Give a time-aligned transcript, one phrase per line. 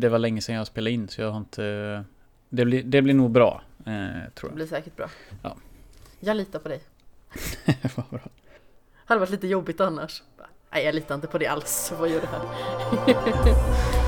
[0.00, 2.04] det var länge sedan jag spelade in så jag har inte...
[2.48, 4.54] Det blir, det blir nog bra, eh, Det tror jag.
[4.54, 5.10] blir säkert bra.
[5.42, 5.56] Ja.
[6.20, 6.80] Jag litar på dig.
[7.96, 8.20] Vad bra.
[9.04, 10.22] Hade varit lite jobbigt annars.
[10.72, 11.92] Nej, jag litar inte på det alls.
[11.98, 12.40] Vad gör du här?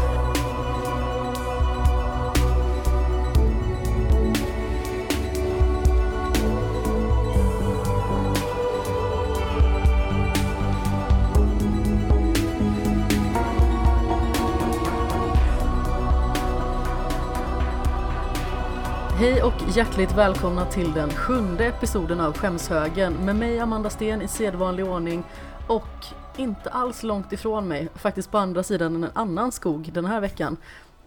[19.43, 24.29] Hej och hjärtligt välkomna till den sjunde episoden av Skämshögen med mig Amanda Sten i
[24.29, 25.23] sedvanlig ordning
[25.69, 26.07] och
[26.39, 30.57] inte alls långt ifrån mig, faktiskt på andra sidan en annan skog den här veckan,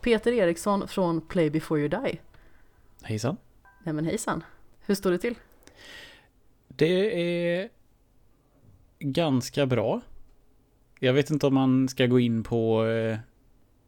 [0.02, 2.20] Peter Eriksson från Play before you die.
[3.02, 3.38] Hejsan.
[3.84, 4.44] Nej men hejsan,
[4.86, 5.36] hur står det till?
[6.68, 7.22] Det
[7.62, 7.70] är
[9.00, 10.02] ganska bra.
[11.00, 13.18] Jag vet inte om man ska gå in på eh,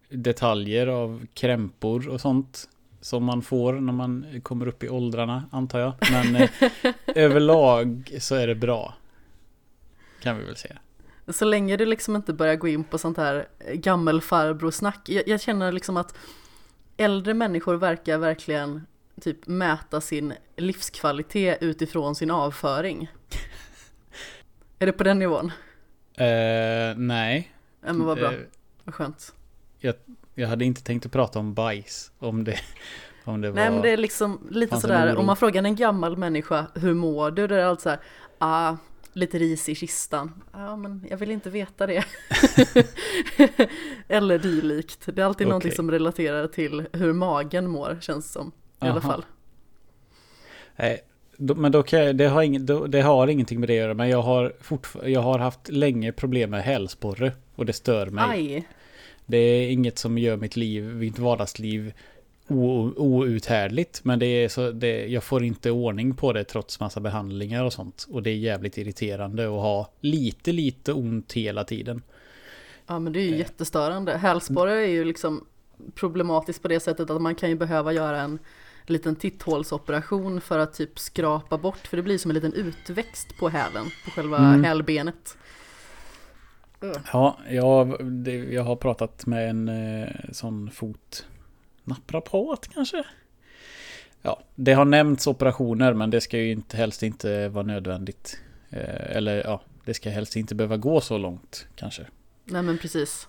[0.10, 2.70] detaljer av krämpor och sånt
[3.02, 5.94] som man får när man kommer upp i åldrarna antar jag.
[6.12, 6.49] Men eh,
[7.05, 8.94] överlag så är det bra.
[10.21, 10.77] Kan vi väl säga.
[11.27, 15.10] Så länge du liksom inte börjar gå in på sånt här gammelfarbrorsnack.
[15.10, 16.16] Jag, jag känner liksom att
[16.98, 18.86] äldre människor verkar verkligen
[19.21, 23.12] typ mäta sin livskvalitet utifrån sin avföring.
[24.80, 25.52] är det på den nivån?
[26.14, 27.54] Eh, nej.
[27.82, 28.40] Ja men vad bra, Eh,
[28.84, 29.34] vad skönt.
[29.80, 29.96] jag
[30.43, 32.12] hade inte tänkt att prata om bajs.
[32.20, 32.60] Om det,
[33.24, 33.55] om det var...
[33.55, 37.32] Nej men det är liksom lite sådär, om man frågar en gammal människa hur mår
[37.32, 37.48] du?
[37.48, 37.99] Då är det alltid såhär,
[38.38, 38.76] ah,
[39.13, 40.43] lite ris i kistan.
[40.54, 42.04] Ja men jag vill inte veta det.
[44.08, 44.99] Eller dylikt.
[45.05, 45.49] Det är alltid Okej.
[45.49, 48.48] någonting som relaterar till hur magen mår känns som.
[48.48, 49.02] I alla Aha.
[49.02, 49.26] fall.
[50.76, 51.02] Nej,
[51.38, 53.93] men då kan jag, det, har ing, det har ingenting med det att göra.
[53.93, 57.32] Men jag har, fortfar- jag har haft länge problem med hälsporre.
[57.55, 58.26] Och det stör mig.
[58.30, 58.68] Aj,
[59.30, 61.94] Det är inget som gör mitt liv, mitt vardagsliv
[62.96, 64.03] outhärdligt.
[64.03, 67.74] Men det är så, det, jag får inte ordning på det trots massa behandlingar och
[67.74, 68.08] sånt.
[68.12, 72.02] Och det är jävligt irriterande att ha lite, lite ont hela tiden.
[72.88, 73.40] ja men det är ju Eh.
[73.40, 74.18] jättestörande.
[74.18, 75.46] Hälsporre är ju liksom
[75.96, 78.40] problematiskt på det sättet att man kan ju behöva göra en
[78.86, 83.50] liten titthålsoperation för att typ skrapa bort, för det blir som en liten utväxt på
[83.50, 84.64] hälen, på själva Mm.
[84.64, 85.38] hälbenet.
[87.14, 91.26] Ja, jag, det, jag har pratat med en eh, sån fot...
[91.84, 93.04] Naprapat kanske?
[94.22, 98.40] Ja, det har nämnts operationer men det ska ju inte, helst inte vara nödvändigt.
[98.70, 102.06] Eh, eller ja, det ska helst inte behöva gå så långt kanske.
[102.46, 103.28] Nej men precis.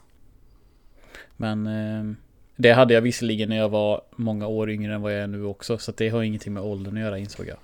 [1.37, 2.17] Men eh,
[2.57, 5.45] det hade jag visserligen när jag var många år yngre än vad jag är nu
[5.45, 5.79] också.
[5.79, 7.59] Så det har ingenting med åldern att göra insåg jag.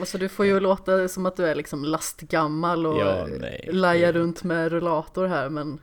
[0.00, 3.68] Alltså du får ju låta som att du är liksom lastgammal och Ja, nej.
[3.72, 5.78] lajar Det- runt med rullator här men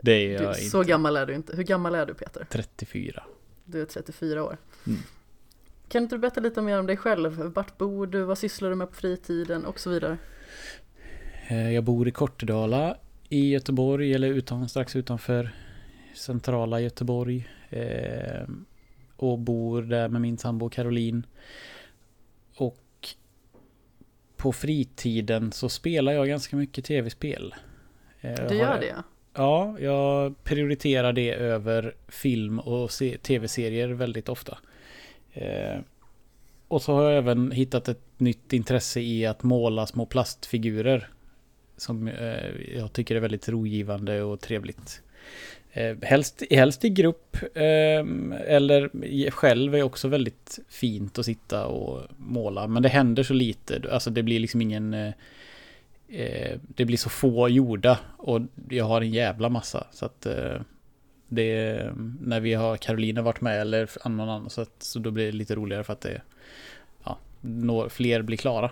[0.00, 0.88] Det är du, jag så inte.
[0.90, 1.56] gammal är du inte.
[1.56, 2.46] Hur gammal är du Peter?
[2.50, 3.22] 34.
[3.64, 4.56] Du är 34 år.
[4.86, 4.98] Mm.
[5.88, 7.32] Kan inte du berätta lite mer om dig själv?
[7.54, 8.22] Vart bor du?
[8.22, 9.64] Vad sysslar du med på fritiden?
[9.64, 10.18] Och så vidare.
[11.48, 12.96] Eh, Jag bor i Kortedala
[13.28, 15.50] i Göteborg, eller utan, strax utanför
[16.14, 17.48] centrala Göteborg.
[17.70, 18.42] Eh,
[19.16, 21.26] och bor där med min sambo Caroline.
[24.42, 27.54] På fritiden så spelar jag ganska mycket tv-spel.
[28.20, 28.94] Eh, Du gör det?
[29.34, 34.58] Ja, jag prioriterar det över film och se- tv-serier väldigt ofta.
[35.32, 35.78] Eh,
[36.68, 41.08] och så har jag även hittat ett nytt intresse i att måla små plastfigurer.
[41.76, 45.02] Som eh, jag tycker är väldigt rogivande och trevligt.
[45.74, 48.04] Eh, helst, helst i grupp eh,
[48.46, 52.66] eller i- själv är också väldigt fint att sitta och måla.
[52.66, 53.82] Men det händer så lite.
[53.92, 54.94] Alltså det blir liksom ingen...
[54.94, 55.12] Eh,
[56.08, 59.86] eh det blir så få gjorda och jag har en jävla massa.
[59.92, 60.60] Så att eh,
[61.28, 61.90] det
[62.20, 65.32] när vi har Carolina varit med eller någon annan så, att, så då blir det
[65.32, 66.22] lite roligare för att det
[67.04, 68.70] ja, når, fler blir klara.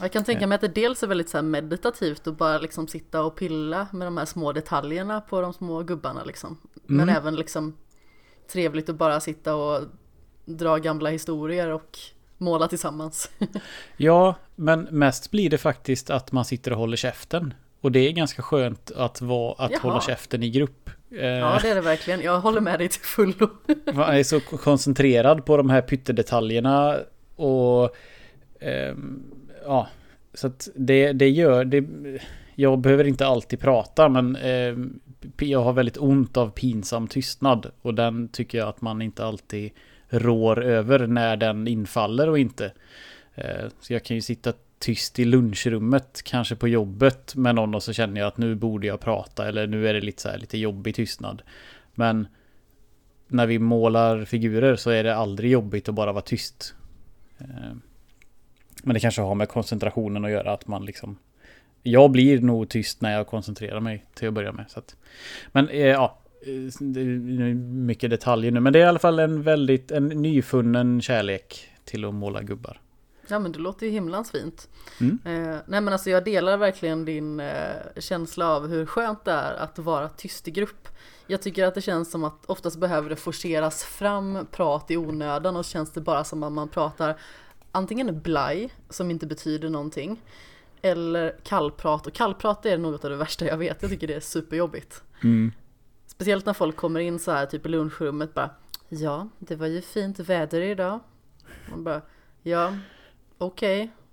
[0.00, 3.22] Jag kan tänka mig att det dels är väldigt så meditativt att bara liksom sitta
[3.24, 6.58] och pilla med de här små detaljerna på de små gubbarna liksom.
[6.86, 7.16] Men Mm.
[7.16, 7.76] även liksom
[8.52, 9.80] trevligt att bara sitta och
[10.44, 11.98] dra gamla historier och
[12.38, 13.30] måla tillsammans.
[13.96, 17.54] Ja, men mest blir det faktiskt att man sitter och håller käften.
[17.80, 19.80] Och det är ganska skönt att, vara, att Jaha.
[19.80, 20.90] hålla käften i grupp.
[21.10, 23.48] Eh, Ja det är det verkligen, jag håller med dig till fullo.
[23.94, 26.96] Man är så koncentrerad på de här pyttedetaljerna
[27.36, 27.96] och
[28.60, 29.22] ehm,
[29.64, 29.88] ja,
[30.34, 31.84] så att det, det gör det.
[32.54, 34.74] Jag behöver inte alltid prata, men eh,
[35.38, 39.70] jag har väldigt ont av pinsam tystnad och den tycker jag att man inte alltid
[40.08, 42.72] rår över när den infaller och inte.
[43.34, 47.82] Eh, så jag kan ju sitta tyst i lunchrummet, kanske på jobbet med någon och
[47.82, 50.38] så känner jag att nu borde jag prata eller nu är det lite så här
[50.38, 51.42] lite jobbig tystnad.
[51.94, 52.26] Men
[53.28, 56.74] när vi målar figurer så är det aldrig jobbigt att bara vara tyst.
[57.38, 57.76] Eh,
[58.84, 61.18] men det kanske har med koncentrationen att göra att man liksom
[61.82, 64.64] Jag blir nog tyst när jag koncentrerar mig till att börja med.
[64.68, 64.96] Så att,
[65.52, 66.18] men eh, ja,
[66.78, 68.60] det är mycket detaljer nu.
[68.60, 72.80] Men det är i alla fall en väldigt en nyfunnen kärlek till att måla gubbar.
[73.28, 74.68] Ja men det låter ju himlans fint.
[75.00, 75.18] Mm.
[75.24, 79.54] Eh, nej men alltså jag delar verkligen din eh, känsla av hur skönt det är
[79.54, 80.88] att vara tyst i grupp.
[81.26, 85.56] Jag tycker att det känns som att oftast behöver det forceras fram prat i onödan
[85.56, 87.16] och så känns det bara som att man pratar
[87.74, 90.22] antingen blaj som inte betyder någonting
[90.82, 93.82] eller kallprat och kallprat är något av det värsta jag vet.
[93.82, 95.02] Jag tycker det är superjobbigt.
[95.22, 95.52] Mm.
[96.06, 98.50] Speciellt när folk kommer in så här typ i lunchrummet bara
[98.88, 101.00] Ja, det var ju fint väder idag.
[101.70, 102.02] Man bara
[102.42, 102.76] Ja,
[103.38, 103.82] okej.
[103.82, 104.04] Okay.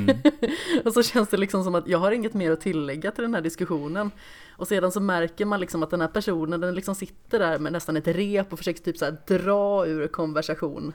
[0.00, 0.16] Mm.
[0.84, 3.34] och så känns det liksom som att jag har inget mer att tillägga till den
[3.34, 4.10] här diskussionen.
[4.56, 7.72] Och sedan så märker man liksom att den här personen den liksom sitter där med
[7.72, 10.92] nästan ett rep och försöker typ så här dra ur konversation.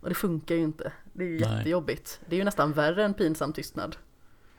[0.00, 0.92] Och det funkar ju inte.
[1.12, 1.58] Det är ju Nej.
[1.58, 2.20] jättejobbigt.
[2.26, 3.96] Det är ju nästan värre än pinsam tystnad.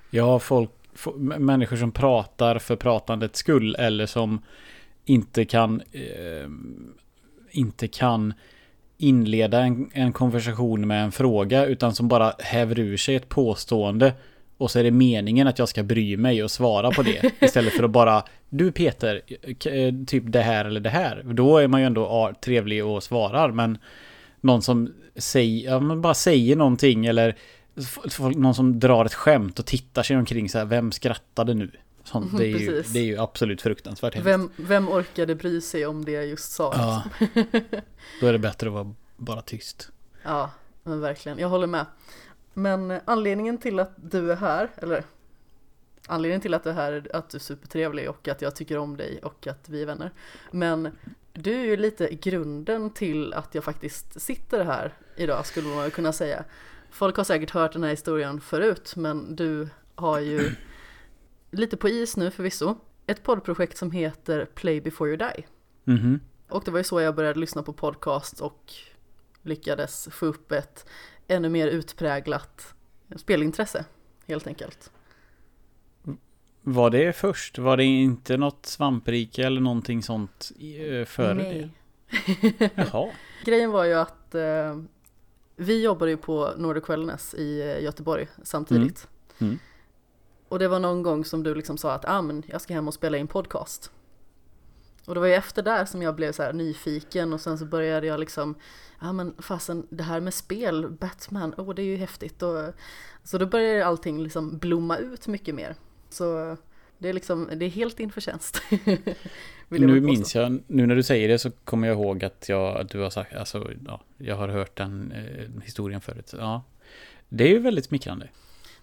[0.09, 0.69] Ja, folk,
[1.17, 4.41] människor som pratar för pratandets skull eller som
[5.05, 6.49] inte kan eh,
[7.51, 8.33] inte kan
[8.97, 14.13] inleda en, en konversation med en fråga utan som bara häver ur sig ett påstående
[14.57, 17.73] och så är det meningen att jag ska bry mig och svara på det istället
[17.73, 21.23] för att bara Du Peter, eh, typ det här eller det här.
[21.25, 23.77] Då är man ju ändå trevlig och svarar men
[24.47, 27.37] någon som säger, ja, bara säger någonting eller
[28.35, 31.71] någon som drar ett skämt och tittar sig omkring så här, vem skrattade nu?
[32.03, 36.05] Sånt, det, är ju, det är ju absolut fruktansvärt vem, vem orkade bry sig om
[36.05, 36.73] det jag just sa?
[36.75, 37.03] Ja.
[38.21, 39.89] Då är det bättre att vara bara tyst.
[40.23, 40.51] Ja,
[40.83, 41.39] men verkligen.
[41.39, 41.85] Jag håller med.
[42.53, 45.03] Men anledningen till att du är här, eller
[46.07, 48.77] anledningen till att du är här är att du är supertrevlig och att jag tycker
[48.77, 50.11] om dig och att vi är vänner.
[50.51, 50.91] Men
[51.37, 56.13] du är ju lite grunden till att jag faktiskt sitter här idag skulle man kunna
[56.13, 56.45] säga.
[56.91, 60.51] Folk har säkert hört den här historien förut men du har ju
[61.51, 62.75] lite på is nu förvisso
[63.05, 65.45] ett poddprojekt som heter Play before you die.
[65.85, 66.19] Mm -hmm.
[66.49, 68.73] Och det var ju så jag började lyssna på podcast och
[69.41, 70.85] lyckades få upp ett
[71.27, 72.75] ännu mer utpräglat
[73.15, 73.85] spelintresse
[74.27, 74.91] helt enkelt.
[76.69, 77.57] Var det först?
[77.57, 81.71] Var det inte något svamprike eller någonting sånt eh, före Nej.
[82.09, 82.69] det?
[82.75, 83.09] Jaha.
[83.45, 84.77] Grejen var ju att eh,
[85.55, 89.07] vi jobbade ju på Nordic Wellness i eh, Göteborg samtidigt.
[89.37, 89.51] Mm.
[89.51, 89.59] Mm.
[90.47, 92.87] Och det var någon gång som du liksom sa att ah, men jag ska hem
[92.87, 93.91] och spela in podcast.
[95.05, 97.65] Och det var ju efter där som jag blev så här nyfiken och sen så
[97.65, 98.55] började jag liksom
[99.01, 102.73] Ja men fasen det här med spel, Batman, åh oh, det är ju häftigt och
[103.23, 105.75] Så då började allting liksom blomma ut mycket mer
[106.17, 106.57] Så
[106.97, 108.61] det är liksom, det är helt din förtjänst.
[109.69, 112.89] Nu minns jag, nu när du säger det så kommer jag ihåg att jag, att
[112.89, 116.33] du har sagt, alltså ja, jag har hört den eh, historien förut.
[116.37, 116.63] Ja.
[117.29, 118.29] Det är ju väldigt smickrande.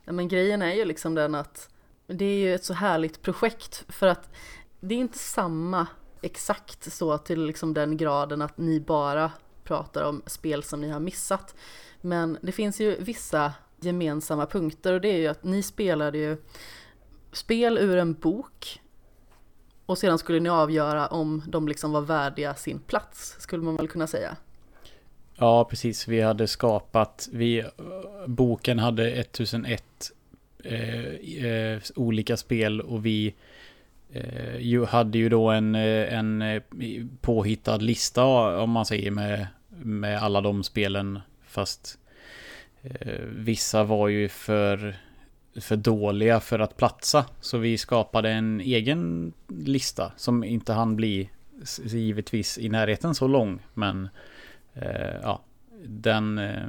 [0.05, 1.69] Ja men grejen är ju liksom den att
[2.07, 4.31] Det är ju ett så härligt projekt för att
[4.81, 5.87] Det är inte samma
[6.23, 9.33] exakt så till liksom den graden att ni bara
[9.65, 11.55] pratar om spel som ni har missat.
[12.01, 16.37] Men det finns ju vissa gemensamma punkter och det är ju att ni spelade ju
[17.35, 18.81] spel ur en bok
[19.87, 23.89] och sedan skulle ni avgöra om de liksom var värdiga sin plats, skulle man väl
[23.89, 24.37] kunna säga.
[25.37, 26.09] Ja, precis.
[26.09, 27.65] Vi hade skapat, vi,
[28.27, 29.85] boken hade 1001
[30.65, 31.05] eh,
[31.45, 33.35] eh, olika spel och vi
[34.13, 36.63] eh, hade ju då en, eh, en eh,
[37.21, 38.25] påhittad lista
[38.61, 41.21] om man säger med, med alla de spelen.
[41.47, 41.99] Fast
[42.83, 44.97] eh, vissa var ju för,
[45.61, 47.27] för dåliga för att platsa.
[47.41, 51.31] Så vi skapade en egen lista som inte hann bli
[51.85, 53.63] givetvis i närheten så lång.
[53.75, 54.09] Men
[54.75, 55.43] eh, ja,
[55.85, 56.69] den, eh,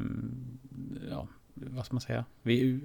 [1.10, 2.26] ja, vad ska man säga?
[2.42, 2.80] Vi,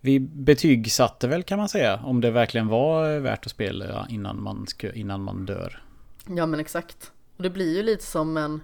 [0.00, 4.66] vi betygsatte väl kan man säga om det verkligen var värt att spela innan man,
[4.94, 5.82] innan man dör.
[6.28, 7.12] Ja men exakt.
[7.36, 8.60] Och det blir ju lite som en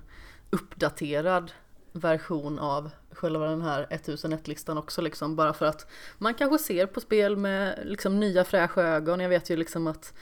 [0.50, 1.52] uppdaterad
[1.92, 5.87] version av själva den här 1001-listan också liksom bara för att
[6.18, 9.20] man kanske ser på spel med liksom nya fräscha ögon.
[9.20, 10.14] Jag vet ju liksom att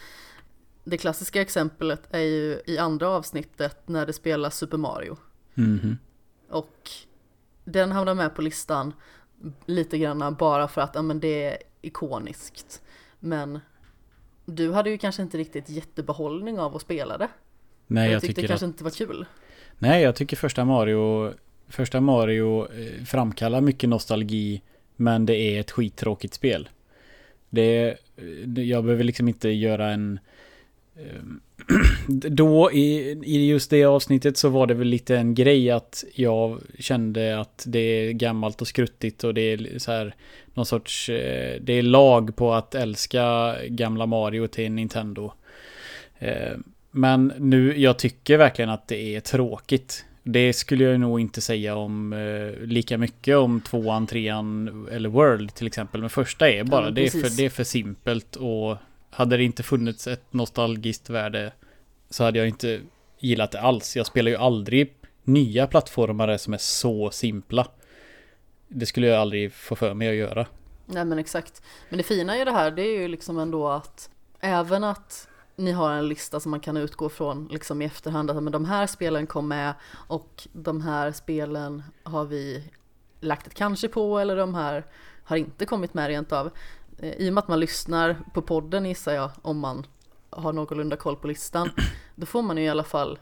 [0.84, 5.16] det klassiska exemplet är ju i andra avsnittet när det spelas Super Mario.
[5.54, 5.96] Mm -hmm.
[6.48, 6.90] Och
[7.64, 8.92] den hamnar med på listan
[9.66, 12.82] lite grann bara för att ja, men det är ikoniskt.
[13.18, 13.60] Men
[14.44, 17.28] du hade ju kanske inte riktigt jättebehållning av att spela det.
[17.86, 18.72] Nej, jag, jag tyckte det kanske att...
[18.72, 19.26] inte var kul.
[19.78, 21.32] Nej, jag tycker första Mario
[21.68, 24.62] Första Mario eh, framkallar mycket nostalgi
[24.96, 26.68] Men det är ett skittråkigt spel.
[27.50, 30.18] Det eh, jag behöver liksom inte göra en
[30.96, 31.40] ehm,
[32.30, 36.60] då i, i just det avsnittet så var det väl lite en grej att jag
[36.78, 40.14] kände att det är gammalt och skruttigt och det är så här
[40.54, 45.32] någon sorts, eh, det är lag på att älska gamla Mario till Nintendo.
[46.18, 50.04] Ehm, men nu, jag tycker verkligen att det är tråkigt.
[50.26, 55.54] Det skulle jag nog inte säga om eh, lika mycket om tvåan, trean eller World
[55.54, 56.00] till exempel.
[56.00, 58.76] Men första är bara, Ja, det, är för, det är för simpelt och
[59.10, 61.52] hade det inte funnits ett nostalgiskt värde
[62.10, 62.80] så hade jag inte
[63.18, 63.96] gillat det alls.
[63.96, 67.66] Jag spelar ju aldrig nya plattformare som är så simpla.
[68.68, 70.46] Det skulle jag aldrig få för mig att göra.
[70.86, 71.62] Nej men exakt.
[71.88, 75.72] Men det fina i det här det är ju liksom ändå att även att ni
[75.72, 78.86] har en lista som man kan utgå från liksom i efterhand att men de här
[78.86, 82.70] spelen kom med och de här spelen har vi
[83.20, 84.86] lagt ett kanske på eller de här
[85.24, 86.50] har inte kommit med rent av.
[86.98, 89.86] Eh, I och med att man lyssnar på podden gissar jag om man
[90.30, 91.70] har någorlunda koll på listan
[92.14, 93.18] då får man ju i alla fall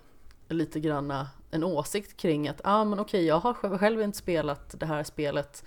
[0.48, 4.18] lite granna en åsikt kring att ja ah, men okej jag har själv- själv inte
[4.18, 5.64] spelat det här spelet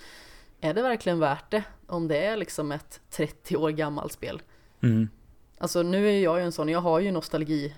[0.61, 4.41] är det verkligen värt det om det är liksom ett 30 år gammalt spel?
[4.81, 5.09] Mm.
[5.57, 7.73] Alltså nu är jag ju en sån, jag har ju nostalgi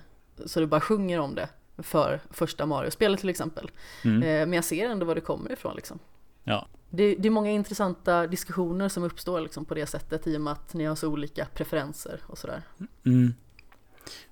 [0.46, 3.72] så det bara sjunger om det för första Mario-spelet till exempel.
[4.04, 4.24] Mm.
[4.24, 6.00] Eh, men jag ser ändå var det kommer ifrån liksom.
[6.44, 6.68] Ja.
[6.90, 10.54] Det, det är många intressanta diskussioner som uppstår liksom på det sättet i och med
[10.54, 12.62] att ni har så olika preferenser och sådär.
[13.06, 13.34] Mm.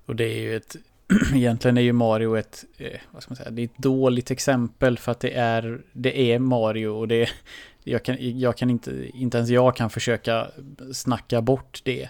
[0.06, 0.76] Och det är ju ett...
[1.34, 2.64] Egentligen är ju Mario ett...
[2.76, 3.50] Eh, vad ska man säga?
[3.50, 5.82] Det är ett dåligt exempel för att det är...
[5.92, 7.28] Det är Mario och det...
[7.84, 9.18] Jag kan, jag kan inte...
[9.18, 10.50] Inte ens jag kan försöka
[10.92, 12.08] snacka bort det.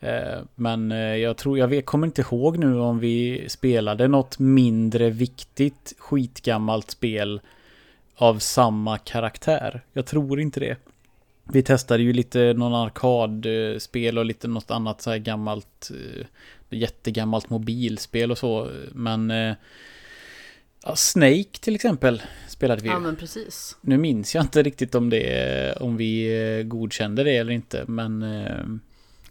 [0.00, 1.58] Eh, Men eh, jag tror...
[1.58, 7.40] Jag vet, kommer inte ihåg nu om vi spelade något mindre viktigt skitgammalt spel
[8.14, 9.80] av samma karaktär.
[9.92, 10.76] Jag tror inte det.
[11.52, 16.26] Vi testade ju lite någon arkadspel och lite något annat så här gammalt, eh,
[16.78, 18.70] jättegammalt mobilspel och så.
[18.92, 19.30] Men
[20.84, 22.94] ja, Snake till exempel spelade vi ju.
[22.94, 23.76] Ja men precis.
[23.80, 28.22] Nu minns jag inte riktigt om det, om vi godkände det eller inte, men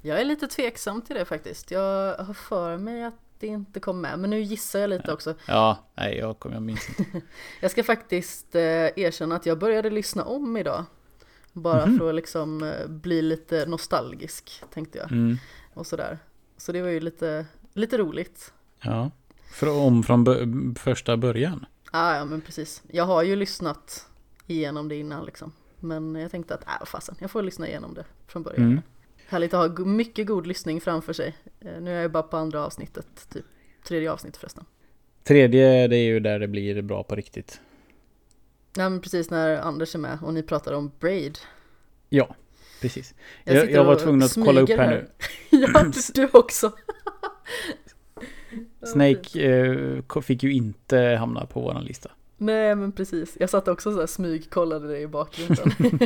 [0.01, 1.72] Jag är lite tveksam till det faktiskt.
[1.72, 5.36] Jag har för mig att det inte kom med, men nu gissar jag lite också.
[5.48, 7.22] ja, nej, jag, kom, jag minns inte.
[7.62, 8.62] Jag ska faktiskt eh,
[8.96, 10.86] erkänna att jag började lyssna om idag.
[11.53, 11.98] Bara Mhm.
[11.98, 15.12] för att liksom eh, bli lite nostalgisk tänkte jag.
[15.12, 15.38] Mm,
[15.74, 16.20] Och sådär.
[16.58, 18.53] Så det var ju lite, lite roligt.
[18.82, 19.12] ja,
[19.51, 21.65] för, om från första början.
[21.91, 22.84] Ah, ja men precis.
[22.91, 24.08] Jag har ju lyssnat
[24.48, 25.51] igenom det innan liksom.
[25.79, 28.63] Men jag tänkte att, äh fasen, jag får lyssna igenom det från början.
[28.65, 28.82] Mm.
[29.29, 31.36] Härligt att ha mycket god lyssning framför sig.
[31.59, 33.45] Eh, nu är jag bara på andra avsnittet, typ
[33.88, 34.65] tredje avsnittet förresten.
[35.24, 37.62] Tredje, det är ju där det blir bra på riktigt.
[38.77, 41.38] Nej men precis när Anders är med och ni pratar om Braid.
[42.09, 42.36] Ja,
[42.81, 43.13] precis.
[43.43, 45.09] Jag Jag, jag var tvungen att kolla upp här här.
[45.50, 45.57] nu.
[45.74, 46.71] ja, du, också.
[48.83, 49.45] Snake
[50.15, 52.12] eh, fick ju inte hamna på våran lista.
[52.41, 55.69] Nej men precis, jag satt också så här smyg kollade det i bakgrunden.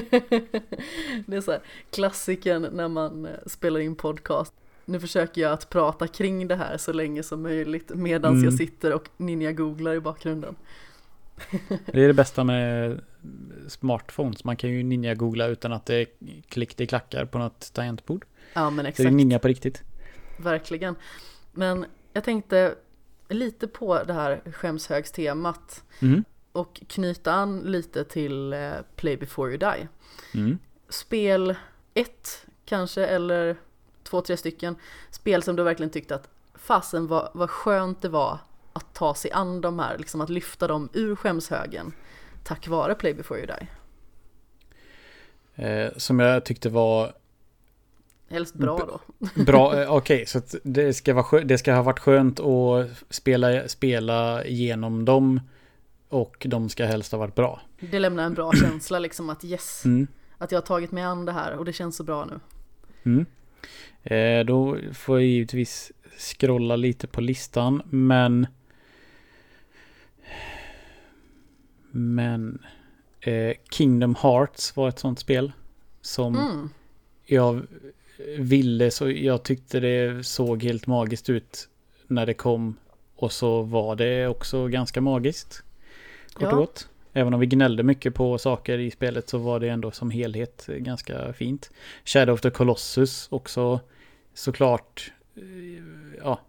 [1.26, 1.62] det är så här
[1.92, 4.54] klassiken när man eh, spelar in podcast.
[4.86, 8.44] Nu försöker jag att prata kring det här så länge som möjligt medan Mm.
[8.44, 10.56] jag sitter och ninja-googlar i bakgrunden.
[11.86, 13.02] Det är det bästa med
[13.68, 14.44] smartphones.
[14.44, 16.06] Man kan ju ninja-googla utan att det
[16.50, 18.26] klick det klackar på något tangentbord.
[18.54, 19.84] Ja men Så det är exakt, ninja på riktigt.
[20.38, 20.96] verkligen.
[21.52, 22.76] Men jag tänkte
[23.34, 26.24] lite på det här skämshögstemat Mm.
[26.52, 29.88] och knyta an lite till eh, Play before you die.
[30.34, 30.58] Mm.
[30.90, 31.56] spel
[31.94, 33.56] ett kanske eller
[34.04, 34.76] två, tre stycken
[35.12, 38.38] spel som du verkligen tyckte att fasen vad, vad skönt det var
[38.74, 41.94] att ta sig an de här, liksom att lyfta dem ur skämshögen
[42.44, 43.68] tack vare Play before you die.
[45.56, 47.14] Eh, som jag tyckte var
[48.34, 49.00] Helst bra då.
[49.44, 49.82] bra.
[49.82, 53.68] Eh, Okej, så att det, ska vara skö- det ska ha varit skönt att spela,
[53.68, 55.40] spela igenom dem.
[56.10, 57.62] Och de ska helst ha varit bra.
[57.80, 60.08] Det lämnar en bra känsla liksom att yes, Mm.
[60.38, 62.40] att jag har tagit mig an det här och det känns så bra nu.
[63.04, 63.26] Mm.
[64.04, 68.48] Eh, då får jag givetvis scrolla lite på listan, men...
[71.92, 72.60] Men...
[73.20, 75.52] Eh, Kingdom Hearts var ett sånt spel.
[76.02, 76.70] Som Mm.
[77.26, 77.62] jag
[78.38, 81.70] ville, så jag tyckte det såg helt magiskt ut
[82.08, 82.76] när det kom.
[83.16, 85.64] Och så var det också ganska magiskt.
[86.34, 86.52] Kort Ja.
[86.52, 86.88] och gott.
[87.14, 90.66] Även om vi gnällde mycket på saker i spelet så var det ändå som helhet
[90.78, 91.72] ganska fint.
[92.06, 93.80] Shadow of the Colossus också
[94.34, 95.12] såklart.
[95.36, 95.44] eh,
[96.24, 96.40] Ja.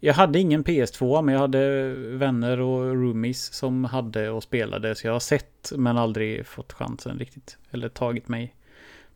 [0.00, 4.94] Jag hade ingen PS2 men jag hade vänner och roomies som hade och spelade.
[4.94, 7.58] Så jag har sett men aldrig fått chansen riktigt.
[7.70, 8.54] Eller tagit mig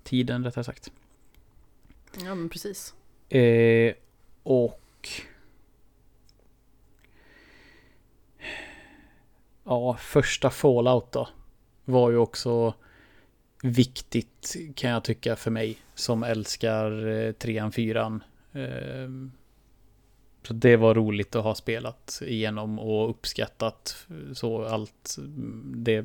[0.04, 0.90] tiden rättare sagt.
[2.20, 2.94] Ja, men precis.
[3.28, 3.94] Eh,
[4.42, 5.08] och...
[9.64, 11.28] Ja, första Fallout då.
[11.84, 12.74] Var ju också
[13.62, 18.24] viktigt kan jag tycka för mig som älskar eh, trean, fyran.
[18.52, 19.08] Eh,
[20.42, 26.04] så det var roligt att ha spelat igenom och uppskattat eh, så allt mm, det.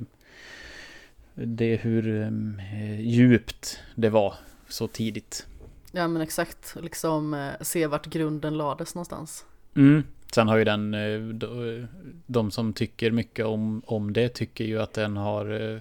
[1.34, 4.34] Det hur mm, eh, djupt det var
[4.68, 5.48] så tidigt.
[5.98, 9.46] Ja men exakt, liksom eh, se vart grunden lades någonstans.
[9.76, 10.04] Mm.
[10.34, 11.88] Sen har ju den, eh, de,
[12.26, 15.80] de som tycker mycket om, om det tycker ju att den har eh,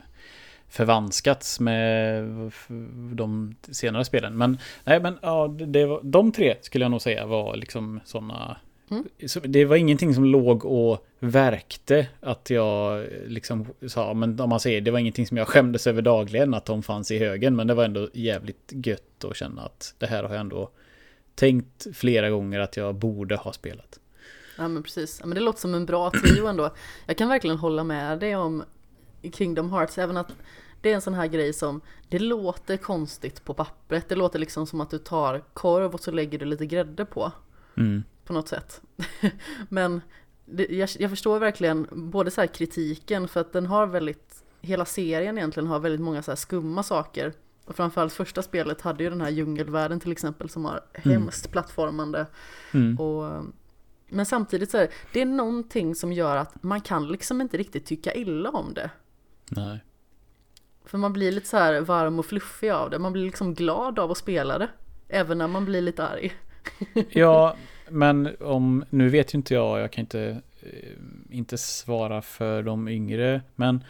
[0.68, 2.24] förvanskats med
[3.12, 4.36] de senare spelen.
[4.36, 8.56] Men nej, men ja, det var, de tre skulle jag nog säga var liksom sådana
[8.90, 9.04] Mm.
[9.42, 14.80] Det var ingenting som låg och verkte att jag liksom sa, men om man säger
[14.80, 17.74] det var ingenting som jag skämdes över dagligen att de fanns i högen, men det
[17.74, 20.70] var ändå jävligt gött att känna att det här har jag ändå
[21.34, 24.00] tänkt flera gånger att jag borde ha spelat.
[24.58, 26.74] Ja men precis, ja, men det låter som en bra trio ändå.
[27.06, 28.64] Jag kan verkligen hålla med dig om
[29.32, 30.32] Kingdom Hearts, även att
[30.80, 34.08] det är en sån här grej som det låter konstigt på pappret.
[34.08, 37.32] Det låter liksom som att du tar korv och så lägger du lite grädde på.
[37.76, 38.04] Mm.
[38.24, 38.80] På något sätt.
[39.68, 40.00] Men
[40.46, 45.38] det, jag, jag, förstår verkligen både så kritiken för att den har väldigt, hela serien
[45.38, 47.32] egentligen har väldigt många så skumma saker.
[47.64, 51.18] Och framförallt första spelet hade ju den här djungelvärlden till exempel som har mm.
[51.18, 52.26] hemskt plattformande.
[52.74, 53.00] Mm.
[53.00, 53.44] Och,
[54.08, 57.56] men samtidigt så är det, det är någonting som gör att man kan liksom inte
[57.56, 58.90] riktigt tycka illa om det.
[59.48, 59.84] Nej.
[60.84, 62.98] För man blir lite så här varm och fluffig av det.
[62.98, 64.68] Man blir liksom glad av att spela det.
[65.08, 66.32] Även när man blir lite arg.
[67.10, 67.56] ja,
[67.88, 70.90] men om, nu vet ju inte jag, jag kan inte, eh,
[71.30, 73.42] inte svara för de yngre.
[73.54, 73.84] Men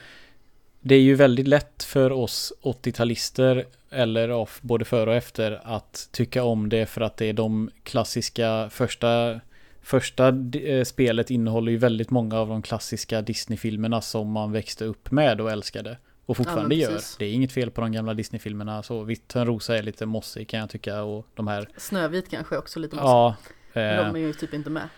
[0.81, 6.09] det är ju väldigt lätt för oss 80-talister eller off, både före och efter att
[6.13, 9.41] tycka om det för att det är de klassiska första
[9.87, 10.29] Första
[10.63, 15.41] eh, spelet innehåller ju väldigt många av de klassiska Disney-filmerna som man växte upp med
[15.41, 15.99] och älskade.
[16.27, 17.01] Och fortfarande ja, gör.
[17.19, 18.83] Det är inget fel på de gamla Disney-filmerna.
[18.83, 21.03] Så vitt rosa är lite mossig kan jag tycka.
[21.03, 21.69] Och de här...
[21.77, 23.09] Snövit kanske också lite mossig.
[23.09, 23.37] Ja.
[23.81, 24.89] Men de är ju typ inte med.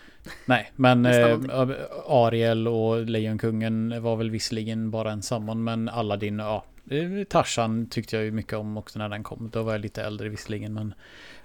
[0.45, 1.39] Nej, men eh,
[2.07, 5.63] Ariel och Lejonkungen var väl visserligen bara en samman.
[5.63, 6.65] Men Aladdin, ja.
[7.29, 9.49] Tarzan tyckte jag ju mycket om också när den kom.
[9.53, 10.73] Då var jag lite äldre visserligen.
[10.73, 10.93] Men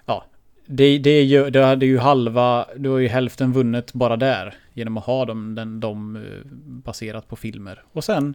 [0.07, 0.25] ja,
[0.67, 4.55] det, det, är ju, det hade ju halva, du har ju hälften vunnet bara där.
[4.73, 6.23] Genom att ha dem, den, dem eh,
[6.67, 7.83] baserat på filmer.
[7.93, 8.35] Och sen,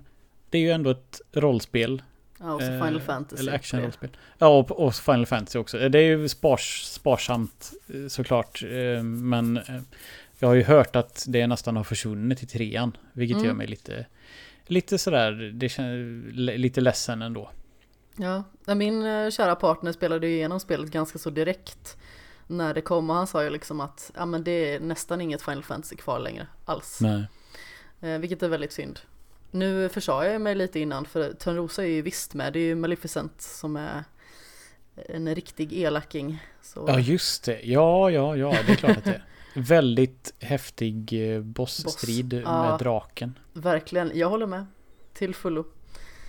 [0.50, 2.02] det är ju ändå ett rollspel.
[2.40, 3.42] Ja, och så Final eh, Fantasy.
[3.42, 4.10] Eller action-rollspel.
[4.38, 5.90] Ja, och, och, Final Fantasy också.
[5.90, 8.64] Det är ju spars, sparsamt eh, såklart.
[8.64, 9.82] Eh, men eh,
[10.40, 12.98] jag har ju hört att det nästan har försvunnit i trean.
[13.14, 13.48] Vilket mm.
[13.48, 14.06] gör mig lite,
[14.66, 17.52] lite sådär, det känns lite ledsen ändå.
[18.16, 18.44] Ja,
[18.76, 21.98] min eh, kära partner spelade ju igenom spelet ganska så direkt
[22.48, 25.42] när det kom och han sa ju liksom att ja, men det är nästan inget
[25.42, 27.00] Final Fantasy kvar längre alls.
[27.02, 27.26] Nej.
[28.02, 29.00] Eh, vilket är väldigt synd.
[29.52, 32.76] Nu försade jag mig lite innan för Törnrosa är ju visst med, det är ju
[32.76, 34.04] Maleficent som är
[34.96, 36.44] en riktig elaking.
[36.62, 36.86] Så.
[36.88, 39.26] Ja just det, ja ja ja det är klart att det är.
[39.54, 42.44] Väldigt häftig eh, bossstrid Boss.
[42.44, 43.40] med ja, draken.
[43.54, 44.66] Verkligen, jag håller med.
[45.14, 45.66] Till fullo.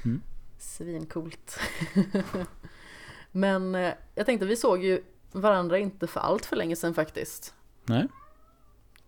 [0.04, 0.22] Mm.
[0.58, 1.58] Svincoolt.
[3.32, 5.02] Men eh, jag tänkte vi såg ju
[5.32, 7.54] varandra inte för allt för länge sedan faktiskt.
[7.84, 8.08] Nej.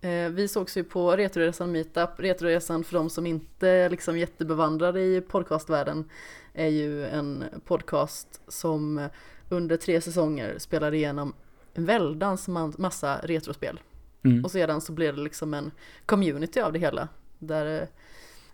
[0.03, 2.09] Eh, vi sågs ju på Retroresan Meetup.
[2.17, 6.09] Retroresan för de som inte är liksom jättebevandrade i podcastvärlden
[6.53, 9.09] är ju en podcast som
[9.49, 11.33] under tre säsonger spelar igenom
[11.73, 13.79] en väldans massa retrospel.
[14.23, 14.45] Mm.
[14.45, 15.71] Och sedan så blir det liksom en
[16.05, 17.07] community av det hela.
[17.39, 17.87] Där eh,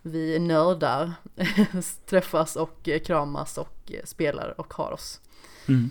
[0.02, 1.14] vi nördar
[2.06, 5.22] träffas och kramas och spelar och har oss.
[5.68, 5.90] Mm.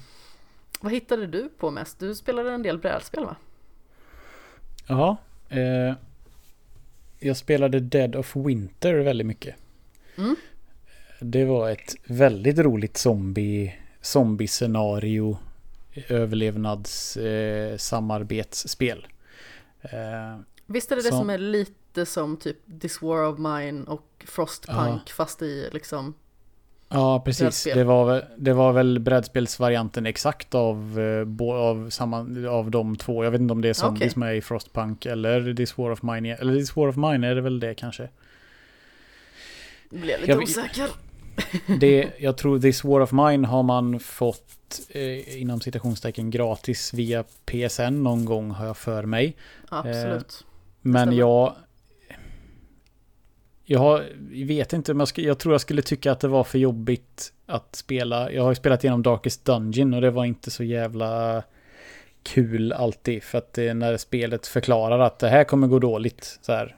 [0.81, 1.99] Vad hittade du på mest?
[1.99, 3.37] Du spelade en del brädspel va?
[4.87, 5.17] Ja.
[5.49, 5.95] Eh,
[7.19, 9.57] jag spelade Dead of Winter väldigt mycket.
[10.17, 10.37] Mm.
[11.21, 15.39] Det var ett väldigt roligt zombie, zombie-scenario
[16.09, 17.79] överlevnads eh.
[19.81, 23.85] Eh, Visst är det som, det som är lite som typ This War of Mine
[23.85, 25.13] och Frostpunk ja.
[25.15, 26.15] fast i liksom
[26.89, 27.65] Ja, precis.
[27.75, 33.25] Det var, det var väl brädspelsvarianten exakt av, eh, av, samma, av de två.
[33.25, 34.11] Jag vet inte om det är Zombies okay.
[34.11, 36.35] som är i Frostpunk eller This War of Mine.
[36.35, 38.09] Eller This War of Mine är det väl det kanske.
[39.91, 40.89] Jag lite jag, osäker.
[41.81, 47.25] Det, jag tror This War of Mine har man fått eh, inom citationstecken gratis via
[47.45, 49.37] PSN någon gång har jag för mig.
[49.69, 50.45] Absolut.
[50.45, 50.47] Eh,
[50.83, 51.55] men jag
[53.71, 57.77] jag vet inte om jag, tror jag skulle tycka att det var för jobbigt att
[57.77, 58.33] spela.
[58.33, 61.43] Jag har ju spelat igenom Darkest Dungeon och det var inte så jävla
[62.23, 63.23] kul alltid.
[63.23, 66.39] För att det är när spelet förklarar att det här kommer gå dåligt.
[66.43, 66.77] Så här.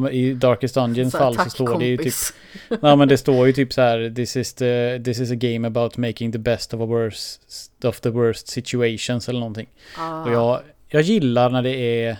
[0.00, 2.34] men I Darkest Dungeons fall så står det ju typ kompis.
[2.82, 5.68] Ja men det står ju typ så här this is, the, this is a game
[5.68, 7.40] about making the best of, a worst,
[7.84, 9.68] of the worst situations eller någonting.
[9.98, 10.22] Ah.
[10.22, 12.16] Och jag, jag gillar när det är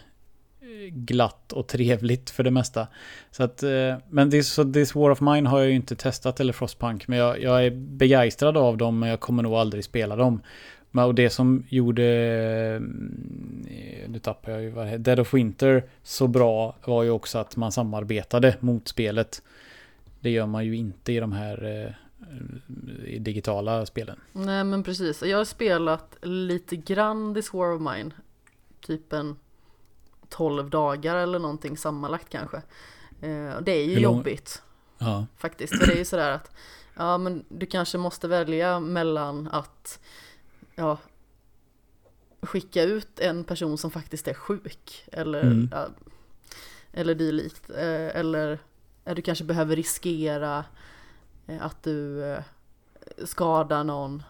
[0.90, 2.86] glatt och trevligt för det mesta.
[3.30, 6.52] Så att, eh, men this, this War of Mine har jag ju inte testat eller
[6.52, 7.08] Frostpunk.
[7.08, 10.40] Men jag, jag är begeistrad av dem men jag kommer nog aldrig spela dem.
[10.92, 12.04] Och det som gjorde,
[12.76, 13.66] mm,
[14.08, 17.56] nu tappar jag ju vad det Dead of Winter så bra var ju också att
[17.56, 19.42] man samarbetade mot spelet.
[20.20, 21.92] Det gör man ju inte i de här eh,
[23.04, 24.20] i digitala spelen.
[24.32, 28.10] Nej men precis, jag har spelat lite grann This War of Mine
[28.80, 29.36] Typ en
[30.28, 32.56] 12 dagar eller någonting sammanlagt kanske
[33.20, 34.62] eh, Det är ju jobbigt
[34.98, 35.26] Ja.
[35.36, 36.50] faktiskt För det är ju sådär att
[36.94, 40.00] Ja men du kanske måste välja mellan att
[40.74, 40.98] Ja
[42.42, 45.68] Skicka ut en person som faktiskt är sjuk Eller Mm.
[45.72, 45.86] ja,
[46.92, 48.58] Eller dylikt eh, Eller
[49.04, 50.64] eh, du kanske behöver riskera
[51.46, 52.22] eh, Att du
[53.24, 54.22] skadar någon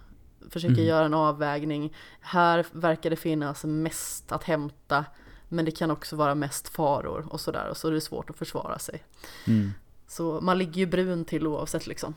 [0.51, 0.87] Försöker Mm.
[0.87, 5.05] göra en avvägning Här verkar det finnas mest att hämta
[5.49, 8.39] Men det kan också vara mest faror och sådär och så är det svårt att
[8.39, 9.03] försvara sig.
[9.47, 9.71] Mm.
[10.09, 12.15] Så man ligger ju brun till oavsett liksom.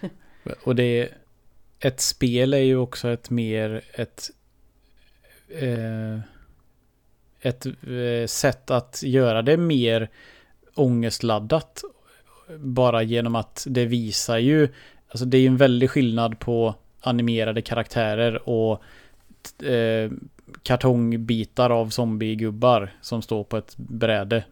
[0.64, 1.08] Och det
[1.78, 4.30] ett spel är ju också ett mer ett
[5.48, 6.20] eh,
[7.40, 10.10] ett eh, sätt att göra det mer
[10.74, 11.82] ångestladdat.
[12.58, 14.68] Bara genom att det visar ju
[15.08, 18.82] alltså det är ju en väldig skillnad på animerade karaktärer och
[19.64, 20.10] eh,
[20.62, 24.44] kartongbitar av zombiegubbar som står på ett bräde.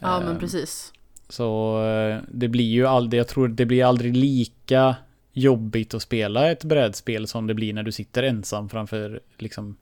[0.00, 0.92] Ja men Eh, precis
[1.28, 4.96] så eh, det blir ju aldrig, jag tror det blir aldrig lika
[5.32, 9.76] jobbigt att spela ett brädspel som det blir när du sitter ensam framför liksom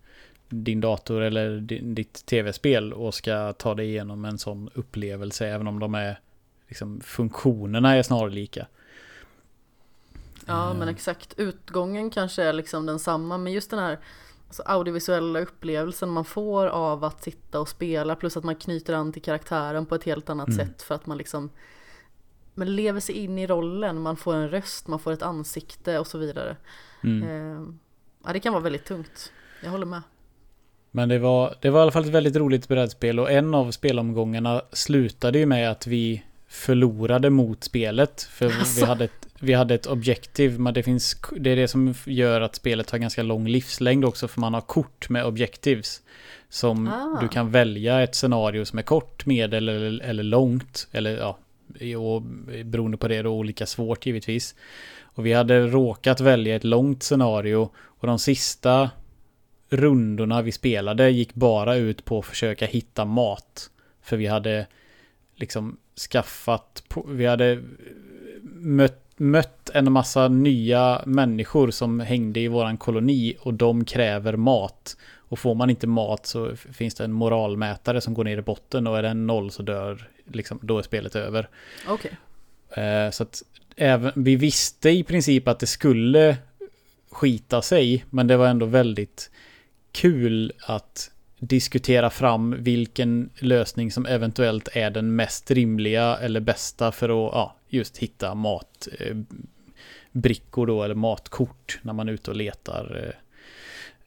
[0.49, 5.67] din dator eller din, ditt tv-spel och ska ta dig igenom en sån upplevelse även
[5.67, 6.21] om de är
[6.69, 8.67] liksom funktionerna är snarlika.
[10.47, 13.99] Ja men exakt Utgången kanske är liksom densamma men just den här
[14.47, 19.13] alltså, audiovisuella upplevelsen man får av att sitta och spela plus att man knyter an
[19.13, 20.59] till karaktären på ett helt annat Mm.
[20.59, 21.51] sätt för att man liksom
[22.55, 26.07] man lever sig in i rollen, man får en röst, man får ett ansikte och
[26.07, 26.57] så vidare.
[27.05, 27.23] Mm.
[27.29, 27.67] Eh,
[28.27, 29.33] ja, det kan vara väldigt tungt.
[29.63, 30.03] Jag håller med.
[30.91, 33.71] Men det var, det var i alla fall ett väldigt roligt brädspel och en av
[33.71, 36.25] spelomgångarna slutade ju med att vi
[36.55, 38.23] förlorade mot spelet.
[38.23, 38.85] För vi, Alltså.
[38.85, 42.55] hade ett, vi hade ett objektiv, men det finns, det är det som gör att
[42.55, 46.03] spelet har ganska lång livslängd också, för man har kort med objectives.
[46.49, 47.19] Som Ah.
[47.21, 50.89] du kan välja ett scenario som är kort, medel eller, eller långt.
[50.93, 51.39] Eller ja,
[51.99, 52.23] och
[52.65, 54.55] beroende på det då olika svårt givetvis.
[55.03, 58.91] Och vi hade råkat välja ett långt scenario och de sista
[59.71, 63.71] rundorna vi spelade gick bara ut på att försöka hitta mat.
[64.03, 64.67] För vi hade
[65.37, 67.63] liksom skaffat, vi hade
[68.43, 74.97] mött, mött en massa nya människor som hängde i våran koloni och de kräver mat.
[75.29, 78.87] Och får man inte mat så finns det en moralmätare som går ner i botten
[78.87, 81.49] och är den noll så dör, liksom, då är spelet över.
[81.89, 82.17] Okej.
[82.71, 83.43] Eh, Så att
[83.77, 86.37] även, vi visste i princip att det skulle
[87.11, 89.31] skita sig, men det var ändå väldigt
[89.93, 91.11] kul att
[91.47, 97.57] diskutera fram vilken lösning som eventuellt är den mest rimliga eller bästa för att ja,
[97.69, 99.11] just hitta matbrickor
[100.71, 103.15] eh, då eller matkort när man är ute och letar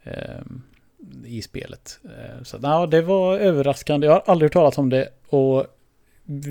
[0.04, 0.42] eh, eh
[1.26, 2.00] i spelet.
[2.04, 4.08] Eh, så ja, det var överraskande.
[4.08, 5.66] Jag har aldrig hört talas om det och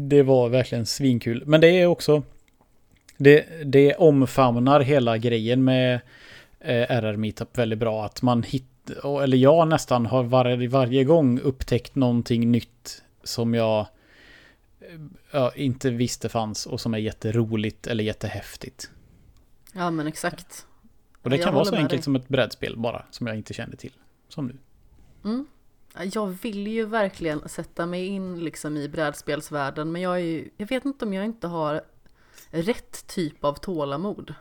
[0.09, 1.43] det var verkligen svinkul.
[1.47, 2.23] Men det är också
[3.17, 6.01] det, det omfamnar hela grejen med
[6.61, 8.05] RR Meetup väldigt bra.
[8.05, 8.76] Att man hittar,
[9.23, 13.87] eller jag nästan har var, varje gång upptäckt någonting nytt som jag
[15.31, 18.91] ja, inte visste fanns och som är jätteroligt eller jättehäftigt.
[19.73, 20.67] Ja men exakt.
[21.23, 22.03] Och det Jag kan vara så enkelt dig.
[22.03, 23.93] som ett brädspel bara, som jag inte kände till.
[24.29, 24.57] Som nu.
[25.25, 25.47] Mm.
[26.13, 30.69] Jag vill ju verkligen sätta mig in liksom i brädspelsvärlden men jag är ju, jag
[30.69, 31.83] vet inte om jag inte har
[32.51, 34.35] rätt typ av tålamod.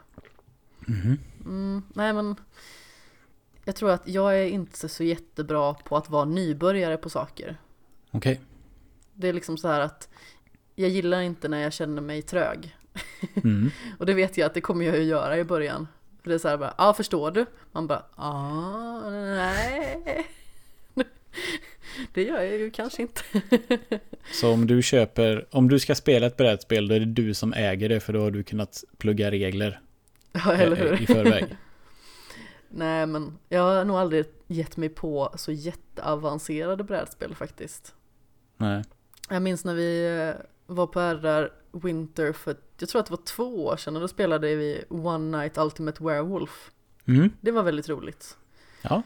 [1.45, 2.35] Mm, nej men
[3.65, 7.57] jag tror att jag är inte så jättebra på att vara nybörjare på saker.
[8.11, 8.41] Okej.
[9.13, 10.09] Det är liksom så här att
[10.75, 12.75] jag gillar inte när jag känner mig trög.
[13.43, 13.71] Mm.
[13.99, 15.87] Och det vet jag att det kommer jag ju göra i början.
[16.21, 17.45] För det är så här bara, ja förstår du?
[17.71, 20.27] Man bara, ja, nej.
[22.13, 23.21] Det gör jag ju kanske inte.
[24.31, 27.53] Så om du köper, om du ska spela ett brädspel då är det du som
[27.53, 29.79] äger det för då har du kunnat plugga regler
[30.31, 31.01] Ja, eller eh, hur?
[31.01, 31.45] i förväg.
[32.69, 37.95] Nej, men jag har nog aldrig gett mig på så jätteavancerade brädspel faktiskt.
[38.57, 38.83] Nej.
[39.29, 43.23] Jag minns när vi eh, var på RR Winter för, jag tror att det var
[43.23, 46.71] två år sedan och då spelade vi One Night Ultimate Werewolf.
[47.05, 47.29] Mm.
[47.41, 48.37] Det var väldigt roligt.
[48.81, 49.01] Ja.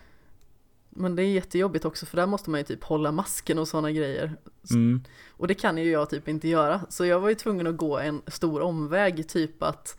[0.90, 3.92] Men det är jättejobbigt också för där måste man ju typ hålla masken och sådana
[3.92, 4.36] grejer.
[4.72, 5.04] Mm.
[5.30, 6.82] Och det kan ju jag typ inte göra.
[6.90, 9.98] Så jag var ju tvungen att gå en stor omväg, typ att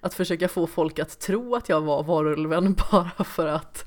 [0.00, 3.84] att försöka få folk att tro att jag var varulven bara för att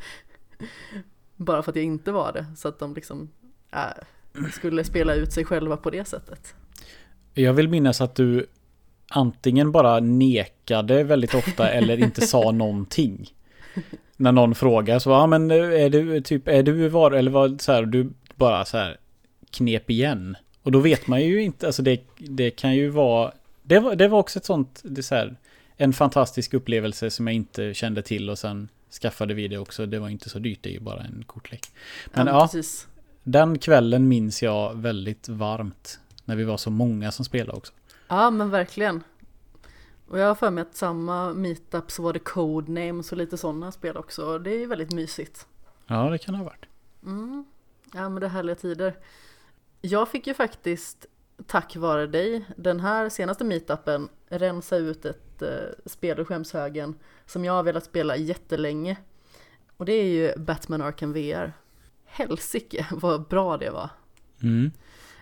[1.35, 2.45] bara för att jag inte var det.
[2.55, 3.29] Så att de liksom
[3.71, 6.55] äh, skulle spela ut sig själva på det sättet.
[7.33, 8.45] Jag vill minnas att du
[9.09, 13.33] antingen bara nekade väldigt ofta eller inte sa någonting.
[14.17, 17.71] När någon frågar så, ja men är du typ, är du var eller vad så
[17.71, 18.97] här, du bara så här
[19.51, 20.35] knep igen.
[20.63, 23.31] Och då vet man ju inte, alltså det, det kan ju vara,
[23.63, 25.35] det var, det var också ett sånt, det så här,
[25.77, 28.69] en fantastisk upplevelse som jag inte kände till och sen
[29.01, 29.86] skaffade vi det också.
[29.86, 31.65] Det var inte så dyrt, det är ju bara en kortlek.
[32.13, 32.62] Men ja, ja,
[33.23, 35.99] den kvällen minns jag väldigt varmt.
[36.25, 37.73] När vi var så många som spelade också.
[38.07, 39.03] Ja men verkligen.
[40.07, 43.71] Och jag har för mig att samma meetup så var det codenames och lite sådana
[43.71, 44.39] spel också.
[44.39, 45.47] Det är ju väldigt mysigt.
[45.88, 46.65] Ja, det kan det ha varit.
[47.03, 47.45] Mm.
[47.93, 48.95] Ja men det är härliga tider.
[49.81, 51.05] Jag fick ju faktiskt
[51.47, 55.49] tack vare dig den här senaste meetupen rensa ut ett uh,
[55.86, 58.97] spel ur skämshögen som jag har velat spela jättelänge.
[59.77, 61.53] Och det är ju Batman Arkham VR.
[62.06, 63.89] Helsike vad bra det var.
[64.41, 64.71] Mm.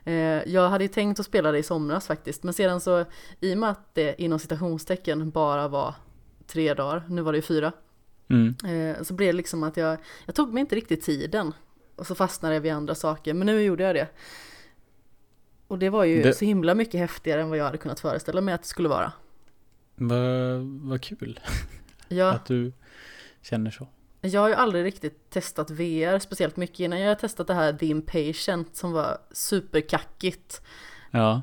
[0.03, 3.05] Eh, jag hade ju tänkt att spela det i somras faktiskt, men sedan så
[3.39, 5.95] i och med att det inom citationstecken bara var
[6.47, 7.71] tre dagar, nu var det ju fyra,
[8.29, 8.55] Mm.
[8.65, 11.53] eh, så blev det liksom att jag, jag tog mig inte riktigt tiden
[11.95, 14.07] och så fastnade jag vid andra saker, men nu gjorde jag det.
[15.71, 18.41] Och det var ju Det- så himla mycket häftigare än vad jag hade kunnat föreställa
[18.41, 19.11] mig att det skulle vara.
[19.95, 21.39] Vad vad kul
[22.07, 22.73] Jag, att du
[23.41, 23.87] känner så.
[24.21, 26.99] jag har ju aldrig riktigt testat VR speciellt mycket innan.
[26.99, 30.61] Jag har testat det här The Impatient som var superkackigt.
[31.11, 31.41] Ja.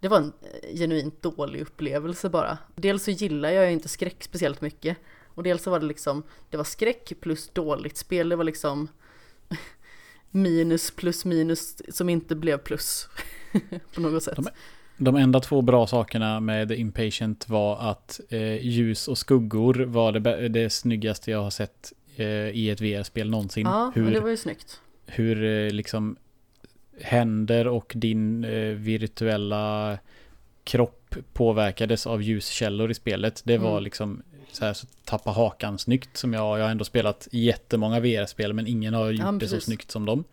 [0.00, 2.58] Det var en eh, genuint dålig upplevelse bara.
[2.76, 4.96] Dels så gillar jag ju inte skräck speciellt mycket.
[5.26, 8.28] Och dels så var det liksom, det var skräck plus dåligt spel.
[8.28, 8.88] Det var liksom
[10.30, 13.08] minus plus minus som inte blev plus.
[13.94, 14.36] På något sätt.
[14.36, 14.48] De-
[14.96, 20.12] De enda två bra sakerna med The Impatient var att eh, ljus och skuggor var
[20.12, 23.66] det, det snyggaste jag har sett eh, i ett VR-spel någonsin.
[23.66, 24.80] Ja, hur, det var ju snyggt.
[25.06, 26.16] hur eh, liksom
[27.00, 29.98] händer och din eh, virtuella
[30.64, 33.42] kropp påverkades av ljuskällor i spelet.
[33.44, 33.84] Det var Mm.
[33.84, 36.58] liksom så här så tappa hakan snyggt som jag.
[36.58, 40.04] Jag har ändå spelat jättemånga VR-spel men ingen har gjort Ja, det så snyggt som
[40.06, 40.24] dem.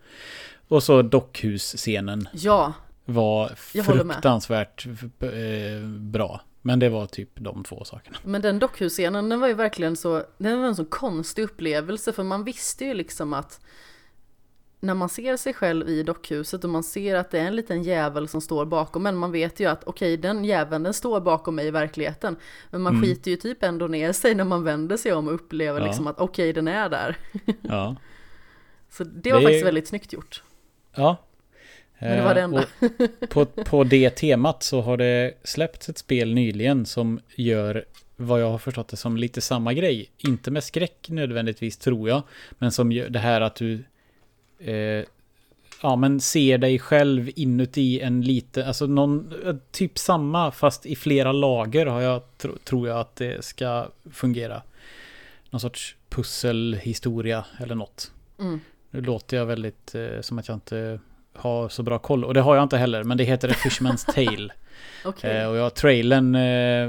[0.67, 2.73] Och så dockhus-scenen Ja,
[3.12, 4.86] var fruktansvärt
[5.19, 6.41] eh, bra.
[6.62, 8.17] Men det var typ de två sakerna.
[8.24, 12.24] men den dockhusscenen den var ju verkligen så, den var en så konstig upplevelse för
[12.24, 13.62] man visste ju liksom att
[14.80, 17.84] när man ser sig själv i dockhuset och man ser att det är en liten
[17.84, 21.56] jävel som står bakom en, man vet ju att okej den jäveln den står bakom
[21.56, 22.36] mig i verkligheten.
[22.69, 23.04] Men man Mm.
[23.06, 25.86] skiter ju typ ändå ner sig när man vänder sig om och upplever Ja.
[25.86, 27.17] liksom att okej den är där.
[27.62, 27.95] Ja.
[28.89, 30.43] Så det var Det faktiskt väldigt snyggt gjort.
[30.95, 31.17] Ja.
[32.02, 32.66] Men det var det Eh, enda.
[33.22, 37.86] och På, på det temat så har det släppts ett spel nyligen som gör
[38.16, 40.10] vad jag har förstått det som lite samma grej.
[40.18, 42.24] Inte med skräck nödvändigtvis tror jag.
[42.52, 43.84] Men som gör det här att du
[44.60, 45.06] eh,
[45.82, 49.34] ja, men ser dig själv inuti en liten, alltså någon,
[49.72, 54.62] typ samma fast i flera lager har jag, tro, tror jag att det ska fungera.
[55.50, 58.12] Någon sorts pusselhistoria eller något.
[58.40, 58.60] Mm.
[58.90, 61.00] Nu låter jag väldigt eh, som att jag inte
[61.34, 62.26] har så bra koll.
[62.26, 64.54] Och det har jag inte heller, men det heter A Fishman's Tale.
[65.06, 65.38] Okej.
[65.38, 66.88] eh, och jag, trailern eh,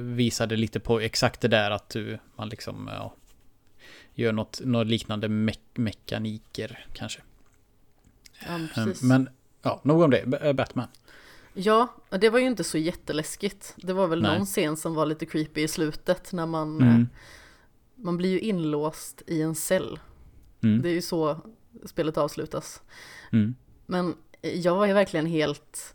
[0.00, 3.14] visade lite på exakt det där att du, man liksom, ja,
[4.14, 7.20] gör något, något liknande me mekaniker kanske.
[8.46, 9.02] ja, Eh, precis.
[9.02, 9.28] Men,
[9.62, 10.18] ja, nog om det.
[10.42, 10.88] Eh, Batman.
[11.54, 13.74] Ja, och det var ju inte så jätteläskigt.
[13.76, 14.36] Det var väl Nej.
[14.38, 17.08] någon scen som var lite creepy i slutet när man, eh, Mm.
[17.94, 19.98] man blir ju inlåst i en cell.
[20.62, 20.82] Mm.
[20.82, 21.40] Det är ju så
[21.86, 22.82] spelet avslutas.
[23.32, 23.54] Mm.
[23.90, 25.94] Men jag var ju verkligen helt,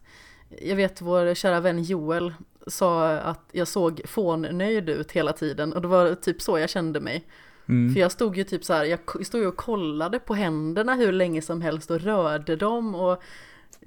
[0.62, 2.34] jag vet vår kära vän Joel
[2.68, 7.00] sa att jag såg fånnöjd ut hela tiden och det var typ så jag kände
[7.00, 7.26] mig.
[7.70, 7.94] Mm.
[7.94, 11.12] För jag stod ju typ så här, jag stod ju och kollade på händerna hur
[11.12, 13.24] länge som helst och rörde dem och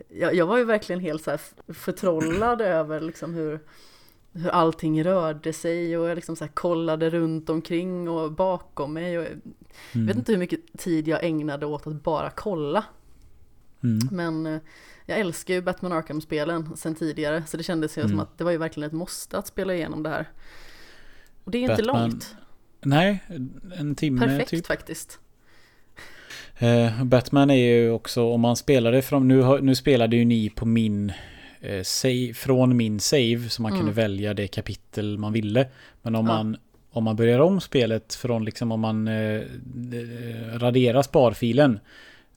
[0.09, 1.40] jag, jag var ju verkligen helt så här
[1.73, 3.61] förtrollad över liksom hur,
[4.33, 9.18] hur allting rörde sig och jag liksom så här kollade runt omkring och bakom mig
[9.18, 9.33] och jag
[9.94, 10.07] Mm.
[10.07, 12.85] vet inte hur mycket tid jag ägnade åt att bara kolla.
[13.83, 14.09] Mm.
[14.12, 14.61] Men eh,
[15.07, 18.21] jag älskar ju Batman Arkham-spelen sen tidigare så det kändes ju som Mm.
[18.21, 20.29] att det var ju verkligen ett måste att spela igenom det här.
[21.45, 22.37] Och det är inte Batman långt,
[22.81, 23.19] Nej,
[23.79, 24.67] en timme perfekt typ.
[24.67, 25.19] faktiskt.
[26.59, 30.51] Eh, Batman är ju också, om man spelar det från, nu, nu spelade ju ni
[30.51, 31.12] på min,
[31.61, 33.81] eh, save, från min save, så man Mm.
[33.81, 35.69] kunde välja det kapitel man ville.
[36.03, 36.33] Men om Ja.
[36.37, 36.57] man,
[36.91, 39.43] om man börjar om spelet från liksom om man eh, eh,
[40.59, 41.81] raderar sparfilen,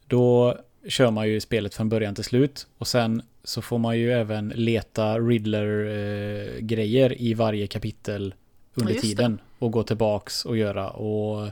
[0.08, 2.68] då kör man ju spelet från början till slut.
[2.78, 8.34] Och sen så får man ju även leta Riddler-grejer i varje kapitel
[8.74, 9.40] under Ja, tiden.
[9.60, 10.90] Och gå tillbaks och göra.
[10.90, 11.50] Och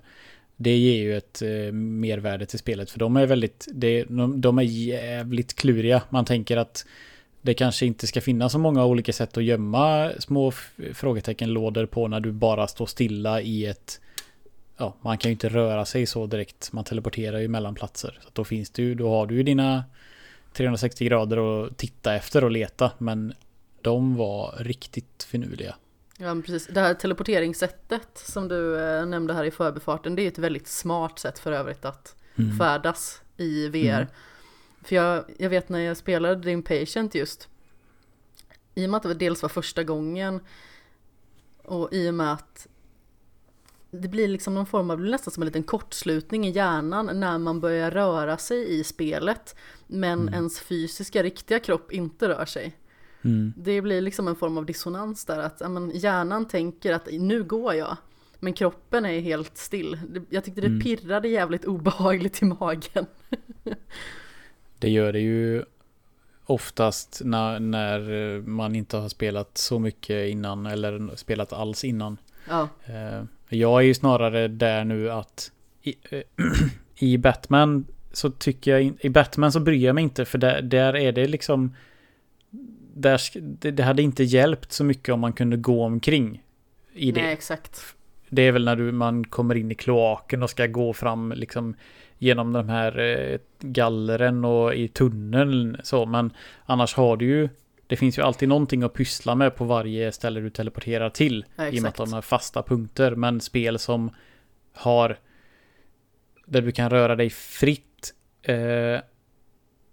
[0.55, 2.91] det ger ju ett eh, mervärde till spelet.
[2.91, 6.01] För de är väldigt, det, de, de är jävligt kluriga.
[6.09, 6.85] Man tänker att
[7.41, 12.07] det kanske inte ska finnas så många olika sätt att gömma små f- frågeteckenlådor på
[12.07, 14.01] när du bara står stilla i ett
[14.79, 16.71] Ja, man kan ju inte röra sig så direkt.
[16.71, 18.19] Man teleporterar ju mellan platser.
[18.23, 19.83] Så då finns det ju, då har du ju dina
[20.53, 22.91] 360 grader att titta efter och leta.
[22.97, 23.33] Men
[23.81, 25.75] de var riktigt finurliga.
[26.17, 30.37] Ja precis, det här teleporteringssättet som du eh, nämnde här i förbifarten det är ett
[30.37, 32.57] väldigt smart sätt för övrigt att Mm.
[32.57, 33.77] färdas i VR.
[34.01, 34.07] Mm.
[34.83, 37.49] För jag, jag vet när jag spelade The Impatient just,
[38.75, 40.39] i och med att det dels var första gången
[41.63, 42.67] och i och med att
[43.91, 47.19] det blir liksom någon form av, det blir nästan som en liten kortslutning i hjärnan
[47.19, 49.55] när man börjar röra sig i spelet
[49.87, 50.33] men Mm.
[50.33, 52.77] ens fysiska riktiga kropp inte rör sig.
[53.21, 53.53] Mm.
[53.57, 57.43] Det blir liksom en form av dissonans där att ja, men, hjärnan tänker att nu
[57.43, 57.97] går jag
[58.39, 59.99] men kroppen är helt still.
[60.29, 60.81] Jag tyckte det Mm.
[60.81, 63.05] pirrade jävligt obehagligt i magen.
[64.79, 65.63] Det gör det ju
[66.45, 72.17] oftast när, när man inte har spelat så mycket innan eller spelat alls innan.
[72.49, 76.21] Ja, Eh, Jag är ju snarare där nu att i, eh,
[76.99, 80.95] i Batman så tycker jag i Batman så bryr jag mig inte för där, där
[80.95, 81.75] är det liksom
[82.93, 83.21] där,
[83.71, 86.43] det hade inte hjälpt så mycket om man kunde gå omkring
[86.93, 87.21] i det.
[87.21, 87.95] nej exakt.
[88.29, 91.75] Det är väl när du, man kommer in i kloaken och ska gå fram liksom
[92.17, 96.05] genom de här eh, gallren och i tunneln så.
[96.05, 96.33] Men
[96.65, 97.49] annars har du ju,
[97.89, 101.45] det finns ju alltid någonting att pyssla med på varje ställe du teleporterar till.
[101.55, 103.15] Ja, I och med att de har fasta punkter.
[103.15, 104.15] Men spel som
[104.73, 105.17] har
[106.45, 108.99] där du kan röra dig fritt eh,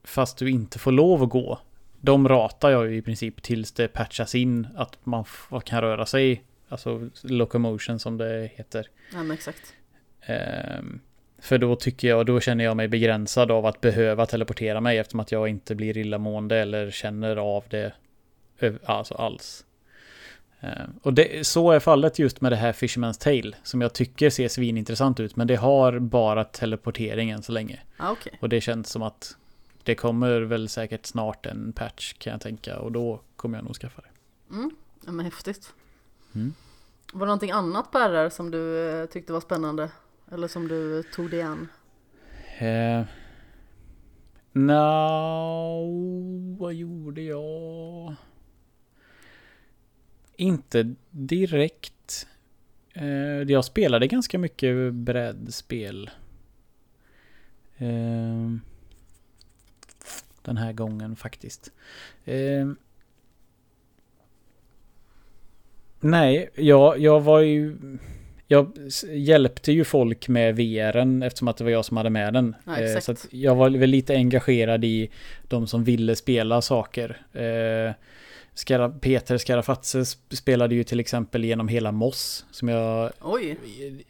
[0.05, 1.61] fast du inte får lov att gå.
[2.01, 5.25] De ratar jag ju i princip tills det patchas in att man
[5.65, 6.45] kan röra sig.
[6.69, 8.89] Alltså locomotion som det heter.
[9.13, 9.75] Ja, men exakt.
[10.21, 11.01] Ehm,
[11.47, 15.21] för då tycker jag, då känner jag mig begränsad av att behöva teleportera mig eftersom
[15.21, 17.93] att jag inte blir illamående eller känner av det
[18.85, 19.65] alltså alls.
[20.61, 24.31] Ehm, och det, så är fallet just med det här Fisherman's Tale som jag tycker
[24.31, 27.81] ser svinintressant ut men det har bara teleportering än så länge.
[27.99, 28.39] Ja, okej.
[28.41, 29.37] Och det känns som att
[29.83, 33.77] det kommer väl säkert snart en patch kan jag tänka och då kommer jag nog
[33.77, 34.55] skaffa det.
[34.55, 34.71] Mm.
[35.01, 35.73] Men häftigt.
[36.35, 36.55] Mm.
[37.13, 39.91] Var det någonting annat på RR som du eh, tyckte var spännande?
[40.33, 41.69] Eller som du tog dig an?
[42.59, 43.05] Eh,
[44.53, 45.87] no,
[46.59, 48.15] vad gjorde jag?
[50.37, 52.27] Inte direkt.
[52.93, 56.11] Eh, jag spelade ganska mycket brädspel.
[57.77, 58.51] Eh,
[60.43, 61.73] den här gången faktiskt.
[62.25, 62.69] Eh,
[66.01, 67.79] nej, jag, jag var ju...
[68.49, 68.73] Jag
[69.13, 72.55] hjälpte ju folk med VRen eftersom att det var jag som hade med den.
[72.67, 75.11] Ja, Eh, så jag var väl lite engagerad i
[75.43, 77.17] de som ville spela saker.
[77.33, 77.95] Eh,
[78.55, 83.57] Skara, Peter Skarafatse sp- spelade ju till exempel genom hela Moss som jag Oj,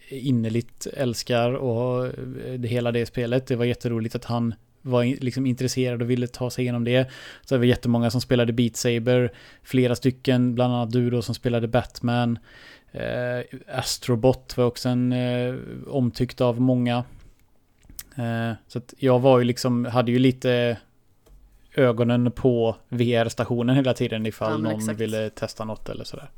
[0.08, 2.12] innerligt älskar och eh,
[2.58, 3.46] det, hela det spelet.
[3.46, 7.10] Det var jätteroligt att han var liksom intresserad och ville ta sig igenom det.
[7.44, 11.34] Så det var jättemånga som spelade Beat Saber, flera stycken, bland annat du då som
[11.34, 12.38] spelade Batman.
[12.96, 13.44] Eh,
[13.78, 15.54] Astrobot var också en eh,
[15.86, 17.04] omtyckt av många.
[18.16, 20.78] Eh, så att jag var ju liksom, hade ju lite
[21.74, 25.00] ögonen på VR-stationen hela tiden ifall Ja, någon exakt.
[25.00, 26.30] ville testa något eller sådär.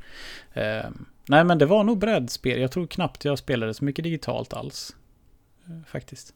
[0.53, 0.91] Eh,
[1.29, 2.61] nej men det var nog brädspel.
[2.61, 4.97] Jag tror knappt jag spelade så mycket digitalt alls.
[5.67, 6.35] Eh, faktiskt.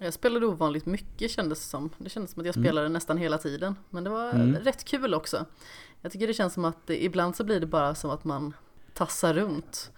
[0.00, 1.90] jag spelade ovanligt mycket kändes det som.
[1.98, 2.64] Det kändes som att jag Mm.
[2.66, 3.76] spelade nästan hela tiden.
[3.90, 4.54] Men det var Mm.
[4.56, 5.44] rätt kul också.
[6.00, 8.52] Jag tycker det känns som att det, ibland så blir det bara som att man
[8.94, 9.90] tassar runt.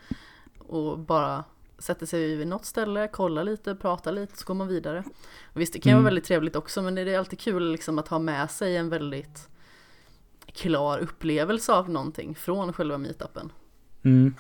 [0.59, 1.45] Och bara
[1.79, 5.05] sätter sig vid något ställe, kollar lite, pratar lite, så går man vidare.
[5.53, 6.03] Och visst, det kan ju Mm.
[6.05, 8.89] vara väldigt trevligt också, men det är alltid kul liksom att ha med sig en
[8.89, 9.49] väldigt
[10.53, 13.53] klar upplevelse av någonting från själva meetupen.
[14.05, 14.35] Mm.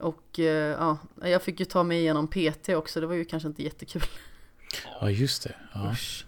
[0.00, 3.46] Och eh, ja, jag fick ju ta mig igenom PT också, det var ju kanske
[3.48, 4.02] inte jättekul.
[5.00, 5.54] Ja just det.
[5.74, 5.90] Ja.
[5.92, 6.26] Usch.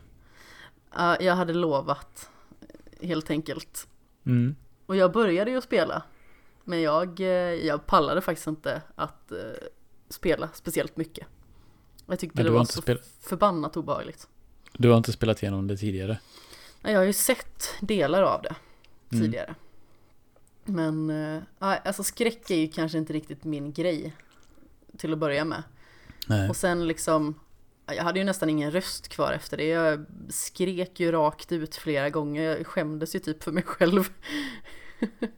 [0.94, 2.30] Ja, jag hade lovat,
[3.02, 3.88] helt enkelt.
[4.26, 4.56] Mm.
[4.86, 6.02] Och jag började ju spela.
[6.64, 7.26] Men jag, eh,
[7.66, 9.38] jag pallade faktiskt inte att eh,
[10.08, 11.26] spela speciellt mycket.
[12.06, 12.82] Jag tyckte Men det var så
[13.20, 14.28] förbannat obehagligt.
[14.72, 16.18] Du har inte spelat igenom det tidigare?
[16.80, 18.54] Nej, Jag har ju sett delar av det
[19.12, 19.24] Mm.
[19.24, 19.54] tidigare.
[20.64, 24.16] Men eh, ja, alltså skräck är ju kanske inte riktigt min grej
[24.98, 25.62] till att börja med.
[26.26, 26.48] Nej.
[26.48, 27.40] Och sen liksom,
[27.86, 29.64] ja, jag hade ju nästan ingen röst kvar efter det.
[29.66, 32.42] Jag skrek ju rakt ut flera gånger.
[32.42, 34.08] Jag skämdes ju typ för mig själv.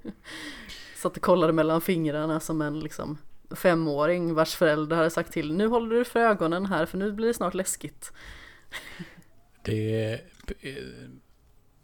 [1.03, 3.19] Satt och kollade mellan fingrarna som en liksom
[3.51, 7.29] femåring vars förälder hade sagt till nu håller du för ögonen här för nu blir
[7.29, 8.13] det snart läskigt.
[9.65, 10.21] Det,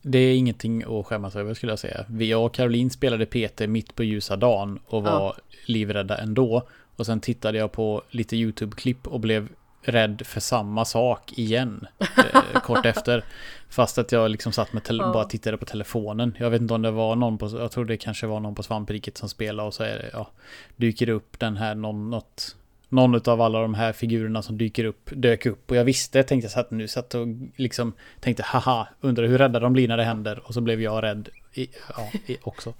[0.02, 2.04] det är ingenting att skämmas över skulle jag säga.
[2.18, 5.36] Jag och Caroline spelade PT mitt på ljusa dagen och var Ja.
[5.66, 6.68] livrädda ändå.
[6.96, 9.48] Och sen tittade jag på lite YouTube-klipp och blev
[9.82, 11.86] rädd för samma sak igen.
[11.98, 13.24] eh, kort efter.
[13.70, 15.12] Fast att jag liksom satt med Ja.
[15.12, 16.36] bara tittade på telefonen.
[16.38, 18.62] Jag vet inte om det var någon på, jag tror det kanske var någon på
[18.62, 20.30] svampriket som spelade och så är det, ja,
[20.76, 22.56] dyker det upp den här, någon, något,
[22.88, 25.70] någon av alla de här figurerna som dyker upp, dök upp.
[25.70, 27.26] Och jag visste, tänkte så att nu satt och
[27.56, 30.42] liksom tänkte haha, undrar hur rädda de blir när det händer.
[30.46, 32.74] Och så blev jag rädd i, ja, i, också.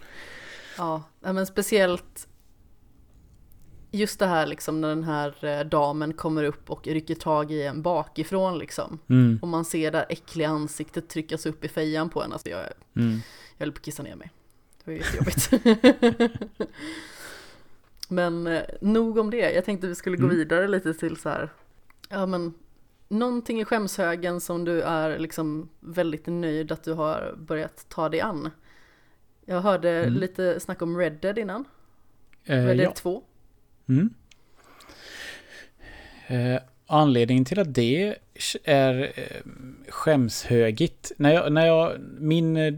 [0.79, 2.28] Ja, men speciellt
[3.91, 7.63] just det här liksom när den här eh, damen kommer upp och rycker tag i
[7.63, 8.99] en bakifrån liksom.
[9.09, 12.33] Mm, Och man ser det äckliga ansiktet tryckas upp i fejan på en.
[12.33, 12.61] Alltså jag,
[12.97, 13.21] mm.
[13.57, 14.31] jag höll på att kissa ner mig.
[14.85, 15.51] Det var ju jättejobbigt.
[18.09, 19.53] men eh, nog om det.
[19.53, 20.37] Jag tänkte vi skulle gå Mm.
[20.37, 21.53] vidare lite till så här.
[22.09, 22.55] Ja men
[23.09, 28.21] någonting i skämshögen som du är liksom väldigt nöjd att du har börjat ta dig
[28.21, 28.51] an.
[29.45, 30.15] Jag hörde Mm.
[30.15, 31.65] lite snack om Red Dead innan.
[32.45, 32.93] Eh, Red Dead ja.
[32.93, 33.23] 2.
[33.89, 34.11] Mm.
[36.27, 38.17] Eh, anledningen till att det
[38.65, 39.51] är eh,
[39.89, 41.13] skämshögigt.
[41.17, 42.75] När jag, när jag, min eh,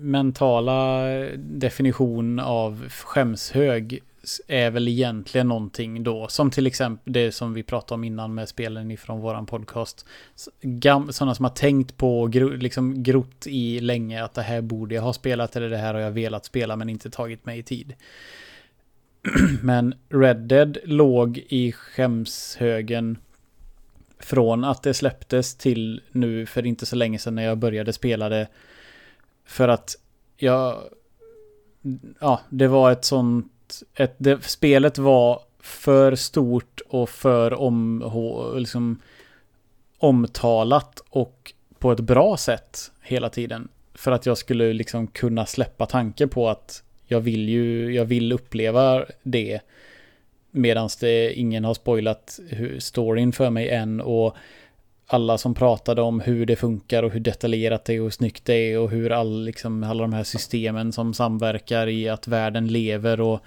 [0.00, 1.06] mentala
[1.36, 4.00] definition av skämshög
[4.48, 6.28] är väl egentligen någonting då.
[6.28, 10.06] Som till exempel det som vi pratade om innan med spelen ifrån våran podcast.
[11.10, 15.02] Sådana som har tänkt på, gro, liksom grott i länge att det här borde jag
[15.02, 17.94] ha spelat eller det här har jag velat spela men inte tagit mig i tid.
[19.62, 23.18] Men Red Dead låg i skämshögen
[24.18, 28.28] från att det släpptes till nu för inte så länge sedan när jag började spela
[28.28, 28.48] det.
[29.44, 29.96] För att
[30.36, 30.82] jag...
[32.20, 33.82] Ja, det var ett sånt...
[33.94, 39.00] Ett, det, spelet var för stort och för om, liksom,
[39.98, 43.68] omtalat och på ett bra sätt hela tiden.
[43.94, 48.32] För att jag skulle liksom kunna släppa tanken på att jag vill ju, jag vill
[48.32, 49.60] uppleva det.
[50.50, 54.36] Medan det ingen har spoilat hur, storyn för mig än och
[55.06, 58.54] alla som pratade om hur det funkar och hur detaljerat det är och snyggt det
[58.54, 63.20] är och hur all, liksom, alla de här systemen som samverkar i att världen lever
[63.20, 63.40] och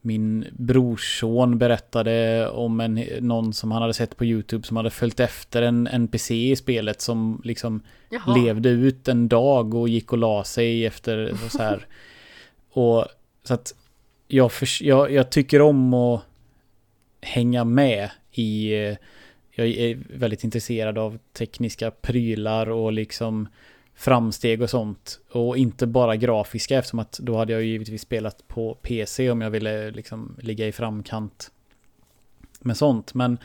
[0.00, 5.20] min brorson berättade om en, någon som han hade sett på YouTube som hade följt
[5.20, 8.36] efter en NPC i spelet som liksom Jaha.
[8.36, 11.86] levde ut en dag och gick och la sig efter så här.
[12.76, 13.06] och
[13.42, 13.74] så att
[14.28, 16.22] jag, för, jag, jag tycker om att
[17.20, 18.74] hänga med i...
[18.74, 18.96] Eh,
[19.50, 23.48] jag är väldigt intresserad av tekniska prylar och liksom
[23.94, 25.20] framsteg och sånt.
[25.30, 29.40] Och inte bara grafiska eftersom att då hade jag ju givetvis spelat på PC om
[29.40, 31.50] jag ville liksom ligga i framkant
[32.60, 33.14] med sånt.
[33.14, 33.38] Men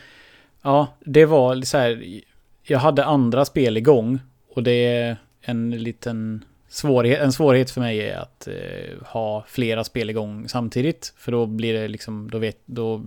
[0.62, 2.22] ja, det var så här.
[2.64, 4.20] Jag hade andra spel igång
[4.50, 7.19] och det är en liten svårighet.
[7.22, 11.13] En svårighet för mig är att eh, ha flera spel igång samtidigt.
[11.17, 13.03] För då blir det liksom, då vet, då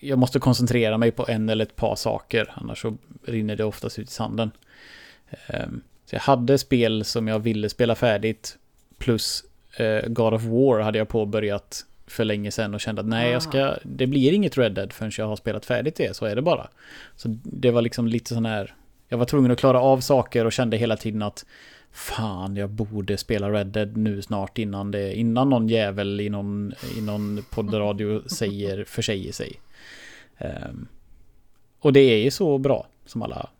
[0.00, 3.98] jag måste koncentrera mig på en eller ett par saker, annars så rinner det oftast
[3.98, 4.50] ut i sanden.
[5.46, 8.58] Ehm, Så jag hade spel som jag ville spela färdigt,
[8.98, 9.44] plus
[9.76, 13.42] eh, God of War hade jag påbörjat för länge sedan och kände att nej, jag
[13.42, 16.42] ska, det blir inget Red Dead förrän jag har spelat färdigt det, så är det
[16.42, 16.68] bara.
[17.16, 18.74] Så det var liksom lite sån här,
[19.08, 21.44] jag var tvungen att klara av saker och kände hela tiden att
[21.92, 26.72] Fan, jag borde spela Red Dead nu snart innan det, innan någon jävel i någon,
[26.96, 29.60] i någon poddradio säger, försäger sig.
[30.38, 30.88] Ehm,
[31.78, 33.50] och det är ju så bra som alla.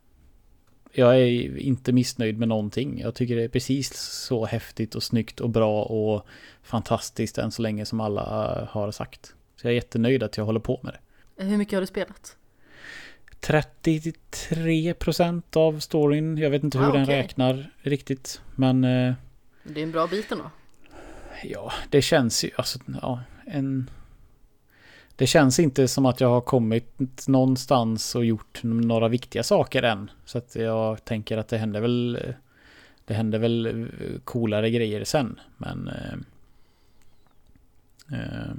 [0.92, 3.00] Jag är inte missnöjd med någonting.
[3.00, 6.26] Jag tycker det är precis så häftigt och snyggt och bra och
[6.62, 8.22] fantastiskt än så länge som alla
[8.70, 9.34] har sagt.
[9.56, 10.92] Så jag är jättenöjd att jag håller på med
[11.36, 11.44] det.
[11.44, 12.36] Hur mycket har du spelat?
[13.40, 16.38] 33% av storyn.
[16.38, 18.40] Jag vet inte hur Ah, den räknar riktigt.
[18.56, 19.14] Men eh,
[19.62, 20.50] Det är en bra bit ändå.
[21.44, 23.90] ja, det känns ju, alltså, ja, en...
[25.16, 30.10] Det känns inte som att jag har kommit någonstans och gjort några viktiga saker än.
[30.24, 32.18] Så att jag tänker att det händer väl...
[33.04, 33.72] Det händer väl eh,
[34.24, 35.40] coolare grejer sen.
[35.56, 35.88] Men...
[35.88, 36.14] Eh,
[38.18, 38.52] eh,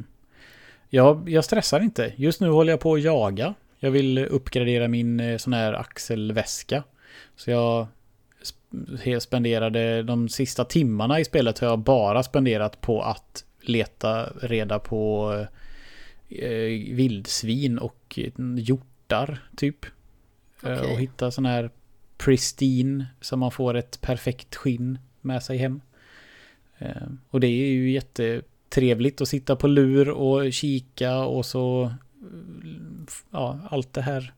[0.89, 2.13] jag, jag stressar inte.
[2.15, 3.53] Just nu håller jag på att jaga.
[3.83, 6.83] Jag vill uppgradera min eh, sån här axelväska.
[7.35, 7.87] Så jag
[9.19, 15.31] spenderade de sista timmarna i spelet har jag bara spenderat på att leta reda på
[16.29, 18.19] eh, vildsvin och
[18.57, 19.85] hjortar typ.
[20.57, 20.93] Okay.
[20.93, 21.69] Och hitta sån här
[22.17, 25.81] pristine så man får ett perfekt skinn med sig hem.
[27.29, 31.91] Och det är ju jättetrevligt att sitta på lur och kika och så
[33.31, 34.33] ja, allt det här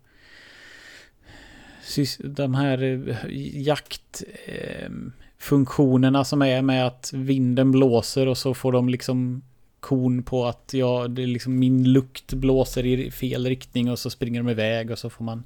[2.20, 3.16] de här eh,
[3.62, 9.42] jaktfunktionerna ehm, som är med att vinden blåser och så får de liksom
[9.80, 14.10] kon på att ja, det är liksom min lukt blåser i fel riktning och så
[14.10, 15.44] springer de iväg och så får man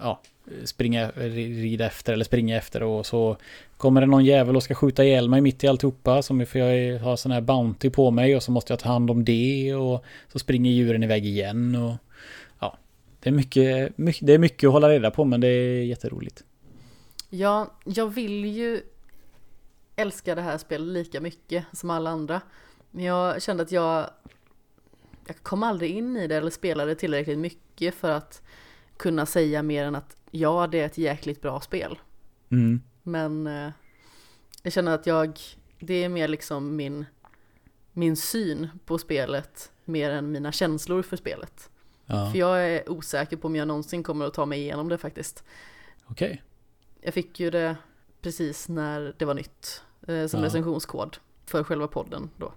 [0.00, 0.20] ja,
[0.64, 3.36] springa, rida efter eller springa efter och så
[3.76, 6.98] kommer det någon jävel och ska skjuta ihjäl mig mitt i alltihopa som för jag
[6.98, 10.04] har sån här Bounty på mig och så måste jag ta hand om det och
[10.32, 11.94] så springer djuren iväg igen och
[13.26, 16.44] det är mycket, mycket, det är mycket att hålla reda på men det är jätteroligt.
[17.30, 18.82] Ja, jag vill ju
[19.96, 22.40] älska det här spelet lika mycket som alla andra.
[22.90, 24.10] Men jag kände att jag,
[25.26, 28.42] jag kom aldrig in i det eller spelade tillräckligt mycket för att
[28.96, 31.98] kunna säga mer än att ja, det är ett jäkligt bra spel.
[32.50, 32.80] Mm.
[33.02, 33.70] Men eh,
[34.62, 35.38] jag känner att jag,
[35.78, 37.04] det är mer liksom min,
[37.92, 41.70] min syn på spelet mer än mina känslor för spelet.
[42.06, 42.30] Ja.
[42.30, 45.44] För jag är osäker på om jag någonsin kommer att ta mig igenom det faktiskt.
[46.06, 46.26] Okej.
[46.26, 46.38] Okay.
[47.00, 47.76] Jag fick ju det
[48.20, 49.82] precis när det var nytt.
[50.06, 50.46] Eh, som ja.
[50.46, 52.52] recensionskod för själva podden då.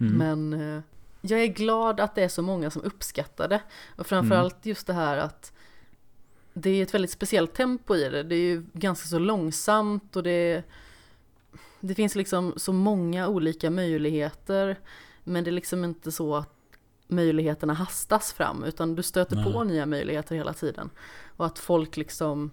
[0.00, 0.12] Mm.
[0.12, 0.82] Men eh,
[1.20, 3.60] jag är glad att det är så många som uppskattar det.
[3.96, 4.68] Och framförallt mm.
[4.68, 5.52] just det här att
[6.52, 8.22] det är ett väldigt speciellt tempo i det.
[8.22, 10.62] Det är ju ganska så långsamt och det,
[11.80, 14.78] det finns liksom så många olika möjligheter.
[15.24, 16.50] Men det är liksom inte så att
[17.06, 19.44] möjligheterna hastas fram utan du stöter Nej.
[19.52, 20.90] på nya möjligheter hela tiden.
[21.36, 22.50] Och att folk liksom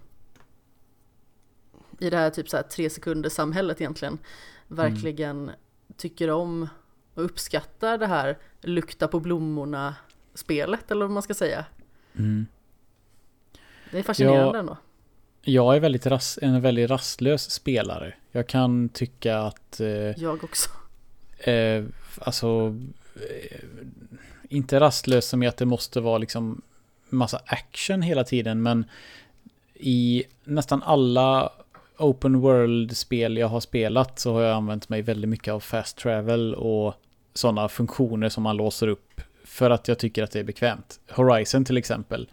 [1.98, 4.18] i det här typ så här tre sekunder samhället egentligen
[4.68, 5.54] verkligen mm.
[5.96, 6.68] tycker om
[7.14, 9.94] och uppskattar det här lukta på blommorna
[10.34, 11.64] spelet eller vad man ska säga.
[12.18, 12.46] Mm.
[13.90, 14.76] Det är fascinerande jag, ändå.
[15.42, 18.14] Jag är väldigt ras, en väldigt rastlös spelare.
[18.30, 19.80] Jag kan tycka att...
[19.80, 20.70] Eh, jag också.
[21.38, 21.84] Eh,
[22.18, 22.78] alltså...
[24.52, 26.62] Inte rastlös som i att det måste vara liksom
[27.08, 28.84] massa action hela tiden, men
[29.74, 31.52] i nästan alla
[31.98, 36.54] open world-spel jag har spelat så har jag använt mig väldigt mycket av fast travel
[36.54, 36.94] och
[37.34, 41.00] sådana funktioner som man låser upp för att jag tycker att det är bekvämt.
[41.10, 42.28] Horizon till exempel,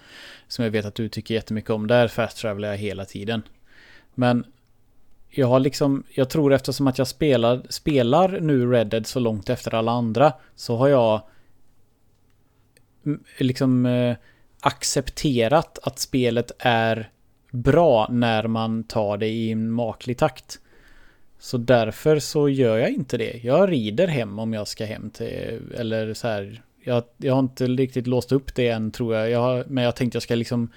[0.48, 3.42] som jag vet att du tycker jättemycket om, där fast travelar jag hela tiden.
[4.16, 4.46] Men
[5.30, 9.50] jag har liksom, jag tror eftersom att jag spelar, spelar nu Red Dead så långt
[9.50, 11.22] efter alla andra så har jag
[13.38, 14.16] liksom eh,
[14.60, 17.10] accepterat att spelet är
[17.52, 20.60] bra när man tar det i en maklig takt.
[21.40, 23.40] Så därför så gör jag inte det.
[23.44, 26.62] Jag rider hem om jag ska hem till, eller så här.
[26.84, 29.30] Jag, jag har inte riktigt låst upp det än tror jag.
[29.30, 30.72] jag har, men jag tänkte jag ska liksom,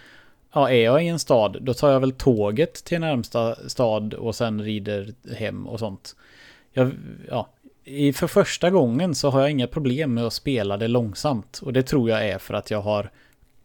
[0.52, 4.34] ja är jag i en stad då tar jag väl tåget till närmsta stad och
[4.34, 6.16] sen rider hem och sånt.
[6.72, 6.92] Jag,
[7.28, 7.48] ja,
[7.84, 11.60] i, för första gången så har jag inga problem med att spela det långsamt.
[11.62, 13.10] Och det tror jag är för att jag har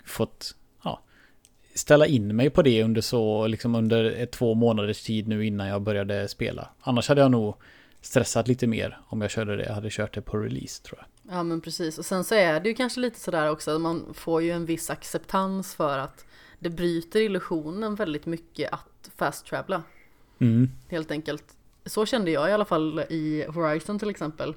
[0.05, 1.01] fått ja,
[1.73, 5.67] ställa in mig på det under så, liksom under ett, två månaders tid nu innan
[5.67, 6.69] jag började spela.
[6.81, 7.55] Annars hade jag nog
[8.01, 9.63] stressat lite mer om jag körde det.
[9.63, 11.35] Jag hade kört det på release tror jag.
[11.35, 11.97] Ja men precis.
[11.97, 13.79] Och sen så är det ju kanske lite sådär också.
[13.79, 16.25] Man får ju en viss acceptans för att
[16.59, 19.83] det bryter illusionen väldigt mycket att fast travela.
[20.39, 20.69] Mm.
[20.87, 21.56] Helt enkelt
[21.87, 24.55] så kände jag i alla fall i Horizon till exempel.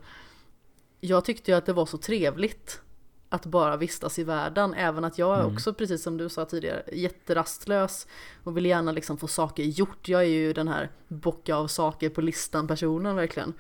[1.01, 2.81] Jag tyckte ju att det var så trevligt
[3.29, 5.55] att bara vistas i världen, även att jag är mm.
[5.55, 8.07] också, precis som du sa tidigare, jätterastlös
[8.45, 10.09] och vill gärna liksom få saker gjort.
[10.09, 13.53] Jag är ju den här bocka av saker på listan personen verkligen.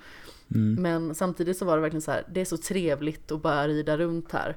[0.55, 0.83] Mm.
[0.83, 3.97] Men samtidigt så var det verkligen så här, det är så trevligt att bara rida
[3.97, 4.57] runt här.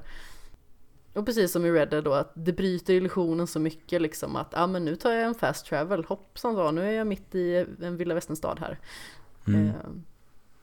[1.14, 4.48] Och precis som i Red Dead då, att det bryter illusionen så mycket liksom att,
[4.52, 7.34] ja ah, men nu tar jag en fast travel, hoppsan då, nu är jag mitt
[7.34, 8.78] i en vilda västern-stad här.
[9.46, 9.66] Mm.
[9.66, 9.74] Eh,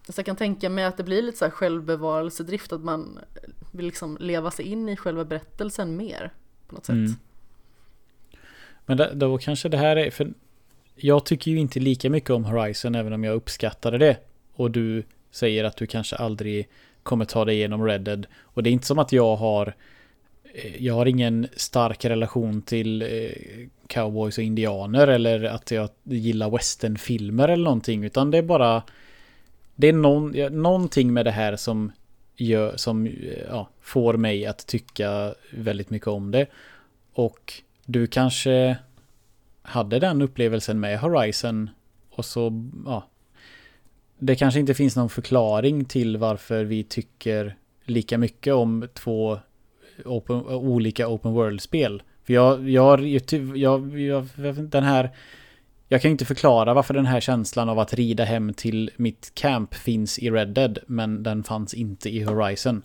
[0.09, 3.19] så jag kan tänka mig att det blir lite så här självbevarelsedrift, att man
[3.71, 6.33] vill liksom leva sig in i själva berättelsen mer
[6.67, 6.93] på något sätt.
[6.93, 7.11] Mm.
[8.85, 10.33] Men då, då kanske det här är, för
[10.95, 14.17] jag tycker ju inte lika mycket om Horizon även om jag uppskattade det.
[14.53, 16.69] Och du säger att du kanske aldrig
[17.03, 18.27] kommer ta dig igenom Red Dead.
[18.41, 19.73] Och det är inte som att jag har
[20.53, 23.07] Eh, jag har ingen stark relation till eh,
[23.87, 28.83] cowboys och indianer eller att jag gillar westernfilmer eller någonting utan det är bara
[29.75, 30.31] det är någon,
[30.61, 31.91] någonting med det här som
[32.35, 33.09] gör, som
[33.49, 36.47] ja, får mig att tycka väldigt mycket om det.
[37.13, 37.53] Och
[37.85, 38.77] du kanske
[39.61, 41.69] hade den upplevelsen med Horizon
[42.09, 43.07] och så, ja.
[44.19, 49.39] Det kanske inte finns någon förklaring till varför vi tycker lika mycket om två
[50.05, 52.03] open, olika open world-spel.
[52.23, 55.09] För jag, jag, jag, jag, jag, den här...
[55.87, 59.73] Jag kan inte förklara varför den här känslan av att rida hem till mitt camp
[59.73, 62.83] finns i Red Dead, men den fanns inte i Horizon.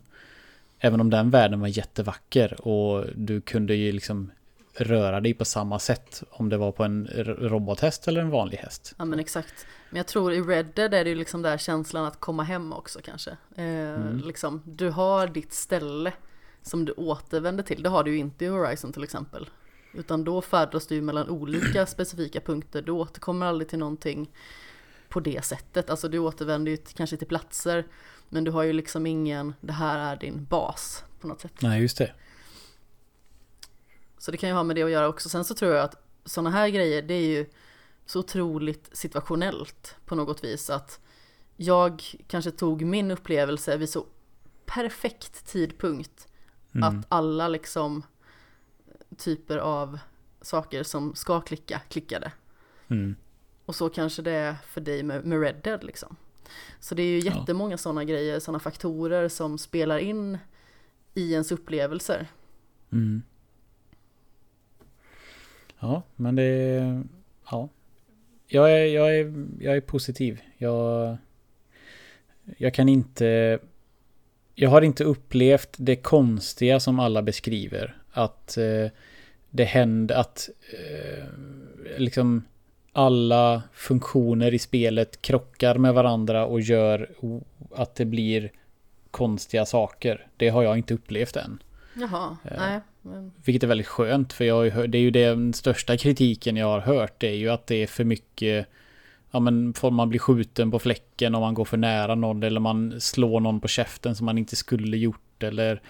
[0.78, 4.30] Även om den världen var jättevacker och du kunde ju liksom
[4.74, 7.06] röra dig på samma sätt om det var på en
[7.38, 8.94] robothäst eller en vanlig häst.
[8.98, 9.66] Ja men exakt.
[9.90, 12.72] Men jag tror i Red Dead är det ju liksom där känslan att komma hem
[12.72, 13.30] också kanske.
[13.56, 14.22] Eh, mm.
[14.26, 16.12] liksom, du har ditt ställe
[16.66, 17.82] som du återvänder till.
[17.82, 19.50] Det har du ju inte i Horizon till exempel.
[19.92, 22.82] Utan då färdas du mellan olika specifika punkter.
[22.82, 24.30] Du återkommer aldrig till någonting
[25.08, 25.90] på det sättet.
[25.90, 27.86] Alltså du återvänder ju kanske till platser.
[28.28, 31.52] Men du har ju liksom ingen, det här är din bas på något sätt.
[31.60, 32.12] Nej, just det.
[34.18, 35.28] Så det kan ju ha med det att göra också.
[35.28, 37.46] Sen så tror jag att sådana här grejer, det är ju
[38.06, 40.70] så otroligt situationellt på något vis.
[40.70, 41.00] Att
[41.56, 44.06] jag kanske tog min upplevelse vid så
[44.66, 46.28] perfekt tidpunkt.
[46.76, 46.98] Mm.
[46.98, 48.02] Att alla liksom
[49.16, 49.98] typer av
[50.40, 52.32] saker som ska klicka, klickade.
[52.88, 53.16] Mm.
[53.64, 56.16] Och så kanske det är för dig med, med Red Dead liksom.
[56.80, 57.78] Så det är ju jättemånga ja.
[57.78, 60.38] sådana grejer, sådana faktorer som spelar in
[61.14, 62.26] i ens upplevelser.
[62.92, 63.22] Mm.
[65.78, 67.04] Ja, men det är...
[67.50, 67.68] Ja.
[68.46, 70.40] Jag är, jag är, jag är positiv.
[70.58, 71.16] Jag,
[72.56, 73.58] jag kan inte...
[74.58, 77.96] Jag har inte upplevt det konstiga som alla beskriver.
[78.12, 78.90] Att eh,
[79.50, 81.24] det händer att eh,
[81.98, 82.44] liksom
[82.92, 87.10] alla funktioner i spelet krockar med varandra och gör
[87.74, 88.52] att det blir
[89.10, 90.26] konstiga saker.
[90.36, 91.62] Det har jag inte upplevt än.
[91.94, 92.80] Jaha, eh, nej.
[93.02, 93.32] Men...
[93.44, 96.80] Vilket är väldigt skönt för jag har, det är ju den största kritiken jag har
[96.80, 97.14] hört.
[97.18, 98.66] Det är ju att det är för mycket
[99.36, 102.60] Ja men får man bli skjuten på fläcken om man går för nära någon eller
[102.60, 105.82] man slår någon på käften som man inte skulle gjort eller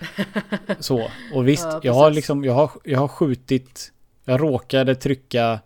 [0.81, 1.11] så.
[1.35, 3.93] Och visst, ja, jag har liksom, jag har, jag har skjutit,
[4.25, 5.61] jag råkade trycka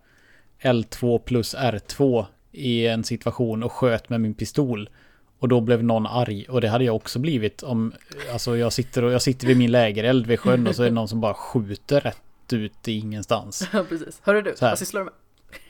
[0.62, 4.90] L2 plus R2 i en situation och sköt med min pistol.
[5.38, 7.92] Och då blev någon arg och det hade jag också blivit om
[8.32, 10.94] Alltså jag sitter, och, jag sitter vid min lägereld vid sjön och så är det
[10.94, 13.68] någon som bara skjuter rätt ut i ingenstans.
[13.72, 14.20] Ja precis.
[14.22, 15.14] Hörru du, vad sysslar du med?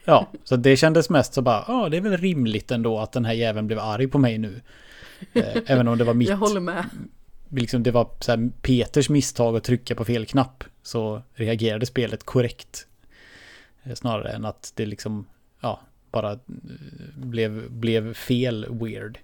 [0.05, 3.24] Ja, så det kändes mest så bara, ja det är väl rimligt ändå att den
[3.24, 4.61] här jäveln blev arg på mig nu.
[5.33, 6.28] Eh, även om det var mitt.
[6.28, 6.85] Jag håller med.
[7.49, 10.64] Liksom det var så Peters misstag att trycka på fel knapp.
[10.83, 12.87] Så reagerade spelet korrekt.
[13.83, 15.26] Eh, snarare än att det liksom,
[15.61, 16.39] ja, bara eh,
[17.16, 19.18] blev, blev fel weird.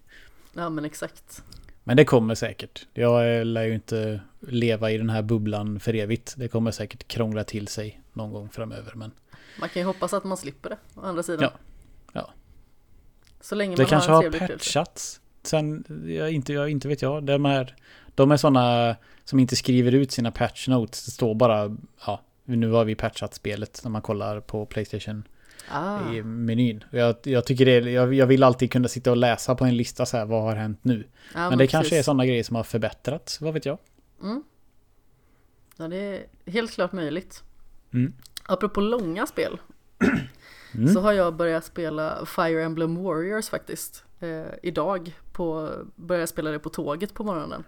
[0.55, 1.43] Ja men exakt.
[1.85, 2.87] Men det kommer säkert.
[2.95, 6.35] Jag lär ju inte leva i den här bubblan för evigt.
[6.37, 8.93] Det kommer säkert krångla till sig någon gång framöver.
[8.95, 9.11] Men...
[9.61, 11.43] Man kan ju hoppas att man slipper det, å andra sidan.
[11.43, 11.59] Ja.
[12.13, 12.31] ja.
[13.41, 15.21] Så länge det man kanske har, har patchats.
[15.43, 17.25] Sen, jag, inte, jag, inte vet jag.
[17.25, 17.77] De är,
[18.15, 21.05] de är sådana som inte skriver ut sina patch notes.
[21.05, 21.77] Det står bara,
[22.07, 25.29] ja, nu har vi patchat spelet när man kollar på Playstation
[25.71, 26.13] ah.
[26.13, 26.85] i menyn.
[26.91, 30.07] Jag, jag tycker det, jag, jag, vill alltid kunna sitta och läsa på en lista
[30.07, 31.07] så här, vad har hänt nu?
[31.35, 31.73] Ja, men, men, det precis.
[31.73, 33.79] kanske är sådana grejer som har förbättrats, vad vet jag?
[34.23, 34.43] Mm.
[35.77, 37.43] Ja, det är helt klart möjligt.
[37.93, 38.13] Mm.
[38.49, 39.59] Apropå långa spel.
[40.75, 40.95] Mm.
[40.95, 44.05] Så har jag börjat spela Fire Emblem Warriors faktiskt.
[44.21, 47.65] Eh, idag på, började jag spela det på tåget på morgonen.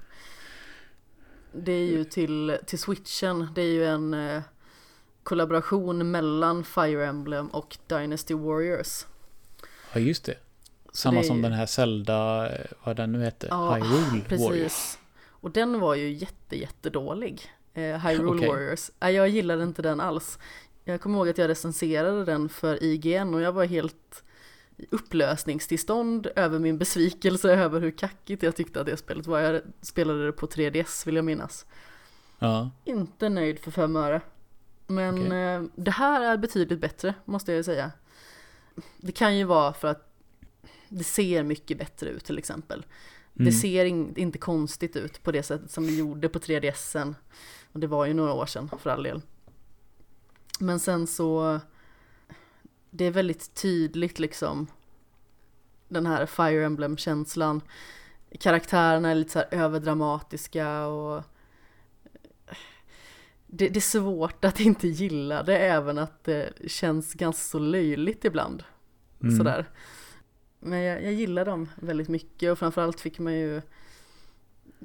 [1.52, 4.42] Det är ju till, till switchen, det är ju en eh,
[5.22, 9.06] kollaboration mellan Fire Emblem och Dynasty Warriors.
[9.92, 10.34] Ja just det.
[10.92, 12.50] Samma det som den här Zelda,
[12.84, 14.46] vad den nu heter, ja, Hyrule precis.
[14.46, 14.98] Warriors.
[15.28, 17.52] Och den var ju jätte jättedålig.
[17.74, 18.48] Eh, Hyrule okay.
[18.48, 18.90] Warriors.
[19.00, 20.38] Nej, jag gillade inte den alls.
[20.92, 24.24] Jag kommer ihåg att jag recenserade den för IGN och jag var helt
[24.76, 29.40] i upplösningstillstånd över min besvikelse över hur kackigt jag tyckte att det spelet var.
[29.40, 31.66] Jag spelade det på 3DS vill jag minnas.
[32.38, 32.70] Ja.
[32.84, 34.20] Inte nöjd för fem öre.
[34.86, 35.38] Men okay.
[35.38, 37.92] eh, det här är betydligt bättre måste jag säga.
[38.96, 40.12] Det kan ju vara för att
[40.88, 42.78] det ser mycket bättre ut till exempel.
[42.78, 43.46] Mm.
[43.46, 47.14] Det ser in, inte konstigt ut på det sättet som det gjorde på 3DSen.
[47.72, 49.22] Och det var ju några år sedan för all del.
[50.58, 51.60] Men sen så,
[52.90, 54.66] det är väldigt tydligt liksom
[55.88, 57.60] den här Fire Emblem-känslan.
[58.40, 61.24] Karaktärerna är lite så överdramatiska och
[63.46, 68.24] det, det, är svårt att inte gilla det även att det känns ganska så löjligt
[68.24, 68.64] ibland.
[69.22, 69.36] Mm.
[69.36, 69.66] Sådär.
[70.58, 73.62] Men jag, jag gillar dem väldigt mycket och framförallt fick man ju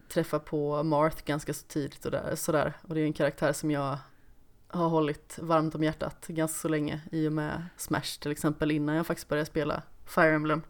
[0.10, 2.74] träffa på Marth ganska så tidigt och där, sådär.
[2.82, 3.98] Och det är en karaktär som jag
[4.74, 8.96] har hållit varmt om hjärtat ganska så länge i och med Smash till exempel innan
[8.96, 10.62] jag faktiskt började spela Fire Emblem.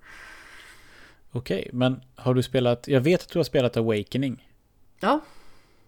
[1.32, 4.50] Okej, men har du spelat, jag vet att du har spelat Awakening.
[5.00, 5.20] Ja,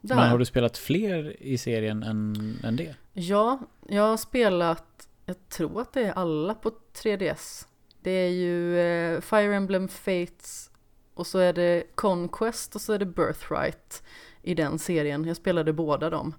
[0.02, 2.96] det Men har du spelat fler i serien än, än det?
[3.14, 7.68] Ja, jag har spelat, jag tror att det är alla på 3DS.
[8.02, 10.72] Det är ju eh, Fire Emblem Fates
[11.14, 14.04] och så är det Conquest och så är det Birthright
[14.42, 15.26] i den serien.
[15.26, 16.34] Jag spelade båda dem.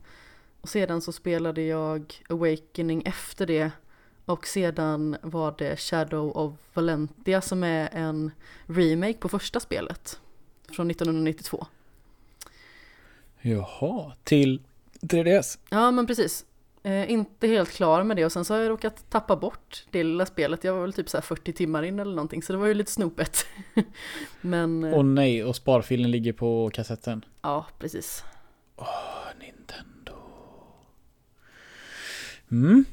[0.67, 3.71] Och sedan så spelade jag Awakening efter det
[4.25, 8.31] och sedan var det Shadow of Valentia som är en
[8.67, 10.21] remake på första spelet
[10.73, 11.67] från 1992.
[13.41, 14.63] Jaha, till
[15.01, 15.59] 3DS?
[15.71, 16.45] Ja men precis.
[16.83, 20.05] Eh, inte helt klar med det och sen så har jag råkat tappa bort det
[20.05, 20.65] lilla spelet.
[20.65, 22.75] Jag var väl typ så här 40 timmar in eller någonting så det var ju
[22.75, 23.47] lite snopet.
[24.41, 27.25] men eh, Åh nej, och sparfilen ligger på kassetten.
[27.43, 28.25] ja, precis.
[29.41, 29.96] Nintendo.
[32.51, 32.85] Mm.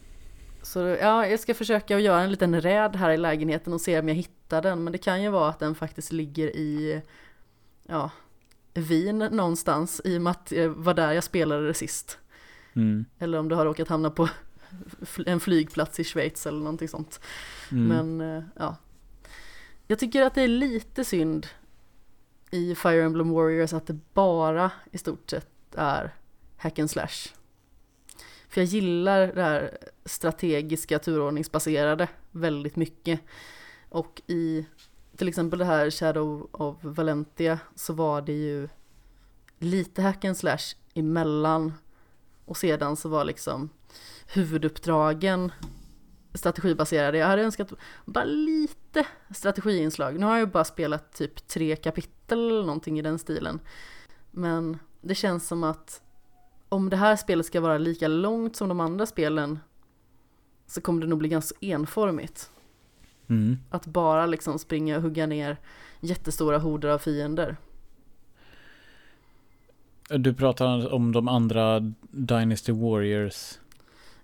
[0.61, 4.07] Så ja, jag ska försöka göra en liten räd här i lägenheten och se om
[4.07, 4.83] jag hittar den.
[4.83, 7.01] Men det kan ju vara att den faktiskt ligger i
[7.87, 8.11] ja,
[8.73, 12.17] Wien någonstans i och med att det var där jag spelade det sist.
[12.73, 13.05] Mm.
[13.19, 14.29] Eller om du har råkat hamna på
[15.25, 17.19] en flygplats i Schweiz eller någonting sånt.
[17.71, 17.87] Mm.
[17.87, 18.75] Men eh, ja.
[19.87, 21.47] Jag tycker att det är lite synd
[22.51, 26.13] i Fire Emblem Warriors att det bara i stort sett är
[26.57, 27.33] hack and slash.
[28.53, 33.19] För jag gillar det här strategiska turordningsbaserade väldigt mycket.
[33.89, 34.65] Och i
[35.17, 38.69] till exempel det här Shadow of Valentia så var det ju
[39.59, 41.73] lite hack and slash emellan.
[42.45, 43.69] Och sedan så var liksom
[44.27, 45.51] huvuduppdragen
[46.33, 47.17] strategibaserade.
[47.17, 47.73] Jag hade önskat
[48.05, 50.19] bara lite strategiinslag.
[50.19, 53.59] Nu har jag ju bara spelat typ tre kapitel eller någonting i den stilen.
[54.31, 56.01] Men det känns som att
[56.73, 59.59] om det här spelet ska vara lika långt som de andra spelen
[60.67, 62.51] så kommer det nog bli ganska enformigt.
[63.29, 63.57] Mm.
[63.69, 65.57] Att bara liksom springa och hugga ner
[65.99, 67.57] jättestora horder av fiender.
[70.09, 71.79] Du pratar om de andra
[72.11, 73.59] Dynasty Warriors.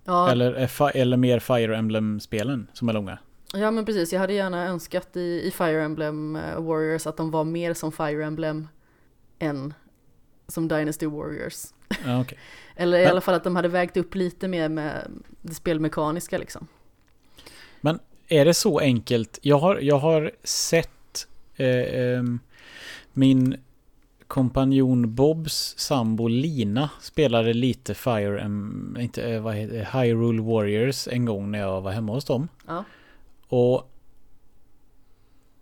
[0.05, 3.17] Ja, Eller, fi- eller mer Fire Emblem-spelen som är långa.
[3.53, 7.31] ja men precis, jag hade gärna önskat i, i Fire Emblem eh, Warriors att de
[7.31, 8.67] var mer som Fire Emblem
[9.39, 9.73] än
[10.47, 11.65] som Dynasty Warriors.
[12.05, 12.37] Ja, okej.
[12.75, 16.37] Eller i Men- alla fall att de hade vägt upp lite mer med det spelmekaniska
[16.37, 16.67] liksom.
[18.31, 19.39] Är det så enkelt?
[19.41, 22.39] Jag har, jag har sett eh, ehm,
[23.13, 23.57] min
[24.27, 31.25] kompanjon Bobs sambo Lina spelade lite Fire Em, inte, eh, vad heter Hyrule Warriors en
[31.25, 32.47] gång när jag var hemma hos dem.
[32.67, 32.83] Ja.
[33.47, 33.91] Och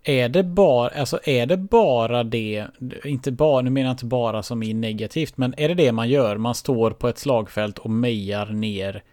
[0.08, 2.68] är det bara, alltså är det bara det,
[3.04, 6.10] inte bara, nu menar jag inte bara som i negativt, men är det det man
[6.10, 6.38] gör?
[6.38, 9.04] Man står på ett slagfält och mejar ner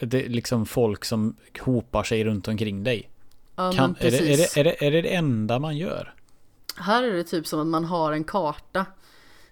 [0.00, 3.10] det, liksom folk som hopar sig runt omkring dig.
[3.56, 6.14] Ja Kan, är, det, är, det, är, det, är det det enda man gör?
[6.76, 8.86] Här är det typ som att man har en karta.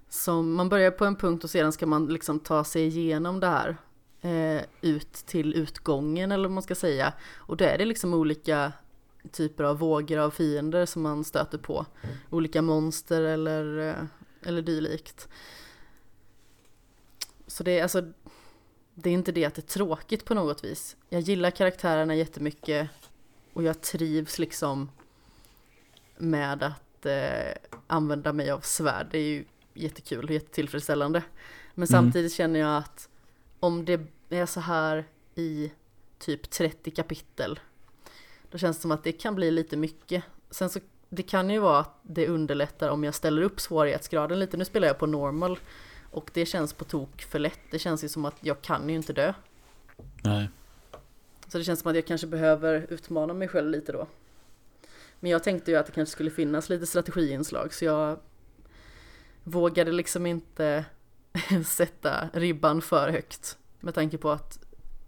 [0.09, 3.47] Som man börjar på en punkt och sedan ska man liksom ta sig igenom det
[3.47, 3.76] här.
[4.20, 7.12] Eh, ut till utgången eller vad man ska säga.
[7.37, 8.72] Och då är det liksom olika
[9.33, 11.87] typer av vågor av fiender som man stöter på.
[12.31, 14.05] Olika monster eller, eh,
[14.49, 15.29] eller dylikt.
[17.47, 18.12] Så det är alltså
[18.95, 20.97] det är inte det att det är tråkigt på något vis.
[21.09, 22.91] Jag gillar karaktärerna jättemycket
[23.53, 24.91] och jag trivs liksom
[26.18, 27.53] med att eh,
[27.87, 29.07] använda mig av svärd.
[29.11, 29.45] Det är ju
[29.75, 31.23] jättekul och jättetillfredsställande.
[31.75, 31.87] Men Mm.
[31.87, 33.09] samtidigt känner jag att
[33.61, 35.05] om det är så här
[35.35, 35.73] i
[36.18, 37.61] typ 30 kapitel
[38.51, 40.24] då känns det som att det kan bli lite mycket.
[40.51, 44.57] Sen så det kan ju vara att det underlättar om jag ställer upp svårighetsgraden lite.
[44.57, 45.59] Nu spelar jag på normal
[46.11, 47.61] och det känns på tok för lätt.
[47.70, 49.32] Det känns ju som att jag kan ju inte dö.
[50.22, 50.48] Nej.
[51.48, 54.07] Så det känns som att jag kanske behöver utmana mig själv lite då.
[55.20, 58.18] Men jag tänkte ju att det kanske skulle finnas lite strategiinslag så jag
[59.44, 60.84] vågade liksom inte
[61.66, 63.59] sätta ribban för högt.
[63.80, 64.59] Med tanke på att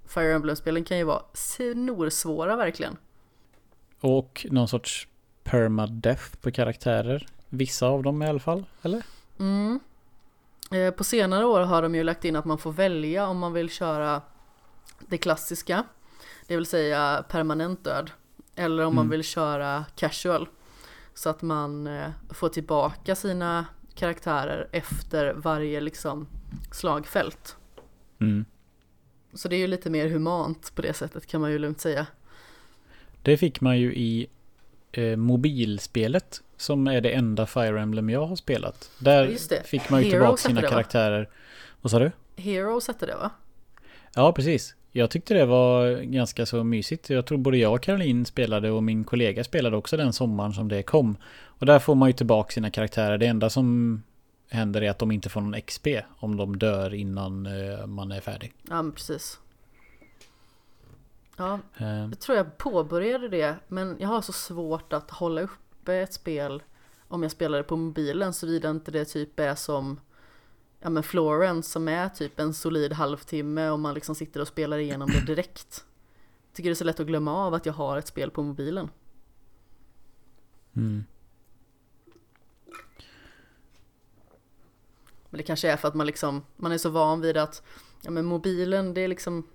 [0.07, 2.97] Fire Emblem-spelen kan ju vara snorsvåra verkligen.
[4.03, 5.09] Och någon sorts
[5.44, 7.26] permadeath på karaktärer.
[7.48, 9.03] Vissa av dem i alla fall, eller?
[9.38, 9.80] Mm.
[10.70, 13.53] Eh, På senare år har de ju lagt in att man får välja om man
[13.53, 14.22] vill köra
[14.98, 15.84] det klassiska,
[16.46, 18.11] det vill säga permanent död,
[18.57, 19.11] eller om man Mm.
[19.11, 20.48] vill köra casual.
[21.14, 26.26] Så att man eh, får tillbaka sina karaktärer efter varje liksom
[26.72, 27.57] slagfält.
[28.20, 28.44] Mm.
[29.34, 32.07] Så det är ju lite mer humant på det sättet kan man ju lugnt säga.
[33.23, 34.27] Det fick man ju i
[34.93, 36.43] eh, mobilspelet.
[36.57, 38.91] Som är det enda Fire Emblem jag har spelat.
[38.99, 41.29] Där fick man ju Heroes tillbaka sina det, karaktärer.
[41.81, 42.11] Vad sa du?
[42.37, 43.31] Heroes hette det va?
[44.14, 44.75] Ja, precis.
[44.93, 47.11] Jag tyckte det var ganska så mysigt.
[47.11, 50.68] Jag tror både jag och Caroline spelade och min kollega spelade också den sommaren som
[50.68, 51.16] det kom.
[51.45, 53.18] Och där får man ju tillbaka sina karaktärer.
[53.18, 54.03] Det enda som
[54.49, 55.87] händer är att de inte får någon XP
[56.18, 58.53] om de dör innan eh, man är färdig.
[58.68, 59.39] Ja, men precis.
[61.43, 65.95] Ja, Eh, jag tror jag påbörjade det, men jag har så svårt att hålla uppe
[65.95, 66.62] ett spel
[67.09, 70.01] om jag spelar det på mobilen, såvida inte det typ är som
[70.80, 74.78] ja men Florence som är typ en solid halvtimme och man liksom sitter och spelar
[74.78, 75.84] igenom det direkt.
[76.53, 78.90] Tycker det är så lätt att glömma av att jag har ett spel på mobilen.
[80.76, 81.05] Mm.
[85.30, 87.62] Men det kanske är för att man liksom, man är så van vid att
[88.03, 89.47] ja men mobilen det är liksom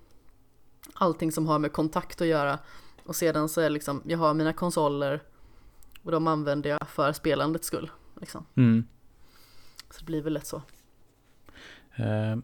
[0.94, 2.58] allting som har med kontakt att göra.
[3.04, 5.22] Och sedan så är liksom, jag har mina konsoler
[6.02, 7.90] och de använder jag för spelandets skull.
[8.20, 8.46] Liksom.
[8.56, 8.86] Mm.
[9.90, 10.62] Så det blir väl lätt så.
[11.96, 12.36] Eh,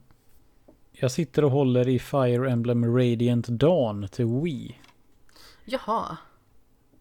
[0.92, 4.78] jag sitter och håller i Fire Emblem Radiant Dawn till Wii.
[5.64, 6.16] Jaha,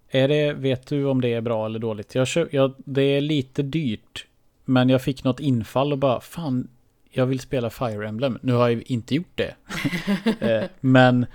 [0.09, 2.15] Är det, vet du om det är bra eller dåligt?
[2.15, 4.27] Jag köp, jag, det är lite dyrt.
[4.65, 6.67] Men jag fick något infall och bara fan,
[7.16, 8.39] jag vill spela Fire Emblem.
[8.41, 9.55] Nu har jag inte gjort det.
[10.39, 11.26] Eh, men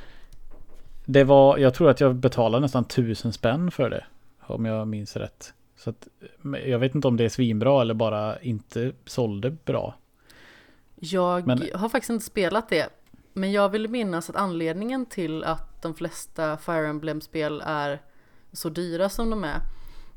[1.05, 4.05] det var, jag tror att jag betalade nästan tusen spänn för det.
[4.41, 5.53] Om jag minns rätt.
[5.77, 6.09] Så att,
[6.67, 9.95] jag vet inte om det är svinbra eller bara inte sålde bra.
[10.95, 12.89] jag Men- har faktiskt inte spelat det.
[13.33, 18.03] Men jag vill minnas att anledningen till att de flesta Fire Emblem-spel är
[18.53, 19.61] så dyra som de är.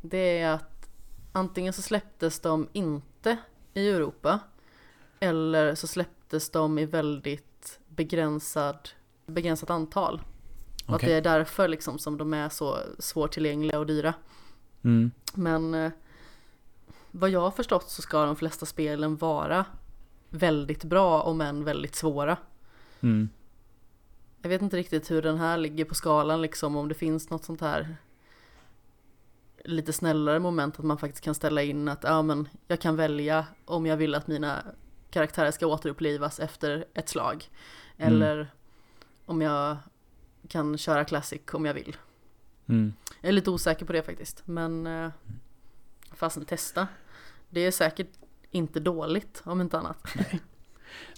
[0.02, 0.90] Det är att
[1.32, 3.38] antingen så släpptes de inte
[3.74, 4.40] i Europa.
[5.24, 8.90] Eller så släpptes de i väldigt begränsad,
[9.26, 10.22] begränsat antal.
[10.88, 14.14] Och att det är därför liksom som de är så svårtillgängliga och dyra.
[14.82, 15.12] Mm.
[15.34, 15.92] Men eh,
[17.12, 19.66] vad jag har förstått så ska de flesta spelen vara
[20.30, 22.38] väldigt bra om än väldigt svåra.
[23.02, 23.30] Mm.
[24.42, 27.46] Jag vet inte riktigt hur den här ligger på skalan liksom om det finns något
[27.46, 27.96] sånt här
[29.66, 33.46] lite snällare moment att man faktiskt kan ställa in att ja men jag kan välja
[33.66, 34.64] om jag vill att mina
[35.12, 37.46] karaktärer ska återupplivas efter ett slag.
[37.98, 38.14] Mm.
[38.14, 38.48] Eller
[39.26, 39.78] om jag
[40.48, 41.96] kan köra classic om jag vill.
[42.70, 42.94] Mm.
[43.22, 45.12] Jag är lite osäker på det faktiskt, men eh,
[46.14, 46.88] fasen testa.
[47.50, 48.10] Det är säkert
[48.52, 49.98] inte dåligt om inte annat.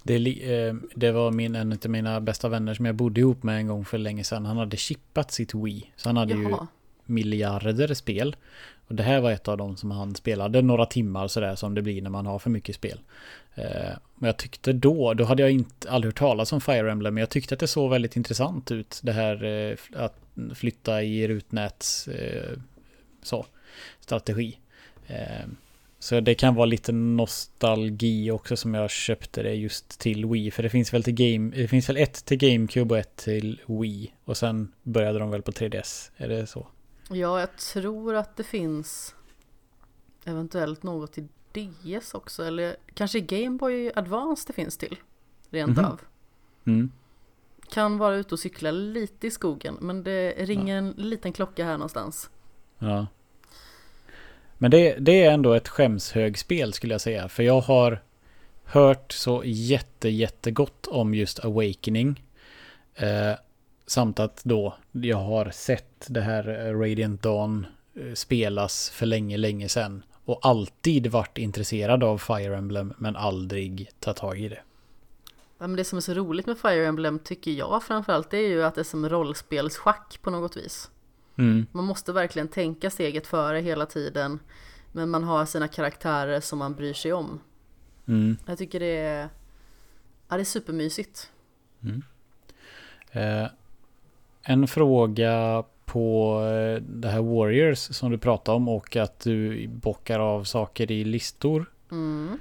[0.02, 3.56] Det, eh, det var min, en av mina bästa vänner som jag bodde ihop med
[3.56, 4.46] en gång för länge sedan.
[4.46, 5.92] Han hade chippat sitt Wii.
[5.96, 6.66] Så han hade ju Jaha,
[7.04, 8.36] miljarder spel.
[8.88, 11.82] Och det här var ett av dem som han spelade några timmar sådär som det
[11.82, 13.00] blir när man har för mycket spel.
[13.54, 17.14] Eh, men jag tyckte då, då hade jag inte aldrig hört talas om Fire Emblem,
[17.14, 19.00] men jag tyckte att det såg väldigt intressant ut.
[19.02, 20.16] Det här eh, att
[20.54, 22.58] flytta i rutnäts eh,
[23.22, 23.46] så,
[24.00, 24.58] strategi.
[25.98, 30.50] Så det kan vara lite nostalgi också som jag köpte det just till Wii.
[30.50, 33.60] För det finns väl till Game, det finns väl ett till GameCube och ett till
[33.66, 34.12] Wii.
[34.24, 36.10] Och sen började de väl på 3DS.
[36.16, 36.66] Är det så?
[37.08, 39.14] Ja jag tror att det finns
[40.24, 44.96] eventuellt något till DS också, eller kanske Game Boy Advance det finns till.
[45.50, 45.84] Rent Mhm.
[45.84, 46.00] av.
[46.66, 46.90] Mm.
[47.70, 51.72] Kan vara ute och cykla lite i skogen, men det ringer en liten klocka här
[51.72, 52.30] någonstans.
[52.78, 53.06] Ja.
[54.58, 57.28] Men det, det är ändå ett skämshögspel skulle jag säga.
[57.28, 58.02] För jag har
[58.64, 62.24] hört så jätte, jättegott om just Awakening.
[62.94, 63.32] Eh,
[63.86, 69.36] samt att då jag har sett det här eh, Radiant Dawn eh, spelas för länge,
[69.36, 70.02] länge sedan.
[70.24, 74.60] Och alltid varit intresserad av Fire Emblem men aldrig tagit tag i det.
[75.58, 78.48] Ja, men det som är så roligt med Fire Emblem tycker jag framförallt det är
[78.48, 80.90] ju att det är som rollspelsschack på något vis.
[81.36, 84.38] Mm, Man måste verkligen tänka steget före hela tiden.
[84.92, 87.40] Men man har sina karaktärer som man bryr sig om.
[88.06, 88.36] mm.
[88.46, 89.28] Jag tycker det är,
[90.28, 91.30] ja, det är supermysigt.
[93.10, 93.46] Eh,
[94.44, 100.18] en fråga på eh, det här Warriors som du pratade om och att du bockar
[100.18, 101.70] av saker i listor.
[101.90, 102.38] Mm.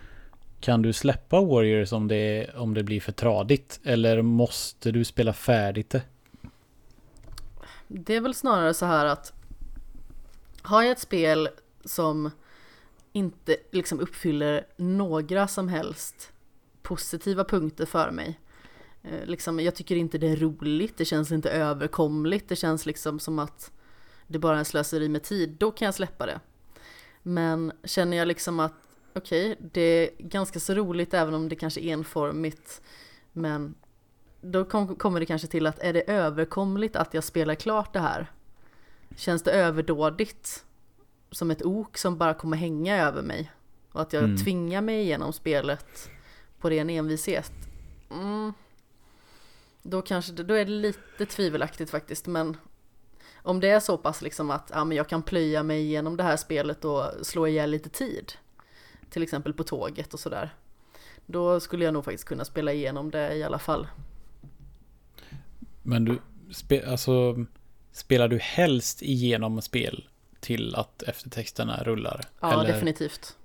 [0.59, 3.79] Kan du släppa Warriors om det, om det blir för tradigt?
[3.83, 6.01] Eller måste du spela färdigt det?
[7.87, 9.33] Det är väl snarare så här att
[10.61, 11.49] har jag ett spel
[11.85, 12.31] som
[13.11, 16.31] inte liksom uppfyller några som helst
[16.81, 18.39] positiva punkter för mig.
[19.03, 23.19] Eh, Liksom, jag tycker inte det är roligt, det känns inte överkomligt, det känns liksom
[23.19, 23.71] som att
[24.27, 26.39] det bara är en slöseri med tid, då kan jag släppa det.
[27.23, 28.73] Men känner jag liksom att
[29.15, 32.81] okej, det är ganska så roligt även om det kanske är enformigt,
[33.31, 33.75] men
[34.41, 37.99] då kom, kommer det kanske till att är det överkomligt att jag spelar klart det
[37.99, 38.31] här?
[39.15, 40.65] Känns det överdådigt?
[41.31, 43.51] Som ett ok som bara kommer hänga över mig?
[43.91, 44.37] Och att jag Mm.
[44.37, 46.09] tvingar mig igenom spelet
[46.59, 47.51] på ren envishet?
[48.11, 48.53] Mm.
[49.83, 52.57] Då kanske det, då är det lite tvivelaktigt faktiskt men
[53.35, 56.23] om det är så pass liksom att ja, men jag kan plöja mig igenom det
[56.23, 58.33] här spelet och slå ihjäl lite tid
[59.09, 60.53] till exempel på tåget och sådär
[61.25, 63.87] då skulle jag nog faktiskt kunna spela igenom det i alla fall.
[65.83, 66.19] Men du,
[66.51, 67.45] spe, alltså,
[67.91, 70.07] spelar du helst igenom spel
[70.39, 72.21] till att eftertexterna rullar?
[72.39, 72.73] Ja, Eller?
[72.73, 73.37] definitivt.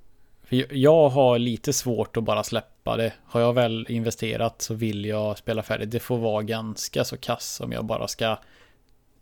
[0.48, 3.12] För jag har lite svårt att bara släppa det.
[3.24, 5.90] Har jag väl investerat så vill jag spela färdigt.
[5.90, 8.38] Det får vara ganska så kass om jag bara ska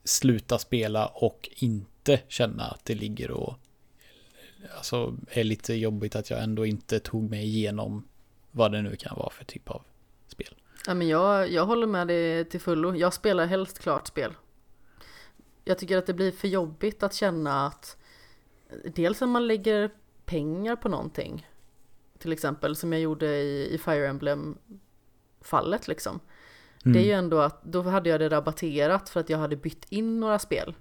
[0.05, 3.55] sluta spela och inte känna att det ligger och
[4.77, 8.09] alltså är lite jobbigt att jag ändå inte tog mig igenom
[8.51, 9.83] vad det nu kan vara för typ av
[10.29, 10.55] spel.
[10.87, 12.95] Ja, men jag, jag håller med dig till fullo.
[12.95, 14.35] Jag spelar helst klart spel.
[15.65, 17.97] Jag tycker att det blir för jobbigt att känna att
[18.95, 19.91] dels när man lägger
[20.27, 21.47] pengar på någonting,
[22.19, 24.59] till exempel som jag gjorde i, i Fire Emblem
[25.41, 26.21] fallet liksom.
[26.85, 26.93] Mm.
[26.93, 29.87] Det är ju ändå att då hade jag det rabatterat för att jag hade bytt
[29.89, 30.75] in några spel.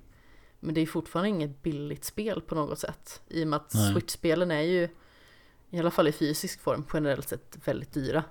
[0.59, 3.21] Men det är fortfarande inget billigt spel på något sätt.
[3.27, 4.89] I och med att Switch-spelen är ju
[5.69, 8.23] i alla fall i fysisk form, generellt sett väldigt dyra.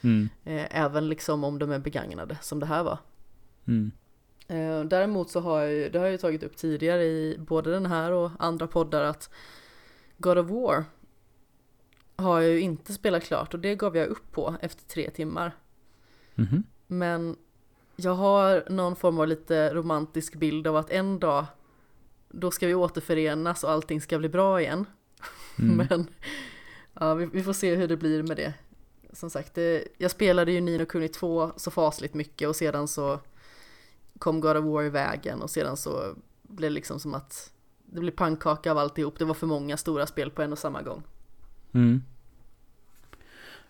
[0.00, 0.28] Mm.
[0.44, 2.98] Eh, även liksom om de är begagnade, som det här var.
[3.66, 3.92] Mm.
[4.48, 7.86] Eh, däremot så har jag, det har jag ju tagit upp tidigare i både den
[7.86, 9.30] här och andra poddar att
[10.18, 10.84] God of War
[12.16, 15.56] har jag ju inte spelat klart och det gav jag upp på efter tre timmar.
[16.34, 16.62] Mm.
[16.86, 17.36] Men
[17.96, 21.46] jag har någon form av lite romantisk bild av att en dag
[22.28, 24.86] då ska vi återförenas och allting ska bli bra igen.
[25.58, 25.76] Mm.
[25.76, 26.06] Men
[27.00, 28.54] Ja, vi, vi, får se hur det blir med det.
[29.12, 33.20] Som sagt, det, jag spelade ju Nino Kuni 2 så fasligt mycket och sedan så
[34.18, 37.52] kom God of War i vägen och sedan så blev det liksom som att
[37.96, 39.18] det blev pannkaka av alltihop.
[39.18, 41.02] Det var för många stora spel på en och samma gång.
[41.72, 42.02] Mm.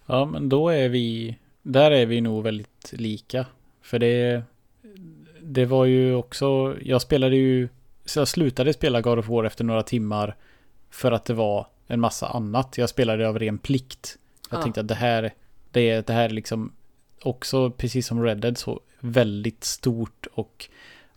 [0.07, 3.47] Ja, men då är vi, där är vi nog väldigt lika.
[3.83, 4.43] För det,
[5.41, 7.69] det var ju också, jag spelade ju,
[8.05, 10.37] så jag slutade spela God of War efter några timmar
[10.91, 12.79] för att det var en massa annat.
[12.79, 14.19] Jag spelade av ren plikt.
[14.51, 14.63] Jag ja.
[14.63, 15.35] tänkte att det här,
[15.71, 16.73] det är, det här är liksom
[17.23, 20.69] också, precis som Red Dead, så väldigt stort och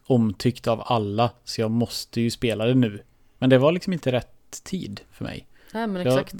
[0.10, 1.32] omtyckt av alla.
[1.44, 3.04] Så jag måste ju spela det nu.
[3.38, 5.48] Men det var liksom inte rätt tid för mig.
[5.74, 6.36] Nej, men exakt.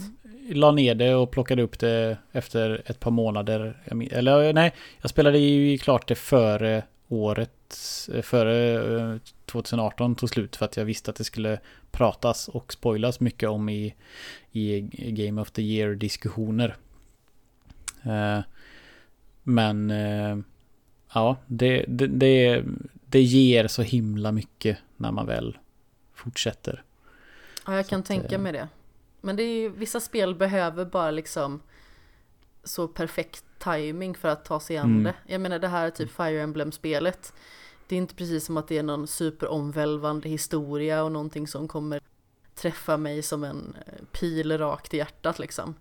[0.48, 3.82] Jag la ner det och plockade upp det efter ett par månader.
[4.12, 7.52] Eller nej, jag spelade ju klart det före året,
[8.22, 11.60] före 2018 tog slut för att jag visste att det skulle
[11.92, 13.96] pratas och spoilas mycket om i,
[14.52, 16.76] i Game of the Year diskussioner.
[18.04, 18.40] Eh,
[19.44, 20.38] men eh,
[21.14, 22.64] ja, det, det, det,
[23.06, 25.58] det ger så himla mycket när man väl
[26.14, 26.84] fortsätter.
[27.66, 28.68] Ja, jag kan så tänka att, eh, mig det.
[29.22, 31.62] Men det är ju, vissa spel behöver bara liksom
[32.64, 35.04] så perfekt timing för att ta sig an mm.
[35.04, 35.14] det.
[35.34, 37.34] Jag menar det här typ Fire Emblem-spelet.
[37.88, 42.00] Det är inte precis som att det är någon superomvälvande historia och någonting som kommer
[42.56, 45.76] träffa mig som en eh, pil rakt i hjärtat liksom.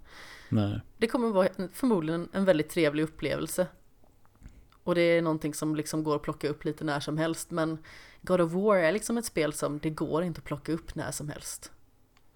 [0.48, 0.80] Nej.
[0.96, 3.66] Det kommer vara förmodligen en väldigt trevlig upplevelse.
[4.88, 7.50] Och det är någonting som liksom går att plocka upp lite när som helst.
[7.50, 7.78] Men
[8.22, 11.10] God of War är liksom ett spel som det går inte att plocka upp när
[11.10, 11.72] som helst.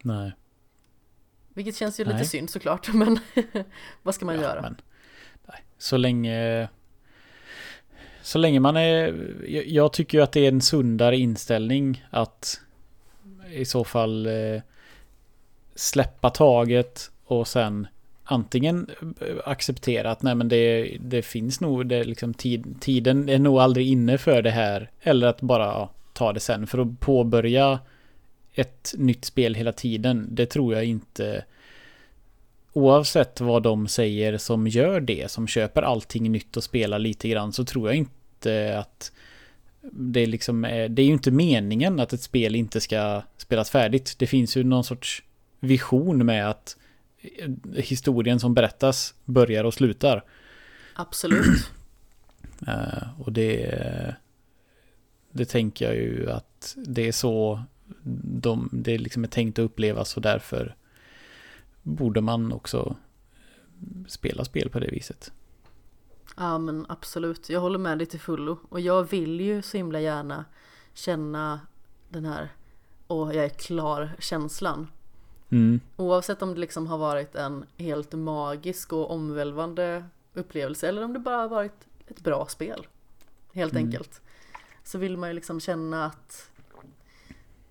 [0.03, 0.32] Nej.
[1.48, 2.14] Vilket känns ju Nej.
[2.14, 3.18] lite synd såklart, men
[4.03, 4.62] vad ska man ja, göra?
[4.62, 4.76] Men,
[5.46, 5.64] nej.
[5.78, 6.68] Så länge
[8.22, 9.14] så länge man är...
[9.66, 12.61] Jag tycker ju att det är en sundare inställning att
[13.50, 14.62] i så fall eh,
[15.74, 17.86] släppa taget och sen
[18.25, 18.91] antingen
[19.45, 23.89] acceptera att nej men det, det finns nog, det liksom tid, tiden är nog aldrig
[23.89, 24.91] inne för det här.
[25.01, 26.66] Eller att bara ja, ta det sen.
[26.66, 27.79] För att påbörja
[28.55, 31.45] ett nytt spel hela tiden, det tror jag inte
[32.73, 37.53] oavsett vad de säger som gör det, som köper allting nytt och spelar lite grann,
[37.53, 39.12] så tror jag inte att
[39.91, 43.70] det är liksom, är, det är ju inte meningen att ett spel inte ska spelas
[43.70, 44.14] färdigt.
[44.18, 45.23] Det finns ju någon sorts
[45.61, 46.77] vision med att
[47.75, 50.25] historien som berättas börjar och slutar.
[50.95, 51.70] Absolut.
[52.68, 54.16] uh, och det,
[55.31, 57.62] det tänker jag ju att det är så
[58.25, 60.77] de, det liksom är tänkt att upplevas och därför
[61.83, 62.97] borde man också
[64.09, 65.33] spela spel på det viset.
[66.37, 68.59] Ja men absolut, jag håller med dig till fullo.
[68.68, 70.45] Och jag vill ju så himla gärna
[70.95, 71.61] känna
[72.09, 72.49] den här
[73.09, 74.89] åh jag är klar känslan.
[75.53, 75.80] Mm.
[75.96, 81.18] Oavsett om det liksom har varit en helt magisk och omvälvande upplevelse eller om det
[81.18, 82.86] bara har varit ett bra spel.
[83.53, 83.84] Helt mm.
[83.84, 84.20] enkelt.
[84.84, 86.50] Så vill man ju liksom känna att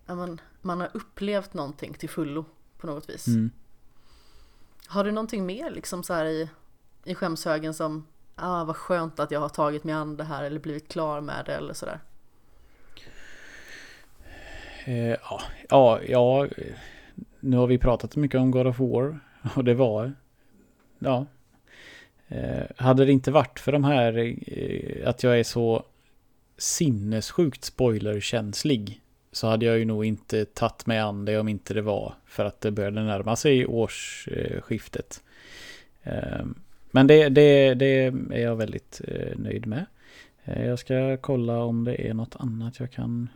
[0.06, 2.46] ja, men, man har upplevt någonting till fullo
[2.78, 3.28] på något vis.
[3.28, 3.52] Mm.
[4.88, 6.50] Har du någonting mer liksom så här i,
[7.04, 10.60] i skämshögen som ah, vad skönt att jag har tagit mig an det här eller
[10.60, 12.00] blivit klar med det eller sådär?
[14.86, 16.48] Eh, ja, ja, ja,
[17.42, 19.20] nu har vi pratat mycket om God of War
[19.56, 20.14] och det var,
[21.00, 21.26] ja.
[22.28, 24.18] Eh, hade det inte varit för de här,
[24.48, 25.84] eh, att jag är så
[26.58, 31.82] sinnessjukt spoilerkänslig så hade jag ju nog inte tagit mig an det om inte det
[31.82, 35.24] var för att det började närma sig årsskiftet.
[36.04, 36.46] Eh,
[36.92, 39.86] men det, det, det är jag väldigt eh, nöjd med.
[40.44, 43.30] Eh, jag ska kolla om det är något annat jag kan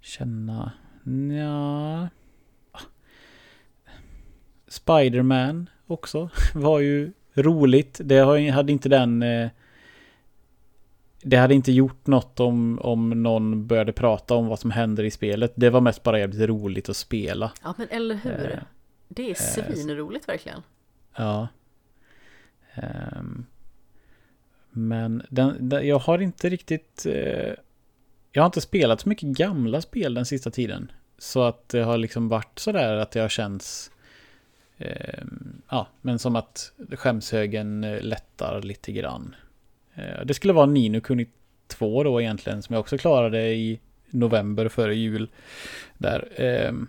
[0.00, 0.72] känna.
[1.38, 2.08] Ja.
[4.68, 8.00] Spiderman också var ju roligt.
[8.04, 9.50] Det hade inte den eh,
[11.22, 15.10] det hade inte gjort något om, om någon började prata om vad som händer i
[15.10, 15.52] spelet.
[15.54, 17.52] Det var mest bara jävligt roligt att spela.
[17.62, 18.52] Ja men eller hur.
[18.52, 18.58] Eh,
[19.08, 20.62] det är eh, svinroligt verkligen.
[21.16, 21.48] Ja.
[23.16, 23.46] Um,
[24.70, 27.06] men den, den, jag har inte riktigt...
[27.06, 27.52] Uh,
[28.32, 30.92] jag har inte spelat så mycket gamla spel den sista tiden.
[31.18, 33.90] Så att det har liksom varit sådär att det har känts...
[34.80, 35.24] Uh,
[35.68, 39.34] ja, men som att skämshögen lättar lite grann.
[39.94, 41.26] Eh, det skulle vara Nino Kuni
[41.66, 43.80] 2 då egentligen, som jag också klarade i
[44.10, 45.28] november före jul.
[45.98, 46.28] Där.
[46.36, 46.88] Ehm,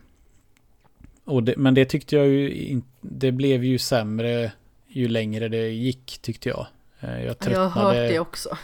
[1.23, 4.51] och det, men det tyckte jag ju inte, det blev ju sämre
[4.87, 6.67] ju längre det gick tyckte jag.
[6.99, 8.57] Eh, jag, tröttnade, jag har hört det också.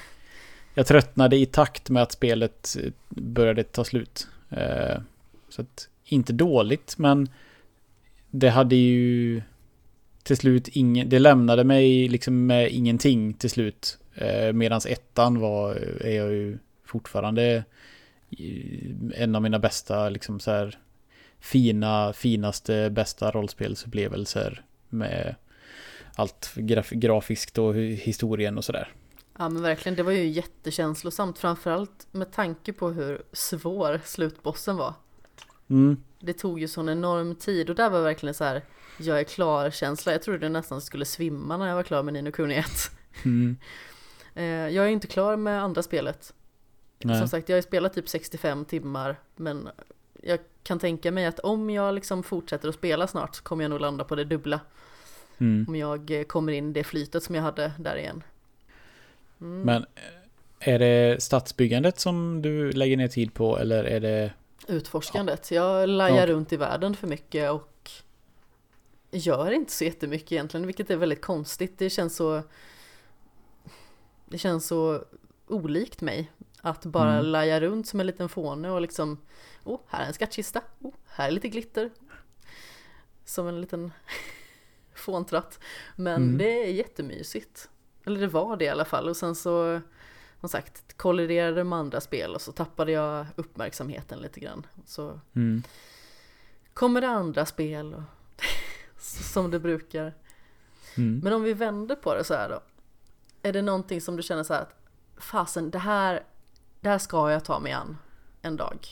[0.80, 4.27] Jag tröttnade i takt med att spelet eh, började ta slut.
[4.49, 5.01] Eh,
[5.49, 7.30] så att, inte dåligt, men
[8.30, 9.41] det hade ju
[10.23, 13.97] till slut ingen, det lämnade mig liksom med ingenting till slut.
[14.15, 17.63] Eh, ettan var, är jag ju fortfarande
[18.38, 20.77] eh, en av mina bästa, liksom så här
[21.39, 25.36] fina, finaste, bästa rollspelsupplevelser med
[26.15, 28.93] allt graf grafiskt och historien och sådär.
[29.39, 34.93] Ja men verkligen, det var ju jättekänslosamt framförallt med tanke på hur svår slutbossen var.
[35.67, 36.03] Mm.
[36.19, 38.63] Det tog ju sån enorm tid och där var verkligen så här,
[38.97, 40.11] jag är klar känsla.
[40.11, 42.65] Jag trodde nästan skulle svimma när jag var klar med Nino Kuni 1.
[43.25, 43.57] Mm.
[44.35, 46.33] Eh, jag är inte klar med andra spelet.
[47.03, 47.19] Nej.
[47.19, 49.69] Som sagt, jag har spelat typ 65 timmar, men
[50.23, 53.69] jag kan tänka mig att om jag liksom fortsätter att spela snart så kommer jag
[53.69, 54.59] nog landa på det dubbla.
[55.37, 55.65] Mm.
[55.67, 58.23] Om jag eh, kommer in i det flytet som jag hade där igen.
[59.41, 59.61] Mm.
[59.61, 64.33] Men eh, är det stadsbyggandet som du lägger ner tid på eller är det?
[64.67, 65.51] Utforskandet.
[65.51, 66.27] Jag lajar ja.
[66.27, 67.91] runt i världen för mycket och
[69.11, 71.77] gör inte så jättemycket egentligen, vilket är väldigt konstigt.
[71.77, 72.41] Det känns så
[74.25, 75.03] det känns så
[75.47, 76.31] olikt mig
[76.61, 77.25] att bara mm.
[77.25, 79.17] laja runt som en liten fåne och liksom
[79.63, 81.89] Oh, här är en skattkista, oh, här är lite glitter
[83.25, 83.91] Som en liten
[84.95, 85.59] fåntratt
[85.95, 86.37] Men mm.
[86.37, 87.69] det är jättemysigt
[88.10, 89.82] Eller det var det i alla fall och sen så
[90.39, 95.64] Som sagt kolliderade med andra spel och så tappade jag uppmärksamheten lite grann Så mm.
[96.74, 98.03] Kommer det andra spel och
[99.01, 100.14] Som det brukar
[100.97, 101.20] mm.
[101.24, 102.62] Men om vi vänder på det så här då
[103.43, 104.76] är det någonting som du känner så här att
[105.18, 106.24] fasen, det här,
[106.80, 107.97] det här ska jag ta mig an
[108.41, 108.88] en dag?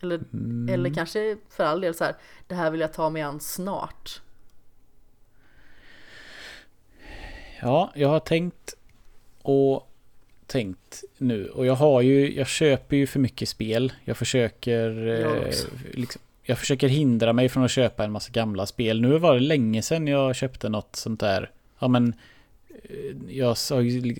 [0.00, 0.68] Eller, mm.
[0.68, 2.16] eller kanske för all del så här,
[2.46, 4.20] det här vill jag ta mig an snart?
[7.60, 8.74] Ja, jag har tänkt
[9.42, 9.90] och
[10.46, 13.92] tänkt nu och jag har ju, jag köper ju för mycket spel.
[14.04, 15.54] Jag försöker jag, eh,
[15.92, 19.00] liksom, jag försöker hindra mig från att köpa en massa gamla spel.
[19.00, 21.50] Nu var det länge sedan jag köpte något sånt där.
[21.78, 22.14] Ja men
[22.84, 23.56] Eh, jag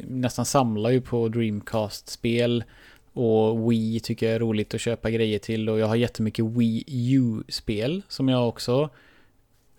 [0.09, 2.65] nästan samlar ju på Dreamcast-spel.
[3.13, 5.69] Och Wii tycker jag är roligt att köpa grejer till.
[5.69, 8.91] Och jag har jättemycket Wii U-spel som jag också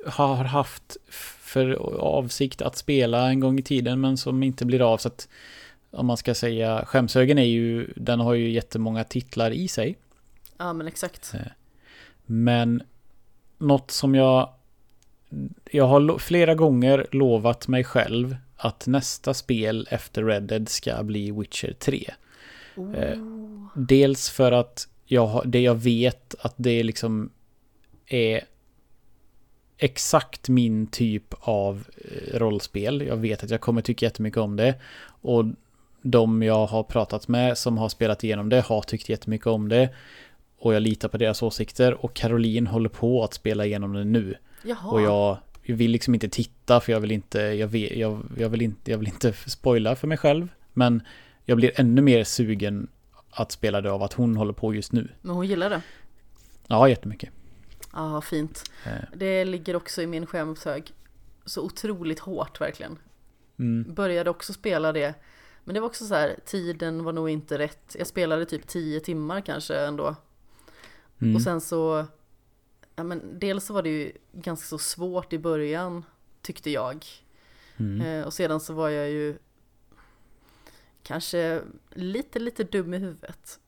[0.06, 0.98] har haft
[1.40, 4.98] för avsikt att spela en gång i tiden men som inte blir av.
[4.98, 5.28] Så att
[5.92, 9.98] om man ska säga, skämshögen är ju, den har ju jättemånga titlar i sig.
[10.58, 11.34] Ja men exakt.
[11.34, 11.40] Eh,
[12.26, 12.84] men
[13.58, 14.50] något som jag,
[15.72, 21.32] jag har flera gånger lovat mig själv att nästa spel efter Red Dead ska bli
[21.32, 22.14] Witcher 3.
[22.96, 23.18] Eh,
[23.76, 27.30] dels för att jag, det jag vet att det liksom
[28.08, 28.44] är
[29.78, 33.02] exakt min typ av eh, rollspel.
[33.02, 34.76] Jag vet att jag kommer tycka jättemycket om det.
[35.08, 35.46] Och
[36.02, 39.90] de jag har pratat med som har spelat igenom det har tyckt jättemycket om det.
[40.60, 42.06] Och jag litar på deras åsikter.
[42.06, 44.36] Och Caroline håller på att spela igenom det nu.
[44.64, 44.92] Jaha.
[44.92, 45.38] Och jag
[45.68, 48.92] jag vill liksom inte titta för jag vill inte, jag, vet, jag, jag, vill inte,
[48.92, 50.48] jag vill inte spoila för mig själv.
[50.74, 51.02] Men
[51.46, 52.88] jag blir ännu mer sugen
[53.32, 55.08] att spela det av att hon håller på just nu.
[55.22, 55.82] Men hon gillar det?
[56.68, 57.30] Ja, jättemycket.
[57.96, 58.72] Ja, fint.
[58.86, 59.04] Eh.
[59.14, 60.94] Det ligger också i min skärmshög.
[61.46, 62.98] så otroligt hårt verkligen.
[63.60, 63.94] Mm.
[63.94, 65.14] Började också spela det.
[65.64, 67.96] Men det var också så här, tiden var nog inte rätt.
[68.00, 70.16] Jag spelade typ 10 timmar kanske ändå.
[71.22, 71.36] Mm.
[71.36, 72.06] Och sen så,
[72.96, 76.04] ja men dels så var det ju ganska så svårt i början,
[76.42, 77.06] tyckte jag.
[77.78, 78.02] Mm.
[78.02, 79.38] Eh, och sedan så var jag ju
[81.04, 83.60] kanske lite, lite dum i huvudet.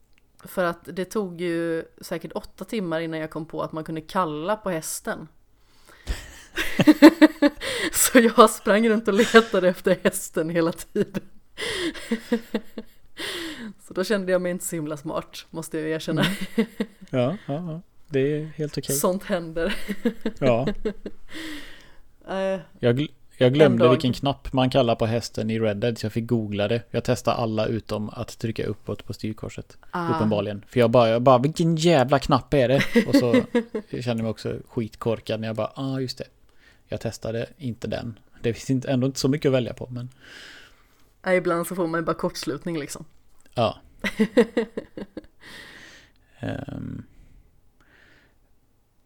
[0.45, 4.01] För att det tog ju säkert åtta timmar innan jag kom på att man kunde
[4.01, 5.27] kalla på hästen.
[7.91, 11.21] så jag sprang runt och letade efter hästen hela tiden.
[13.87, 16.25] så då kände jag mig inte så himla smart, måste jag erkänna.
[16.55, 16.65] Ja,
[17.09, 18.95] ja, ja, det är helt okej.
[18.95, 19.75] Sånt händer.
[20.39, 20.67] Ja,
[22.29, 26.05] Eh, jag, gl- jag glömde vilken knapp man kallar på hästen i Red Dead så
[26.05, 26.81] jag fick googla det.
[26.91, 29.77] Jag testade alla utom att trycka uppåt på styrkorset.
[29.91, 30.65] ah, Uppenbarligen.
[30.67, 33.05] För jag bara, jag bara, vilken jävla knapp är det?
[33.07, 33.35] Och så
[33.89, 36.27] jag kände mig också skitkorkad när jag bara, ja ah, just det.
[36.87, 38.19] Jag testade inte den.
[38.41, 40.09] Det finns inte, ändå inte så mycket att välja på, men
[41.23, 43.05] ja, ibland så får man ju bara kortslutning liksom.
[43.53, 43.77] ja.
[46.39, 47.03] Ehm.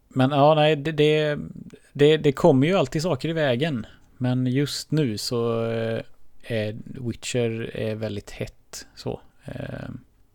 [0.07, 1.39] Men ja, nej, det, det,
[1.93, 3.85] det, det kommer ju alltid saker i vägen.
[4.21, 6.01] Men just nu så eh,
[6.43, 9.21] är Witcher är väldigt hett så.
[9.45, 9.89] Eh,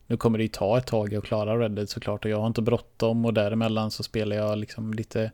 [0.07, 2.47] nu kommer det ju ta ett tag att klara Red Dead såklart och jag har
[2.47, 5.31] inte bråttom och däremellan så spelar jag liksom lite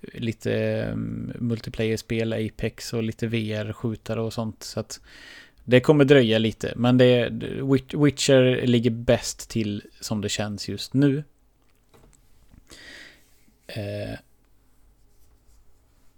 [0.00, 4.62] lite mm, multiplayer-spel, Apex och lite VR-skjutare och sånt.
[4.62, 5.00] Så att
[5.64, 7.30] det kommer dröja lite, men det,
[7.94, 11.24] Witcher ligger bäst till som det känns just nu.
[13.66, 14.18] Eh,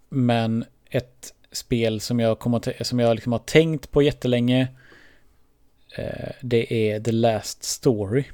[0.09, 4.69] men ett spel som jag, kommer som jag liksom har tänkt på jättelänge
[5.97, 8.25] eh, det är The Last Story.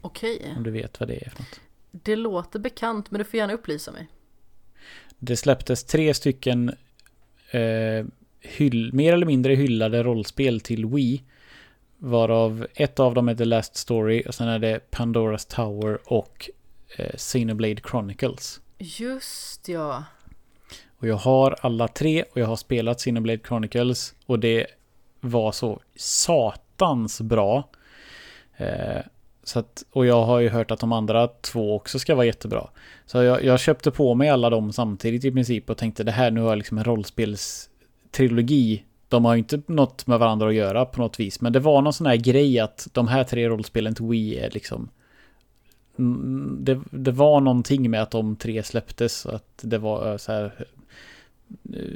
[0.00, 1.60] Okej, Om du vet vad det är för något.
[1.90, 4.08] det låter bekant men du får gärna upplysa mig.
[5.18, 6.74] Det släpptes tre stycken
[7.50, 8.06] eh,
[8.40, 11.22] hyll, mer eller mindre hyllade rollspel till Wii.
[11.98, 16.50] Varav ett av dem är The Last Story och sen är det Pandoras Tower och
[16.96, 18.60] eh, Xenoblade Chronicles.
[18.78, 20.04] Just ja.
[21.02, 24.66] Och jag har alla tre och jag har spelat Cineblade Chronicles och det
[25.20, 27.68] var så satans bra.
[28.56, 29.00] Eh,
[29.44, 32.68] så att, och jag har ju hört att de andra två också ska vara jättebra.
[33.06, 36.30] Så jag, jag köpte på mig alla dem samtidigt i princip och tänkte det här
[36.30, 38.84] nu har jag liksom en rollspelstrilogi.
[39.08, 41.40] De har ju inte något med varandra att göra på något vis.
[41.40, 44.50] Men det var någon sån här grej att de här tre rollspelen till Wii är
[44.50, 44.88] liksom
[45.98, 49.26] mm, det, det var någonting med att de tre släpptes.
[49.26, 50.66] Att det var eh, så här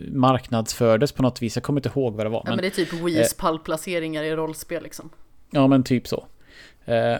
[0.08, 1.56] marknadsfördes på något vis.
[1.56, 2.42] Jag kommer inte ihåg vad det var.
[2.44, 5.10] ja men det är typ Wiis pallplaceringar i rollspel liksom.
[5.50, 6.26] Ja, men typ så.
[6.84, 7.16] Eh,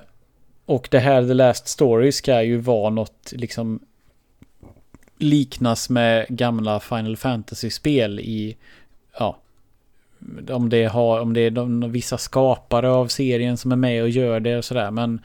[0.67, 3.81] och det här The Last Story ska ju vara något liksom
[5.19, 8.57] liknas med gamla Final Fantasy-spel i,
[9.19, 9.39] ja,
[10.51, 14.09] om det, har, om det är de, vissa skapare av serien som är med och
[14.09, 14.91] gör det och sådär.
[14.91, 15.21] Men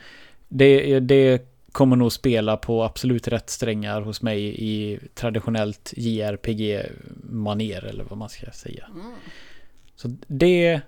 [0.48, 8.04] det, det kommer nog spela på absolut rätt strängar hos mig i traditionellt JRPG-maner eller
[8.04, 8.86] vad man ska säga.
[8.94, 9.12] Mm.
[9.96, 10.82] Så det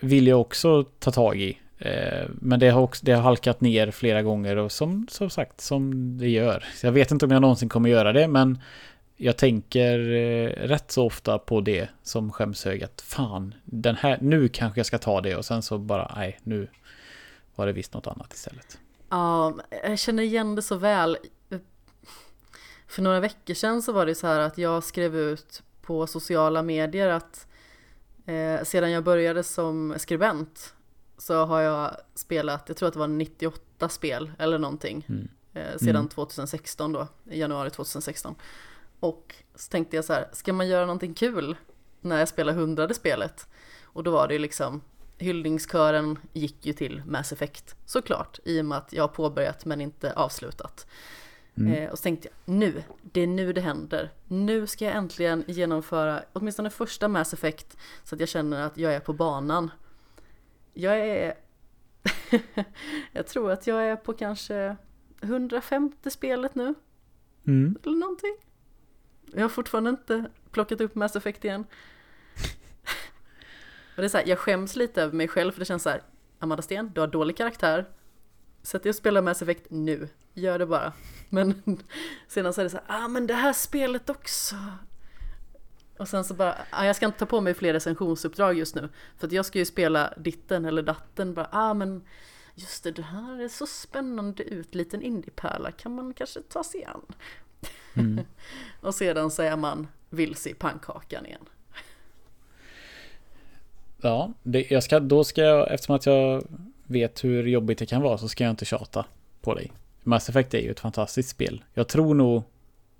[0.00, 1.58] vill jag också ta tag i.
[1.78, 5.60] Eh, Men det har, också, det har halkat ner flera gånger och som, som sagt
[5.60, 6.64] som det gör.
[6.74, 8.58] Så jag vet inte om jag någonsin kommer göra det men
[9.16, 14.48] jag tänker eh, rätt så ofta på det som skämshög att fan, den här, nu
[14.48, 16.68] kanske jag ska ta det och sen så bara nej, nu
[17.54, 18.78] var det visst något annat istället.
[19.12, 21.16] Ja, jag känner igen det så väl.
[22.86, 26.62] För några veckor sedan så var det så här att jag skrev ut på sociala
[26.62, 27.46] medier att
[28.26, 30.74] eh, sedan jag började som skribent
[31.18, 35.06] så har jag spelat, jag tror att det var 98 spel eller någonting.
[35.08, 35.28] Mm.
[35.52, 36.08] Eh, sedan Mm.
[36.08, 38.34] 2016 då, januari 2016.
[39.00, 41.56] Och så tänkte jag så här, ska man göra någonting kul
[42.00, 43.46] när jag spelar hundrade spelet?
[43.82, 44.80] Och då var det ju liksom,
[45.22, 49.80] hyllningskören gick ju till Mass Effect såklart, i och med att jag har påbörjat men
[49.80, 50.86] inte avslutat.
[51.54, 51.72] Mm.
[51.72, 54.10] Eh, och så tänkte jag, nu, det är nu det händer.
[54.28, 58.94] Nu ska jag äntligen genomföra åtminstone första Mass Effect så att jag känner att jag
[58.94, 59.70] är på banan.
[60.74, 61.34] Jag är...
[63.12, 64.76] jag tror att jag är på kanske
[65.22, 66.74] 150 spelet nu,
[67.46, 67.78] Mm.
[67.84, 68.36] eller någonting.
[69.32, 71.64] Jag har fortfarande inte plockat upp Mass Effect igen.
[73.96, 75.90] Och det är så här, jag skäms lite över mig själv för det känns så
[75.90, 76.02] här,
[76.38, 77.88] Amanda Sten, du har dålig karaktär.
[78.62, 80.92] Sätt dig och spela Mass Effect nu, gör det bara.
[81.28, 81.62] Men
[82.28, 84.56] sedan så är det så här, ah men det här spelet också.
[85.98, 88.88] Och sen så bara, ah, jag ska inte ta på mig fler recensionsuppdrag just nu.
[89.18, 92.04] För att jag ska ju spela ditten eller datten, bara, ah men
[92.54, 96.84] just det, det här är så spännande ut, liten indiepärla, kan man kanske ta sig
[96.84, 97.06] an?
[97.94, 98.24] Mm.
[98.80, 101.48] Och sedan så är man vilse i pannkakan igen.
[104.02, 106.44] Ja, det, jag ska, då ska jag, eftersom att jag
[106.86, 109.04] vet hur jobbigt det kan vara så ska jag inte tjata
[109.40, 109.72] på dig.
[110.02, 111.64] Mass Effect är ju ett fantastiskt spel.
[111.74, 112.42] Jag tror nog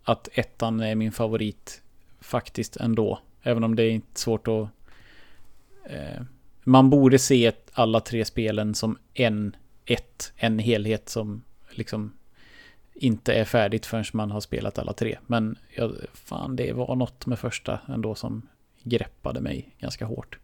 [0.05, 1.83] att ettan är min favorit
[2.21, 3.19] faktiskt ändå.
[3.43, 4.69] Även om det är inte svårt att...
[5.85, 6.23] Eh,
[6.65, 12.13] man borde se alla tre spelen som en, ett, en helhet som liksom
[12.95, 15.19] inte är färdigt förrän man har spelat alla tre.
[15.27, 18.49] Men jag, fan, det var något med första ändå som
[18.83, 20.39] greppade mig ganska hårt.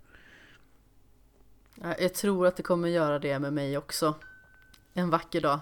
[1.83, 4.15] Jag tror att det kommer göra det med mig också.
[4.93, 5.61] En vacker dag.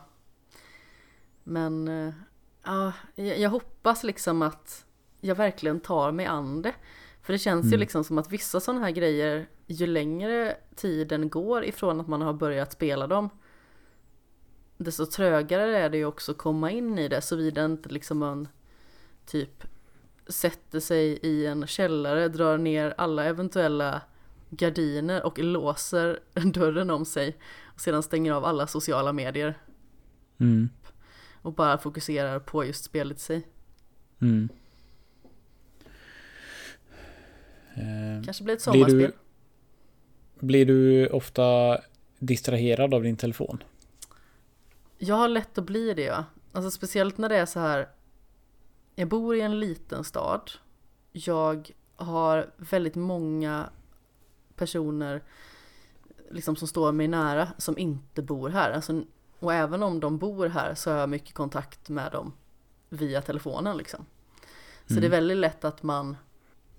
[1.44, 2.14] Men eh,
[2.62, 4.84] ja, jag hoppas liksom att
[5.20, 6.74] jag verkligen tar mig an det.
[7.22, 7.72] För det känns mm.
[7.72, 12.22] ju liksom som att vissa sådana här grejer, ju längre tiden går ifrån att man
[12.22, 13.30] har börjat spela dem,
[14.76, 18.48] desto trögare är det ju också att komma in i det såvida inte liksom man
[19.26, 19.64] typ
[20.26, 24.01] sätter sig i en källare, drar ner alla eventuella
[24.51, 26.20] gardiner och låser
[26.55, 29.59] dörren om sig och sedan stänger av alla sociala medier.
[30.39, 30.68] Mm.
[31.43, 33.47] Och bara fokuserar på just spelet i sig.
[34.20, 34.48] Mm.
[37.74, 38.97] Eh, Kanske blir ett sommarspel.
[38.97, 39.06] Blir
[40.40, 41.78] du, blir du ofta
[42.18, 43.62] distraherad av din telefon?
[44.98, 46.24] Jag har lätt att bli det ja.
[46.52, 47.89] Alltså speciellt när det är så här.
[48.94, 50.51] Jag bor i en liten stad.
[51.12, 53.70] Jag har väldigt många
[54.56, 55.22] personer
[56.30, 58.70] liksom som står mig nära som inte bor här.
[58.70, 59.02] Alltså,
[59.38, 62.32] och även om de bor här så har jag mycket kontakt med dem
[62.88, 64.06] via telefonen liksom.
[64.86, 65.00] Så mm.
[65.00, 65.16] det är mm.
[65.18, 66.16] väldigt lätt att man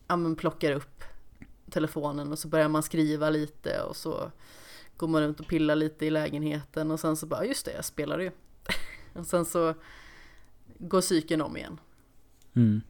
[0.08, 1.04] ja, men plockar upp
[1.70, 4.32] telefonen och så börjar man skriva lite och så
[4.98, 7.86] går man runt och pillar lite i lägenheten och sen så bara just det, jag
[7.86, 8.32] spelar ju.
[9.14, 9.74] och sen så
[10.78, 11.80] går cykeln om igen.
[12.56, 12.82] Mm.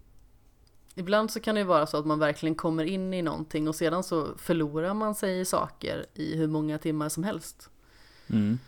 [1.00, 3.76] Ibland så kan det ju vara så att man verkligen kommer in i någonting och
[3.76, 7.70] sedan så förlorar man sig i saker i hur många timmar som helst.
[8.30, 8.60] Mm.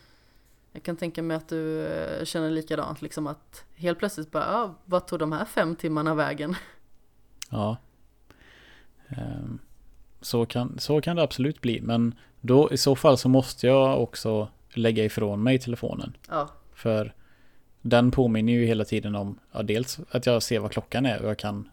[0.71, 4.75] Jag kan tänka mig att du eh, känner likadant, liksom att helt plötsligt bara, ja,
[4.85, 6.55] vad tog de här fem timmarna vägen?
[7.49, 7.77] Ja.
[9.07, 9.59] Ehm,
[10.21, 14.01] så kan, så kan det absolut bli, men då i så fall så måste jag
[14.01, 16.17] också lägga ifrån mig telefonen.
[16.29, 16.49] Ja.
[16.73, 17.13] För
[17.81, 21.29] den påminner ju hela tiden om, ja, dels att jag ser vad klockan är och
[21.29, 21.69] jag kan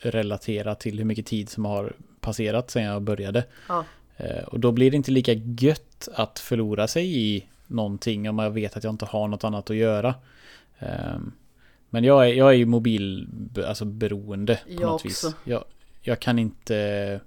[0.00, 3.44] relatera till hur mycket tid som har passerat sedan jag började.
[3.68, 3.84] Ja.
[4.16, 8.50] Eh, och då blir det inte lika gött att förlora sig i någonting om jag
[8.50, 10.14] vet att jag inte har något annat att göra.
[10.78, 11.32] Ehm,
[11.90, 13.28] men jag är, jag är ju mobil,
[13.66, 15.26] alltså beroende på jag något också.
[15.26, 15.36] vis.
[15.44, 15.64] Jag,
[16.02, 17.20] jag kan inte...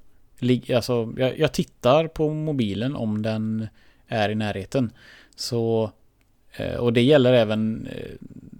[0.76, 3.68] Alltså, jag, jag tittar på mobilen om den
[4.08, 4.91] är i närheten.
[5.36, 5.91] Så...
[6.52, 8.12] Eh, och det gäller även eh,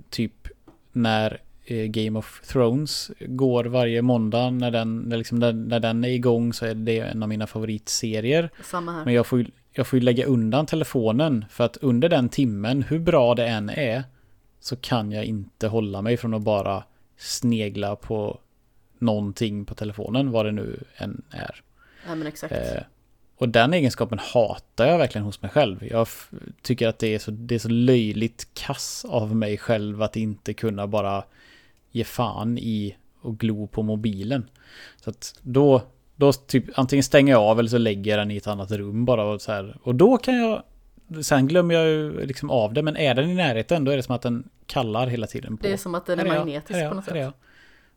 [0.10, 0.48] typ
[0.92, 4.50] när Game of Thrones går varje måndag.
[4.50, 7.48] När den, när, liksom, när, när den är igång så är det en av mina
[7.48, 8.50] favoritserier.
[8.64, 9.06] Samma här.
[9.06, 13.00] Men jag får, jag får ju lägga undan telefonen för att under den timmen, hur
[13.00, 14.04] bra det än är,
[14.60, 16.84] så kan jag inte hålla mig från att bara
[17.18, 18.40] snegla på
[19.00, 21.62] någonting på telefonen, vad det nu än är.
[22.08, 22.54] Ja men exakt.
[22.54, 22.84] Eh,
[23.38, 25.88] och den egenskapen hatar jag verkligen hos mig själv.
[25.92, 26.08] Jag
[26.62, 30.54] tycker att det är, så, det är så löjligt kass av mig själv att inte
[30.54, 31.24] kunna bara
[31.94, 34.50] ge fan i och glo på mobilen.
[35.02, 35.82] Så att då,
[36.16, 39.06] då typ antingen stänger jag av eller så lägger jag den i ett annat rum
[39.06, 39.78] bara och så här.
[39.84, 40.64] Och då kan jag
[41.22, 44.04] Sen glömmer jag ju liksom av det, men är den i närheten då är det
[44.04, 45.58] som att den kallar hela tiden.
[45.58, 45.64] På.
[45.64, 47.34] Det är som att den är, är magnetisk jag, på något sätt.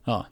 [0.04, 0.26] Ja.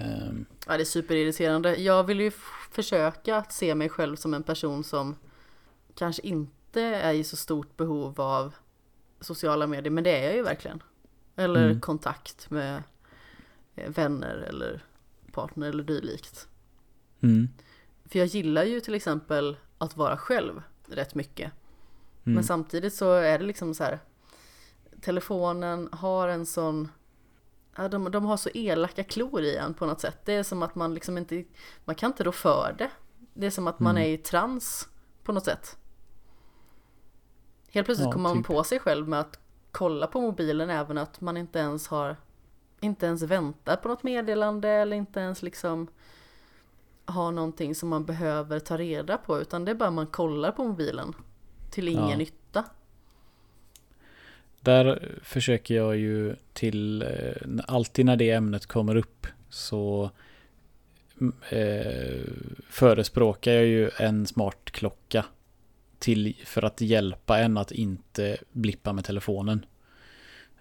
[0.00, 0.46] Um.
[0.66, 1.76] Ja, det är superirriterande.
[1.76, 2.32] Jag vill ju
[2.70, 5.16] försöka att se mig själv som en person som
[5.94, 8.54] kanske inte är i så stort behov av
[9.20, 10.82] sociala medier, men det är jag ju verkligen.
[11.38, 11.80] Eller mm.
[11.80, 12.82] kontakt med
[13.74, 14.84] eh, vänner eller
[15.32, 16.48] partner eller dylikt.
[17.20, 17.48] Mm.
[18.04, 21.52] För jag gillar ju till exempel att vara själv rätt mycket.
[22.24, 22.34] Mm.
[22.34, 23.98] Men samtidigt så är det liksom så här.
[25.00, 26.88] Telefonen har en sån
[27.76, 30.18] Ja, de, de har så elaka klor i en på något sätt.
[30.24, 31.44] Det är som att man liksom inte,
[31.84, 32.90] man kan inte rå för det.
[33.34, 34.02] Det är som att man mm.
[34.02, 34.88] är i trans
[35.24, 35.76] på något sätt.
[37.70, 38.46] Helt plötsligt ja, kommer man typ.
[38.46, 39.38] på sig själv med att
[39.78, 42.16] kolla på mobilen även att man inte ens har
[42.80, 45.88] inte ens väntar på något meddelande eller inte ens liksom
[47.04, 50.64] har någonting som man behöver ta reda på utan det är bara man kollar på
[50.64, 51.12] mobilen
[51.70, 52.16] till ingen ja.
[52.16, 52.64] nytta.
[54.60, 60.10] Där försöker jag ju till eh, alltid när det ämnet kommer upp så
[61.48, 62.22] eh,
[62.70, 65.24] förespråkar jag ju en smart klocka
[65.98, 69.66] till, för att hjälpa en att inte blippa med telefonen.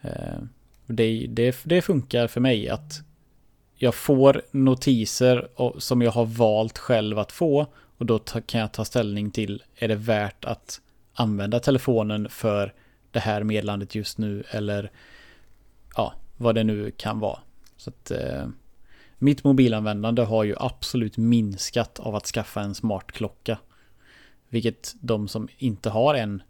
[0.02, 0.40] Eh,
[0.86, 3.02] det, det, det funkar för mig att
[3.76, 5.48] jag får notiser
[5.80, 9.88] som jag har valt själv att få och då kan jag ta ställning till är
[9.88, 10.82] det värt att
[11.14, 12.74] använda telefonen för
[13.12, 14.92] det här meddelandet just nu eller
[15.96, 17.40] ja, vad det nu kan vara.
[17.78, 18.48] Så att eh,
[19.18, 23.58] mitt mobilanvändande har ju absolut minskat av att skaffa en smartklocka.
[24.50, 26.42] Vilket de som inte har en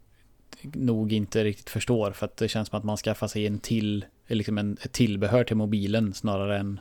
[0.61, 4.05] nog inte riktigt förstår för att det känns som att man skaffar sig en till,
[4.27, 6.79] liksom en, ett tillbehör till mobilen snarare än,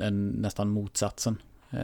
[0.00, 1.38] än nästan motsatsen.
[1.70, 1.78] Eh,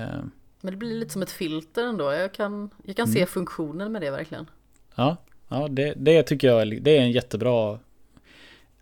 [0.61, 2.13] Men det blir lite som ett filter ändå.
[2.13, 3.15] Jag kan, jag kan mm.
[3.15, 4.51] se funktionen med det verkligen.
[4.95, 5.17] Ja,
[5.49, 7.79] ja det, det tycker jag det är en jättebra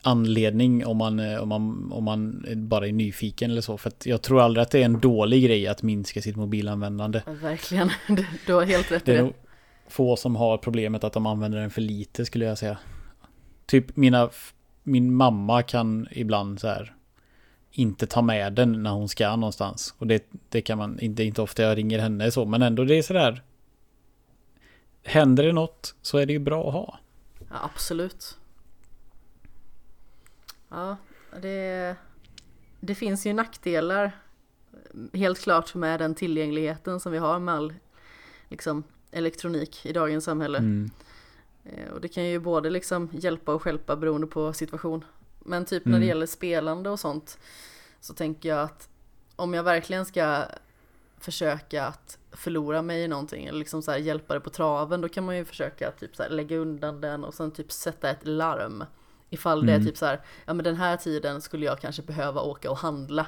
[0.06, 3.78] anledning om man, eh, om, man, om man bara är nyfiken eller så.
[3.78, 7.22] För jag tror aldrig att det är en dålig grej att minska sitt mobilanvändande.
[7.26, 7.90] Ja, verkligen,
[8.46, 9.18] du har helt rätt i det.
[9.18, 9.32] Är
[9.88, 12.78] få som har problemet att de använder den för lite skulle jag säga.
[13.66, 14.30] Typ mina,
[14.82, 16.94] min mamma kan ibland så här
[17.70, 19.94] inte ta med den när hon ska någonstans.
[19.98, 22.94] Och det, det kan man, inte, inte ofta jag ringer henne så, men ändå det
[22.94, 23.42] är sådär.
[25.04, 26.98] Händer det något så är det ju bra att ha.
[27.38, 28.36] Ja, absolut.
[30.68, 30.96] Ja,
[31.40, 31.96] det,
[32.80, 34.12] det finns ju nackdelar
[35.12, 37.74] helt klart med den tillgängligheten som vi har med all
[38.48, 40.58] liksom, elektronik i dagens samhälle.
[40.58, 40.90] Mm.
[41.64, 45.04] Eh, och det kan ju både liksom hjälpa och skälpa beroende på situation.
[45.38, 46.08] Men typ när det mm.
[46.08, 47.38] gäller spelande och sånt
[48.00, 48.88] så tänker jag att
[49.36, 50.44] om jag verkligen ska
[51.18, 55.24] försöka att förlora mig i någonting eller liksom så hjälpa det på traven då kan
[55.24, 58.84] man ju försöka typ så lägga undan den och sen typ sätta ett larm.
[59.36, 59.86] Ifall det är mm.
[59.86, 63.26] typ så här, ja men den här tiden skulle jag kanske behöva åka och handla.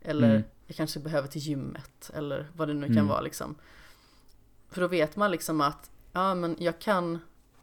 [0.00, 0.42] Eller mm.
[0.66, 3.08] jag kanske behöver till gymmet eller vad det nu kan mm.
[3.08, 3.54] vara liksom.
[4.68, 7.18] För då vet man liksom att, ja men jag kan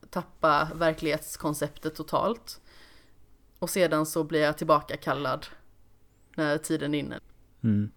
[0.10, 2.62] tappa verklighetskonceptet totalt.
[3.60, 5.46] Och sedan så blir jag tillbaka kallad
[6.36, 7.20] när tiden är inne.
[7.62, 7.92] Mm.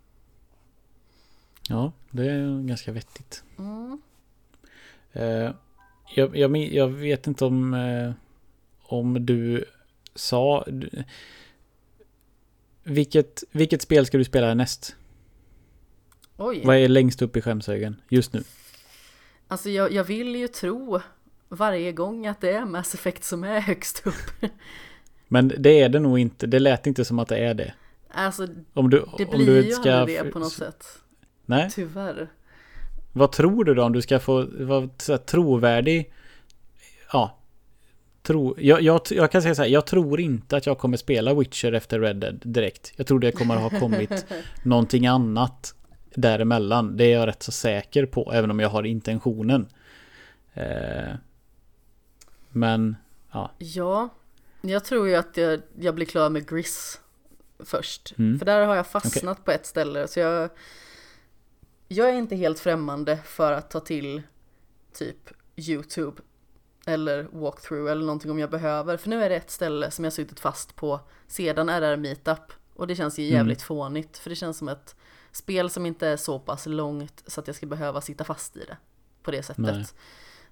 [1.69, 3.45] Ja, det är ganska vettigt.
[3.59, 4.01] Mm.
[5.13, 5.55] Eh,
[6.15, 8.13] jag, jag, jag, vet inte om, eh,
[8.93, 9.65] om du
[10.15, 10.67] sa...
[12.85, 14.97] Vilket, vilket spel ska du spela härnäst?
[16.37, 16.63] Oj.
[16.65, 18.43] Vad är längst upp i skämshögen just nu?
[19.49, 21.01] Alltså jag, jag vill ju tro
[21.49, 24.31] varje gång att det är Mass Effect som är högst upp.
[25.29, 26.47] Men det är det nog inte.
[26.47, 27.75] Det lät inte som att det är det.
[28.09, 29.95] Alltså, om du, det blir om du ju ska...
[29.95, 30.85] aldrig det på något sätt.
[31.47, 31.71] Nej.
[31.73, 32.31] Tyvärr.
[33.13, 34.89] Vad tror du då om du ska få vara
[35.19, 36.13] trovärdig?
[37.13, 37.42] Ja.
[38.23, 41.35] Tro, jag, jag, jag kan säga så här, jag tror inte att jag kommer spela
[41.35, 42.93] Witcher efter Red Dead direkt.
[42.97, 44.27] Jag tror det kommer ha kommit
[44.63, 45.75] någonting annat
[46.15, 46.97] däremellan.
[46.97, 49.69] Det är jag rätt så säker på, även om jag har intentionen.
[50.55, 51.15] Eh,
[52.49, 52.97] men,
[53.33, 53.51] ja.
[53.59, 54.09] Ja,
[54.61, 57.01] jag tror ju att jag, jag blir klar med Gris
[57.59, 58.15] först.
[58.19, 58.39] Mm.
[58.39, 59.45] För där har jag fastnat okay.
[59.45, 60.09] på ett ställe.
[60.09, 60.51] Så jag,
[61.89, 64.23] jag är inte helt främmande för att ta till
[64.93, 66.23] typ YouTube
[66.87, 68.97] eller walkthrough eller någonting om jag behöver.
[68.97, 72.53] För nu är det ett ställe som jag suttit fast på sedan RR Meetup.
[72.75, 73.67] Och det känns ju jävligt mm.
[73.67, 74.19] fånigt.
[74.19, 74.97] För det känns som ett
[75.33, 78.65] spel som inte är så pass långt så att jag ska behöva sitta fast i
[78.65, 78.77] det
[79.23, 79.95] på det sättet.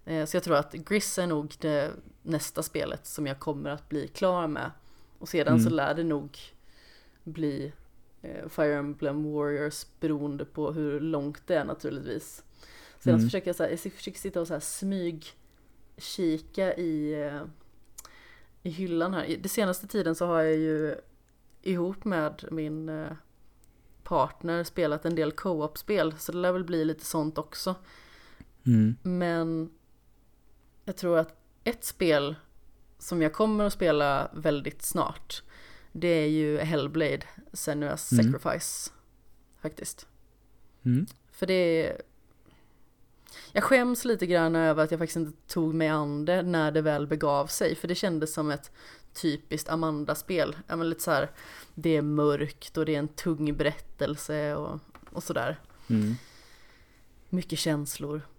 [0.05, 0.21] Nej.
[0.21, 1.91] Eh, så jag tror att Gris är nog det
[2.23, 4.71] nästa spelet som jag kommer att bli klar med.
[5.19, 5.65] Och sedan mm.
[5.65, 6.39] så lär det nog
[7.25, 7.73] bli
[8.23, 12.45] eh, Fire Emblem Warriors beroende på hur långt det är naturligtvis.
[12.99, 13.21] Sedan mm.
[13.21, 15.27] så försöker jag, så här, jag försöker sitta och så här smyg
[16.01, 17.43] kika i, eh,
[18.63, 19.37] i hyllan här.
[19.37, 20.95] Den senaste tiden så har jag ju
[21.63, 23.07] ihop med min
[24.03, 27.75] partner spelat en del co-op-spel så det lär väl bli lite sånt också.
[28.67, 28.97] Mm.
[29.03, 29.71] Men
[30.85, 32.37] jag tror att ett spel
[32.99, 35.43] som jag kommer att spela väldigt snart
[35.93, 37.23] det är ju Hellblade,
[37.53, 38.33] Senua's mm.
[38.33, 38.93] Sacrifice.
[39.63, 40.09] Faktiskt.
[40.85, 41.07] Mm.
[41.33, 42.03] För det är...
[43.53, 46.83] Jag skäms lite grann över att jag faktiskt inte tog mig an det när det
[46.83, 47.75] väl begav sig.
[47.75, 48.73] För det kändes som ett
[49.13, 50.57] typiskt Amanda-spel.
[50.67, 51.31] Ja men lite så här,
[51.75, 54.81] det är mörkt och det är en tung berättelse och,
[55.13, 55.61] och sådär.
[55.91, 56.15] Mm.
[57.29, 58.23] Mycket känslor.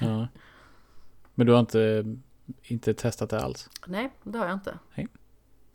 [0.00, 0.28] Ja.
[1.34, 2.04] Men du har inte,
[2.62, 3.70] inte testat det alls?
[3.86, 4.78] Nej, det har jag inte.
[4.94, 5.08] Nej.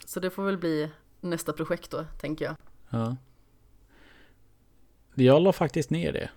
[0.05, 0.89] Så det får väl bli
[1.21, 2.55] nästa projekt då, tänker jag.
[2.89, 3.15] Ja.
[5.13, 6.29] Jag la faktiskt ner det.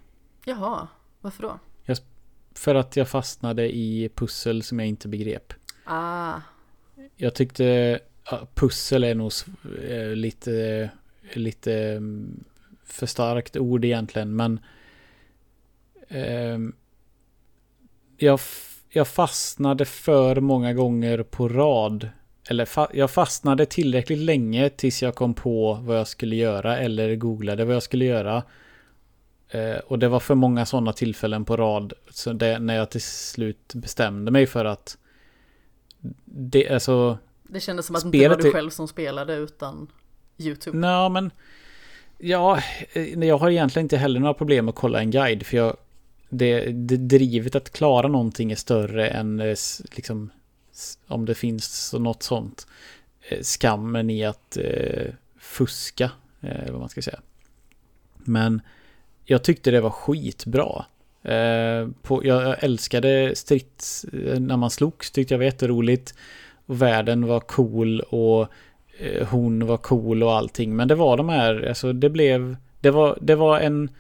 [0.44, 0.88] Jaha,
[1.20, 1.58] varför då?
[1.86, 1.98] Jag,
[2.54, 5.52] för att jag fastnade i pussel som jag inte begrep.
[5.84, 6.40] Ah.
[7.16, 7.98] Jag tyckte
[8.54, 9.32] pussel är nog
[9.88, 10.90] eh, lite,
[11.32, 12.44] lite mm,
[12.84, 14.60] för starkt ord egentligen, men
[16.08, 16.58] eh,
[18.16, 18.40] jag,
[18.88, 22.08] jag fastnade för många gånger på rad
[22.48, 27.16] eller fa jag fastnade tillräckligt länge tills jag kom på vad jag skulle göra eller
[27.16, 28.42] googlade vad jag skulle göra.
[29.48, 31.92] Eh, och det var för många sådana tillfällen på rad.
[32.10, 34.98] Så det, när jag till slut bestämde mig för att
[36.24, 39.88] det, alltså, det kändes som att det inte var du själv som spelade utan
[40.38, 40.78] YouTube.
[40.78, 41.30] Nej, men
[42.18, 42.60] ja,
[42.92, 45.46] eh, jag har egentligen inte heller några problem att kolla en guide.
[45.46, 45.76] För jag,
[46.28, 49.56] det, det drivet att klara någonting är större än eh,
[49.92, 50.30] liksom
[51.06, 52.66] om det finns något sånt.
[53.20, 56.10] Eh, skammen i att eh, fuska,
[56.40, 57.20] eh, vad man ska säga.
[58.16, 58.60] Men
[59.26, 60.84] jag tyckte det var skitbra.
[61.22, 66.14] Eh, på, jag älskade strids, eh, när man slogs tyckte jag var jätteroligt.
[66.66, 68.48] Och världen var cool och
[68.98, 70.76] eh, hon var cool och allting.
[70.76, 73.90] Men det var de här, alltså det blev, det var, det var en,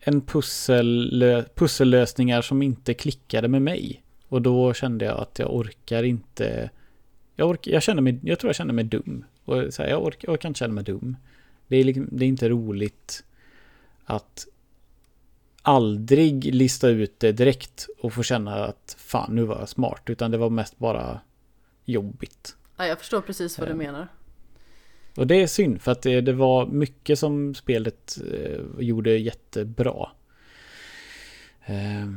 [0.00, 4.02] en pussel, pussellösningar som inte klickade med mig.
[4.28, 6.70] Och då kände jag att jag orkar inte.
[7.36, 9.24] Jag, ork, jag, kände mig, jag tror jag kände mig dum.
[9.44, 11.16] Och så här, jag, orkar, jag orkar inte känna mig dum.
[11.68, 13.24] Det är, liksom, det är inte roligt
[14.04, 14.46] att
[15.62, 20.02] aldrig lista ut det direkt och få känna att fan nu var jag smart.
[20.06, 21.20] Utan det var mest bara
[21.84, 22.56] jobbigt.
[22.76, 23.76] Ja, jag förstår precis vad du eh.
[23.76, 24.08] menar.
[25.16, 30.08] Och det är synd för att det, det var mycket som spelet eh, gjorde jättebra.
[31.64, 32.10] Eh,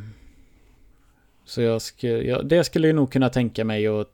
[1.46, 4.12] så jag skulle, jag, det skulle jag nog kunna tänka mig att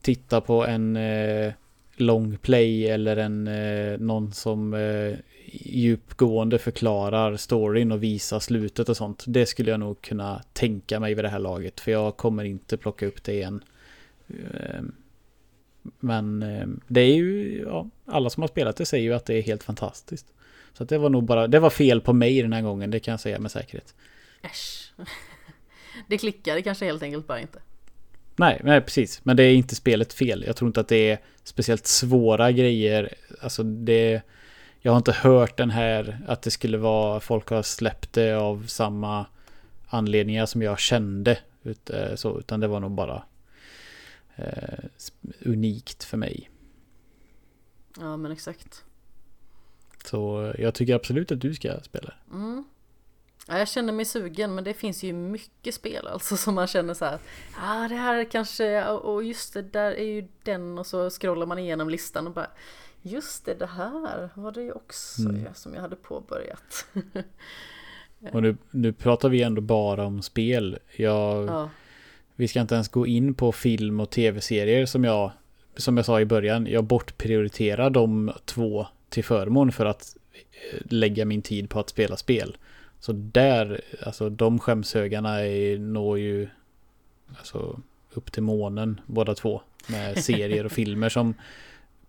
[0.00, 1.52] titta på en eh,
[1.96, 5.18] long play eller en eh, någon som eh,
[5.52, 9.24] djupgående förklarar storyn och visar slutet och sånt.
[9.26, 11.80] Det skulle jag nog kunna tänka mig vid det här laget.
[11.80, 13.64] För jag kommer inte plocka upp det igen.
[14.28, 14.94] Ehm,
[16.00, 19.34] men ehm, det är ju, ja, alla som har spelat det säger ju att det
[19.34, 20.26] är helt fantastiskt.
[20.72, 23.12] Så det var nog bara, det var fel på mig den här gången, det kan
[23.12, 23.94] jag säga med säkerhet.
[24.42, 24.92] Äsch.
[26.08, 27.58] Det klickade kanske helt enkelt bara inte.
[28.36, 29.20] Nej, nej, precis.
[29.24, 30.44] Men det är inte spelet fel.
[30.46, 33.14] Jag tror inte att det är speciellt svåra grejer.
[33.40, 34.22] Alltså det...
[34.80, 38.66] Jag har inte hört den här att det skulle vara folk har släppt det av
[38.66, 39.26] samma
[39.86, 41.38] anledningar som jag kände.
[41.62, 43.22] Ut, eh, så, utan det var nog bara
[44.36, 44.84] eh,
[45.40, 46.50] unikt för mig.
[48.00, 48.84] Ja men exakt.
[50.04, 52.14] Så jag tycker absolut att du ska spela.
[52.32, 52.64] Mm.
[53.46, 56.94] Ja, jag känner mig sugen men det finns ju mycket spel alltså som man känner
[56.94, 57.18] så här.
[57.56, 61.46] Ja ah, det här kanske och just det där är ju den och så scrollar
[61.46, 62.50] man igenom listan och bara
[63.06, 65.54] Just det, det här var det ju också mm.
[65.54, 66.86] som jag hade påbörjat.
[68.32, 70.78] och nu, nu pratar vi ändå bara om spel.
[70.96, 71.70] Jag, ja.
[72.34, 75.30] Vi ska inte ens gå in på film och tv-serier som jag,
[75.76, 76.66] som jag sa i början.
[76.66, 82.16] Jag bortprioriterar de två till förmån för att eh, lägga min tid på att spela
[82.16, 82.56] spel.
[83.04, 86.48] Så där, alltså de skämshögarna är, når ju
[87.38, 87.80] alltså,
[88.12, 89.62] upp till månen båda två.
[89.86, 91.34] Med serier och filmer som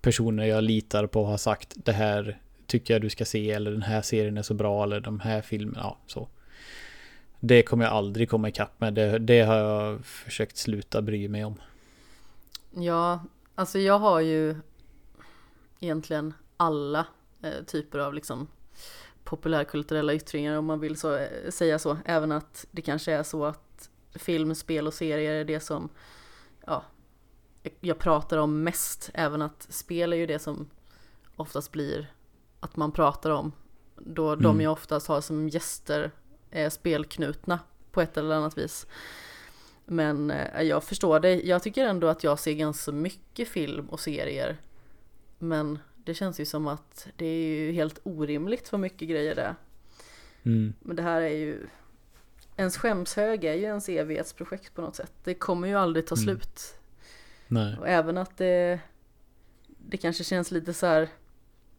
[0.02, 3.82] personer jag litar på har sagt det här tycker jag du ska se eller den
[3.82, 6.28] här serien är så bra eller de här filmerna, ja så.
[7.40, 8.94] Det kommer jag aldrig komma ikapp med.
[8.94, 11.56] Det, det har jag försökt sluta bry mig om.
[12.76, 13.24] Ja,
[13.56, 14.56] alltså jag har ju
[15.80, 17.08] egentligen alla
[17.42, 18.48] eh, typer av liksom
[19.26, 21.98] populärkulturella yttringar om man vill så, eh, säga så.
[22.06, 25.90] Även att det kanske är så att film, spel och serier är det som
[26.66, 26.84] ja,
[27.80, 29.10] jag pratar om mest.
[29.14, 30.70] Även att spel är ju det som
[31.36, 32.14] oftast blir
[32.60, 33.52] att man pratar om.
[33.96, 34.44] Då mm.
[34.44, 36.12] de jag oftast har som gäster
[36.52, 37.60] är spelknutna
[37.92, 38.88] på ett eller annat vis.
[39.86, 41.42] Men eh, jag förstår det.
[41.42, 44.58] Jag tycker ändå att jag ser ganska mycket film och serier.
[45.40, 49.56] Men det känns ju som att det är ju helt orimligt för mycket grejer det
[50.44, 50.74] mm.
[50.80, 51.68] Men det här är ju
[52.58, 55.14] Ens skämshög är ju ens evighetsprojekt på något sätt.
[55.24, 56.24] Det kommer ju aldrig ta mm.
[56.24, 56.76] slut.
[57.48, 57.78] Nej.
[57.78, 58.80] Och även att det
[59.68, 61.10] Det kanske känns lite så här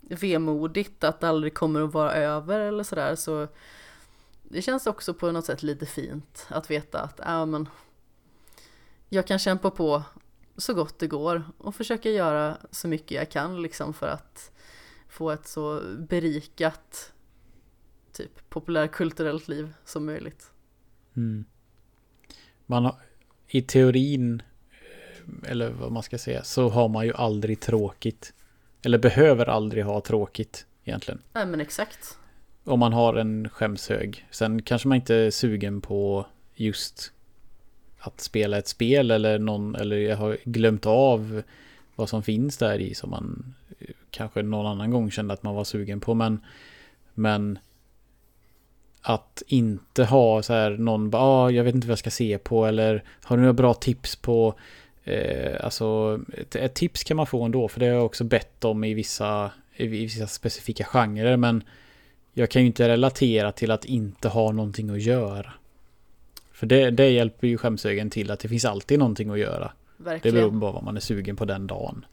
[0.00, 3.48] Vemodigt att det aldrig kommer att vara över eller sådär så
[4.42, 7.68] Det känns också på något sätt lite fint att veta att ja men
[9.08, 10.02] Jag kan kämpa på
[10.56, 14.50] så gott det går och försöka göra så mycket jag kan liksom för att
[15.08, 17.12] få ett så berikat
[18.12, 20.50] typ populärkulturellt liv som möjligt.
[21.16, 21.44] Mm.
[22.66, 22.96] Man har,
[23.46, 28.32] I teorin, eh, eller vad man ska säga, så har man ju aldrig tråkigt.
[28.82, 31.22] Eller behöver aldrig ha tråkigt egentligen.
[31.32, 32.18] Nej men exakt.
[32.64, 34.26] Om man har en skämshög.
[34.30, 37.12] Sen kanske man inte är sugen på just
[38.06, 41.42] att spela ett spel eller någon, eller jag har glömt av
[41.94, 45.54] vad som finns där i som man eh, kanske någon annan gång kände att man
[45.54, 46.14] var sugen på.
[46.14, 46.40] Men,
[47.14, 47.58] men
[49.02, 52.66] att inte ha så här någon, ah, jag vet inte vad jag ska se på
[52.66, 54.54] eller har du några bra tips på
[55.06, 58.64] Eh, alltså ett, ett, tips kan man få ändå, för det har jag också bett
[58.64, 61.62] om i vissa, i vissa specifika genrer, men
[62.32, 65.52] jag kan ju inte relatera till att inte ha någonting att göra.
[66.56, 69.72] För det, det hjälper ju skämsögen till att det finns alltid någonting att göra.
[69.96, 70.34] Verkligen.
[70.34, 72.06] Det beror på vad man är sugen på den dagen.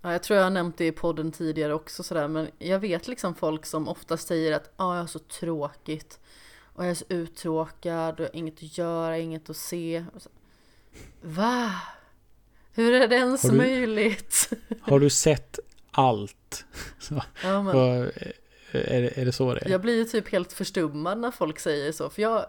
[0.00, 3.08] Ja, jag tror jag har nämnt det i podden tidigare också sådär, men jag vet
[3.08, 6.20] liksom folk som ofta säger att ah, jag har så tråkigt
[6.62, 10.04] och jag är så uttråkad och jag har inget att göra, inget att se.
[11.22, 11.72] Va?
[12.72, 14.50] Hur är det ens har du, möjligt?
[14.80, 15.58] Har du sett
[15.90, 16.64] allt?
[17.42, 19.70] Ja, men, är, det, är det så det är?
[19.70, 22.46] Jag blir ju typ helt förstummad när folk säger så, för jag,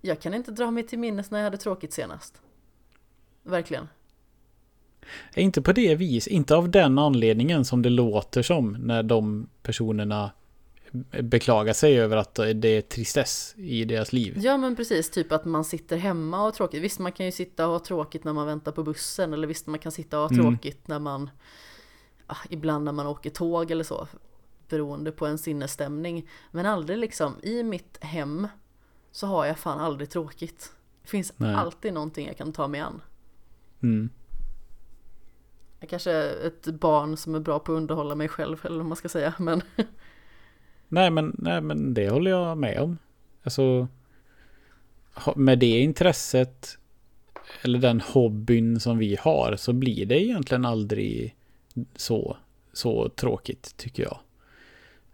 [0.00, 2.42] jag kan inte dra mig till minnes när jag hade tråkigt senast.
[3.42, 3.88] Verkligen.
[5.34, 10.30] Inte på det vis, inte av den anledningen som det låter som när de personerna
[11.22, 14.38] beklagar sig över att det är tristess i deras liv.
[14.38, 16.82] Ja men precis, typ att man sitter hemma och har tråkigt.
[16.82, 19.66] Visst man kan ju sitta och ha tråkigt när man väntar på bussen eller visst
[19.66, 20.44] man kan sitta och ha mm.
[20.44, 21.30] tråkigt när man
[22.26, 24.08] ah, ibland när man åker tåg eller så
[24.68, 26.28] beroende på en sinnesstämning.
[26.50, 28.48] Men aldrig liksom i mitt hem
[29.12, 30.72] så har jag fan aldrig tråkigt.
[31.02, 31.54] Det finns Nej.
[31.54, 33.02] alltid någonting jag kan ta mig an.
[33.82, 34.10] Mm.
[35.80, 38.86] Jag kanske är ett barn som är bra på att underhålla mig själv eller vad
[38.86, 39.62] man ska säga men
[40.88, 42.98] Nej men, nej men det håller jag med om.
[43.42, 43.88] Alltså
[45.36, 46.78] med det intresset
[47.62, 51.36] eller den hobbyn som vi har så blir det egentligen aldrig
[51.96, 52.36] så,
[52.72, 54.18] så tråkigt tycker jag.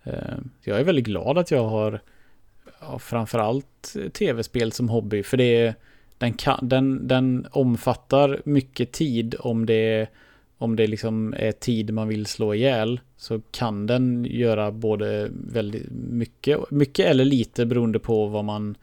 [0.02, 2.02] Eh, jag är väldigt glad att jag har
[2.81, 5.74] ja, framförallt tv-spel som hobby för det
[6.19, 10.09] den, kan, den, den omfattar mycket tid om det
[10.59, 15.86] om det liksom är tid man vill slå ihjäl så kan den göra både väldigt
[15.90, 18.77] mycket, mycket eller lite beroende på vad man,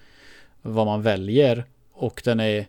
[0.62, 1.66] vad man väljer.
[1.92, 2.68] Och den är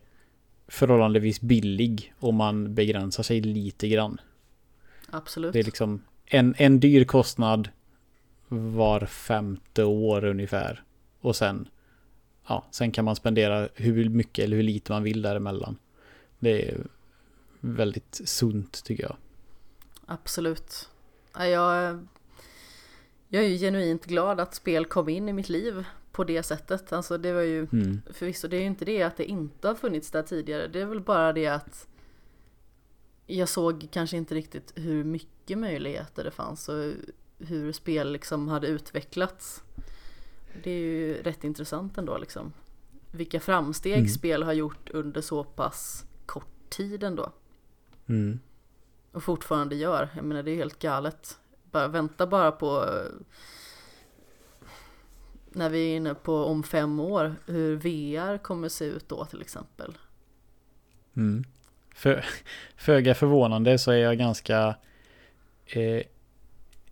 [0.69, 4.21] förhållandevis billig om man begränsar sig lite grann.
[5.11, 5.53] Absolut.
[5.53, 7.69] Det är liksom en, en dyr kostnad
[8.49, 10.83] var femte år ungefär.
[11.25, 11.69] Och sen,
[12.47, 15.77] ja, sen kan man spendera hur mycket eller hur lite man vill däremellan.
[16.39, 16.87] Det är
[17.61, 19.17] väldigt sunt tycker jag.
[20.07, 20.89] Absolut.
[21.35, 22.07] Jag,
[23.29, 26.93] jag är ju genuint glad att spel kom in i mitt liv på det sättet.
[26.93, 28.03] Alltså det var ju mm.
[28.13, 30.69] förvisso, det är ju inte det att det inte har funnits där tidigare.
[30.69, 31.89] Det är väl bara det att
[33.27, 36.93] jag såg kanske inte riktigt hur mycket möjligheter det fanns och
[37.39, 39.64] hur spel liksom hade utvecklats.
[40.63, 42.53] Det är ju rätt intressant ändå liksom.
[43.11, 44.09] Vilka framsteg mm.
[44.09, 47.33] spel har gjort under så pass kort tid ändå.
[48.07, 48.41] Mm.
[49.13, 50.09] Och fortfarande gör.
[50.17, 51.39] Jag menar det är helt galet.
[51.71, 52.85] Bara vänta bara på
[55.55, 59.41] när vi är inne på om fem år hur VR kommer se ut då till
[59.41, 59.99] exempel.
[61.17, 61.45] Mm.
[61.95, 62.25] För,
[62.77, 64.77] föga förvånande så är jag ganska
[65.67, 66.03] eh,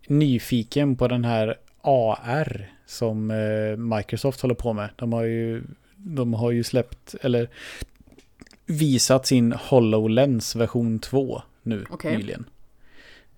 [0.07, 4.89] nyfiken på den här AR som eh, Microsoft håller på med.
[4.95, 5.63] De har ju,
[5.95, 7.49] de har ju släppt, eller
[8.65, 12.17] visat sin HoloLens version 2 nu okay.
[12.17, 12.45] nyligen.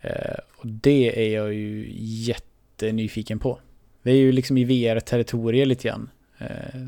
[0.01, 3.59] Eh, och det är jag ju jättenyfiken på.
[4.01, 6.09] Det är ju liksom i VR-territoriet lite grann.
[6.38, 6.81] Eh,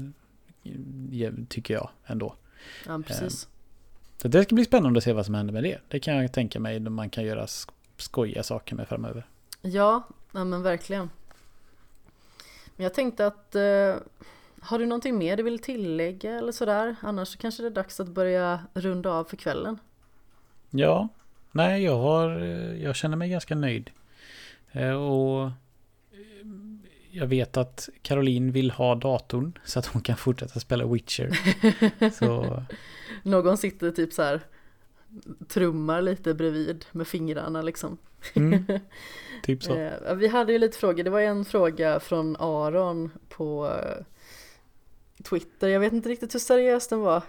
[1.50, 2.36] tycker jag ändå.
[2.86, 3.48] Ja, precis.
[4.22, 5.78] Så det ska bli spännande att se vad som händer med det.
[5.88, 7.48] Det kan jag tänka mig man kan göra
[7.98, 9.26] skojiga saker med framöver.
[9.62, 11.10] Ja, ja men verkligen.
[12.78, 13.96] Men jag tänkte att eh,
[14.62, 16.96] har du någonting mer du vill tillägga eller sådär?
[17.02, 19.80] Annars kanske det är dags att börja runda av för kvällen.
[20.70, 21.08] Ja,
[21.52, 22.30] nej jag har,
[22.76, 23.90] jag känner mig ganska nöjd.
[24.72, 25.52] Eh, och eh,
[27.12, 31.30] jag vet att Caroline vill ha datorn så att hon kan fortsätta spela Witcher.
[32.12, 32.64] så...
[33.24, 34.42] Någon sitter typ så här
[35.48, 37.98] trummar lite bredvid med fingrarna liksom.
[38.34, 38.66] Mm,
[39.44, 39.76] typ så.
[39.76, 43.74] Eh, vi hade ju lite frågor, det var en fråga från Aron på
[45.24, 45.68] Twitter.
[45.68, 47.22] Jag vet inte riktigt hur seriös den var.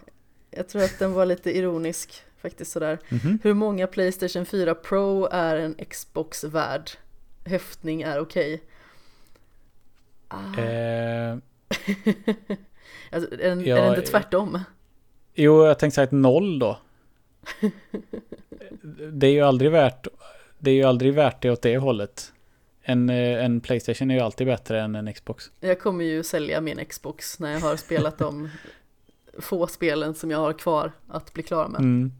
[0.50, 2.98] Jag tror att den var lite ironisk faktiskt sådär.
[3.08, 3.38] Mm -hmm.
[3.42, 6.90] Hur många Playstation 4 Pro är en Xbox värd?
[7.44, 8.54] Höftning är okej.
[8.54, 8.66] Okay.
[10.28, 10.60] Ah.
[10.60, 11.36] Eh,
[13.12, 14.60] alltså, är, ja, är det inte tvärtom?
[15.34, 16.78] Jo, jag tänkte säga ett noll då.
[19.12, 20.08] Det är ju aldrig värt
[20.58, 22.32] det är ju aldrig värt det åt det hållet.
[22.82, 25.50] En, eh, en Playstation är ju alltid bättre än en Xbox.
[25.60, 28.48] Jag kommer ju sälja min Xbox när jag har spelat de
[29.38, 31.80] få spelen som jag har kvar att bli klar med.
[31.80, 32.12] Mm.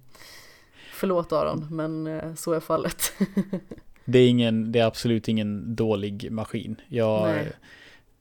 [0.93, 3.13] Förlåt Aron, men eh, så är fallet.
[4.05, 6.81] det, är ingen, det är absolut ingen dålig maskin.
[6.89, 7.39] Jag,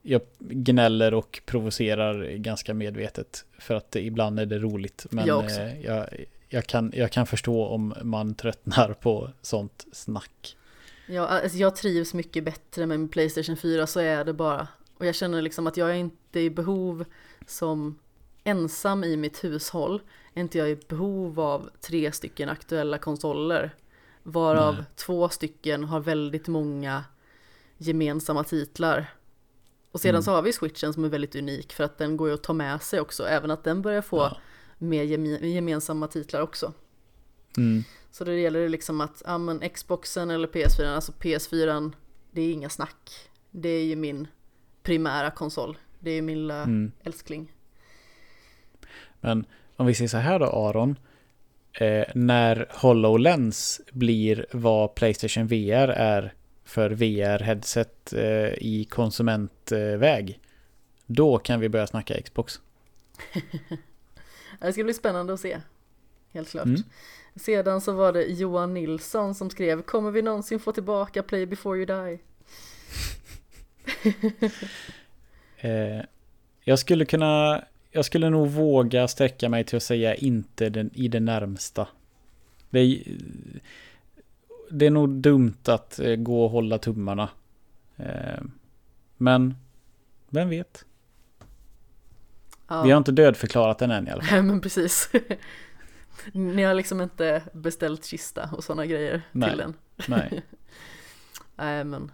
[0.01, 3.45] jag gnäller och provocerar ganska medvetet.
[3.59, 5.05] För att ibland är det roligt.
[5.09, 6.07] Men jag, eh, jag,
[6.49, 10.57] jag, kan, jag kan förstå om man tröttnar på sånt snack.
[11.05, 14.67] Ja, alltså jag trivs mycket bättre med min Playstation 4, så är det bara.
[14.97, 17.05] Och jag känner liksom att jag är inte i behov
[17.47, 17.99] som
[18.43, 20.01] ensam i mitt hushåll,
[20.33, 23.75] är inte jag i behov av tre stycken aktuella konsoler.
[24.23, 24.83] Varav Nej.
[24.95, 27.03] två stycken har väldigt många
[27.77, 29.13] gemensamma titlar.
[29.91, 30.23] Och sedan mm.
[30.23, 32.53] så har vi switchen som är väldigt unik för att den går ju att ta
[32.53, 34.37] med sig också, även att den börjar få ja.
[34.77, 35.03] Mer
[35.43, 36.73] gemensamma titlar också.
[37.57, 37.83] Mm.
[38.11, 41.91] Så det gäller liksom att, ja men Xboxen eller PS4, alltså PS4,
[42.31, 43.29] det är inga snack.
[43.51, 44.27] Det är ju min
[44.83, 45.77] primära konsol.
[45.99, 46.91] Det är ju min lilla mm.
[47.03, 47.51] älskling.
[49.21, 49.45] Men
[49.75, 50.95] om vi säger så här då Aron.
[51.73, 56.33] Eh, när HoloLens blir vad Playstation VR är
[56.63, 60.39] för VR-headset eh, i konsumentväg.
[61.05, 62.61] Då kan vi börja snacka Xbox.
[64.59, 65.61] det ska bli spännande att se.
[66.33, 66.65] Helt klart.
[66.65, 66.83] Mm.
[67.35, 71.77] Sedan så var det Johan Nilsson som skrev Kommer vi någonsin få tillbaka Play before
[71.77, 72.19] you die?
[75.69, 76.05] eh,
[76.63, 81.07] jag skulle kunna Jag skulle nog våga sträcka mig till att säga inte den, i
[81.07, 81.87] det närmsta.
[82.69, 83.03] Det är,
[84.71, 87.29] det är nog dumt att eh, gå och hålla tummarna.
[87.97, 88.43] Eh,
[89.17, 89.55] men
[90.29, 90.85] vem vet?
[92.67, 92.81] Ja.
[92.81, 94.33] Vi har inte dödförklarat den än i alla fall.
[94.33, 95.11] Nej men precis.
[96.31, 99.49] Ni har liksom inte beställt kista och sådana grejer Nej.
[99.49, 99.73] till den.
[100.07, 100.43] Nej.
[101.55, 102.11] Nej men.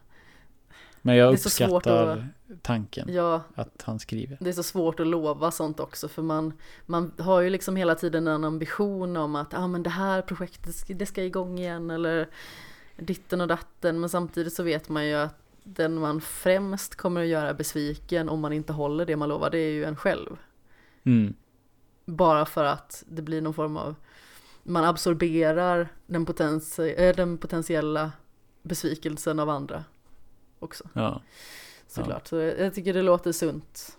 [1.06, 2.20] Men jag uppskattar att,
[2.62, 4.38] tanken ja, att han skriver.
[4.42, 6.54] Det är så svårt att lova sånt också för man,
[6.86, 10.76] man har ju liksom hela tiden en ambition om att ah, men det här projektet
[10.88, 12.30] det ska igång igen eller
[12.98, 17.28] ditten och datten men samtidigt så vet man ju att den man främst kommer att
[17.28, 20.38] göra besviken om man inte håller det man lovar det är ju en själv.
[21.04, 21.34] Mm.
[22.06, 23.96] Bara för att det blir någon form av
[24.64, 28.12] man absorberar den, potens, äh, den potentiella
[28.62, 29.84] besvikelsen av andra
[30.60, 30.84] också.
[30.94, 31.22] Ja.
[31.88, 32.30] Såklart, ja.
[32.30, 33.98] så jag tycker det låter sunt.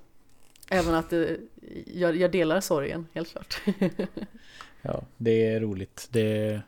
[0.71, 1.39] Även att det,
[1.87, 3.63] jag, jag delar sorgen, helt klart.
[4.83, 6.09] ja, det är roligt.
[6.11, 6.61] Det,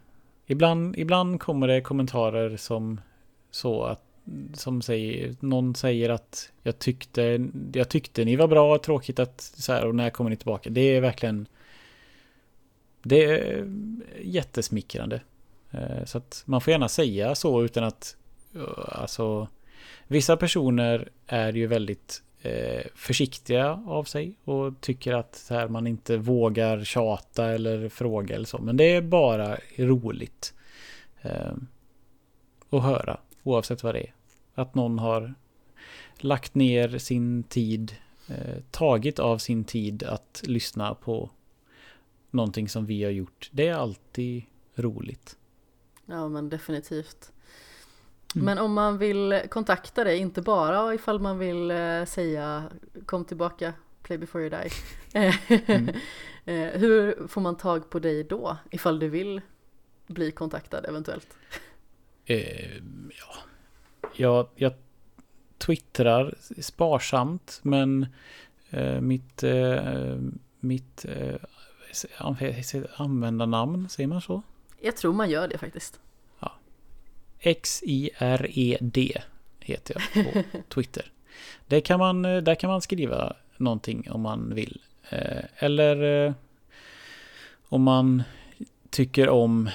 [0.47, 3.01] ibland, ibland kommer det kommentarer som
[3.51, 4.05] så att
[4.54, 9.72] som säger, någon säger att jag tyckte, jag tyckte ni var bra, tråkigt att så
[9.72, 10.70] här och när kommer ni tillbaka?
[10.70, 11.48] Det är verkligen
[13.08, 13.66] det är
[14.20, 15.20] jättesmickrande.
[15.70, 18.16] Eh, så att man får gärna säga så utan att
[18.54, 19.48] eh, alltså
[20.06, 25.86] vissa personer är ju väldigt eh, försiktiga av sig och tycker att så här, man
[25.86, 28.58] inte vågar tjata eller fråga eller så.
[28.58, 30.54] Men det är bara roligt
[32.70, 33.16] att höra
[33.47, 34.14] oavsett vad det är.
[34.55, 35.35] Att någon har
[36.16, 37.97] lagt ner sin tid,
[38.28, 41.31] eh, tagit av sin tid att lyssna på
[42.31, 43.51] någonting som vi har gjort.
[43.52, 44.43] Det är alltid
[44.74, 45.36] roligt.
[46.06, 47.32] Ja men definitivt.
[48.35, 48.44] Mm.
[48.44, 52.64] Men om man vill kontakta dig, inte bara ifall man vill eh, säga
[53.06, 54.70] kom tillbaka, play before you die.
[55.74, 55.89] mm.
[56.48, 59.40] Eh, hur får man tag på dig då, ifall du vill
[60.06, 61.36] bli kontaktad eventuellt?
[62.26, 62.76] Eh,
[63.18, 63.36] ja,
[64.16, 64.72] jag, jag
[65.58, 68.06] twittrar sparsamt men
[68.70, 70.16] eh, mitt, eh,
[70.60, 71.34] mitt eh,
[72.96, 74.42] användarnamn, säger man så?
[74.80, 76.00] Jag tror man gör det faktiskt.
[76.40, 76.52] Ja.
[77.38, 79.22] X-I-R-E-D
[79.60, 80.42] heter jag på
[80.74, 81.12] Twitter.
[81.66, 84.80] Där kan, man, eh, där kan man skriva någonting om man vill.
[85.10, 86.34] Eh, eller
[87.68, 88.22] om man
[88.90, 89.70] tycker om,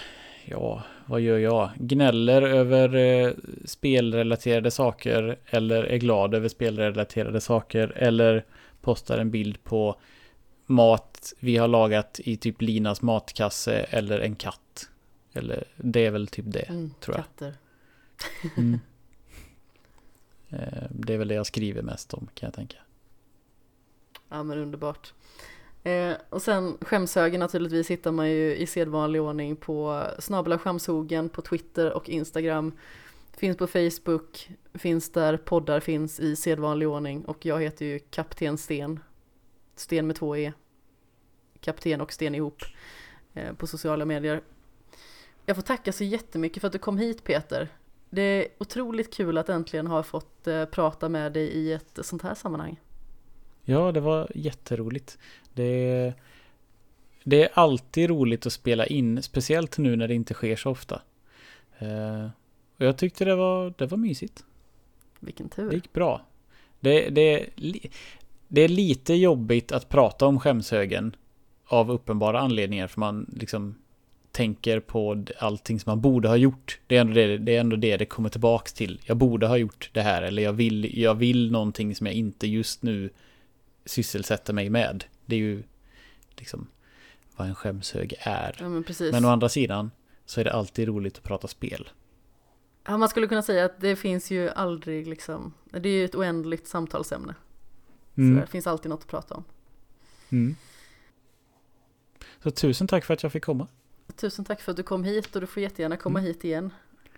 [0.46, 1.72] ja, vad gör jag?
[1.76, 3.34] Gnäller över eh,
[3.66, 8.46] spelrelaterade saker eller är glad över spelrelaterade saker eller
[8.82, 10.00] postar en bild på
[10.66, 14.90] mat vi har lagat i typ Linas matkasse eller en katt.
[15.34, 17.26] Eller det är väl typ det, mm, tror jag.
[17.26, 17.56] Katter.
[18.58, 18.80] Mm.
[20.54, 22.78] Eh, det är väl det jag skriver mest om, kan jag tänka.
[24.30, 25.14] Ja, men underbart.
[25.84, 31.42] Eh, och sen skämshögen naturligtvis hittar man ju i sedvanlig ordning på snabla skämshogen på
[31.42, 32.72] Twitter och Instagram.
[33.38, 38.58] Finns på Facebook, finns där poddar finns i sedvanlig ordning och jag heter ju Kapten
[38.58, 39.00] Sten.
[39.76, 40.54] Sten med två E.
[41.60, 42.62] Kapten och Sten ihop
[43.34, 44.42] eh, på sociala medier.
[45.46, 47.70] Jag får tacka så jättemycket för att du kom hit Peter.
[48.10, 52.22] Det är otroligt kul att äntligen ha fått eh, prata med dig i ett sånt
[52.22, 52.80] här sammanhang.
[53.64, 55.18] Ja, det var jätteroligt.
[55.54, 56.14] Det,
[57.24, 61.02] det är alltid roligt att spela in, speciellt nu när det inte sker så ofta.
[61.82, 62.30] Uh,
[62.78, 64.44] och jag tyckte det var, det var mysigt.
[65.20, 65.70] Vilken tur.
[65.70, 66.22] Det gick bra.
[66.80, 67.46] Det, det,
[68.48, 71.16] det är lite jobbigt att prata om skämshögen
[71.66, 73.76] av uppenbara anledningar, för man liksom
[74.32, 76.80] tänker på allting som man borde ha gjort.
[76.88, 79.02] Det är ändå det det, är ändå det, det kommer tillbaks till.
[79.06, 82.48] Jag borde ha gjort det här eller jag vill, jag vill någonting som jag inte
[82.48, 83.10] just nu
[83.86, 85.04] sysselsätter mig med.
[85.32, 85.64] Det är ju
[86.36, 86.68] liksom
[87.36, 88.58] vad en skämshög är.
[88.60, 89.12] Ja, men precis.
[89.12, 89.92] Men å andra sidan
[90.26, 91.90] så är det alltid roligt att prata spel.
[92.88, 96.16] Ja, man skulle kunna säga att det finns ju aldrig liksom, det är ju ett
[96.16, 97.36] oändligt samtalsämne.
[98.16, 98.36] Mm.
[98.36, 99.44] Så det finns alltid något att prata om.
[100.30, 100.56] Mm.
[102.44, 103.68] Så tusen tack för att jag fick komma.
[104.16, 106.28] Tusen tack för att du kom hit och du får jättegärna komma Mm.
[106.28, 106.74] hit igen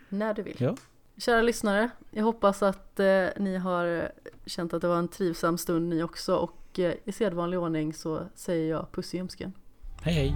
[0.09, 0.55] när du vill.
[0.59, 0.75] Ja.
[1.17, 4.11] Kära lyssnare, jag hoppas att eh, ni har
[4.45, 7.93] känt att det var en trivsam stund ni också och och eh, i sedvanlig ordning
[7.93, 9.53] så säger jag puss i ljumsken.
[10.01, 10.35] Hej hej!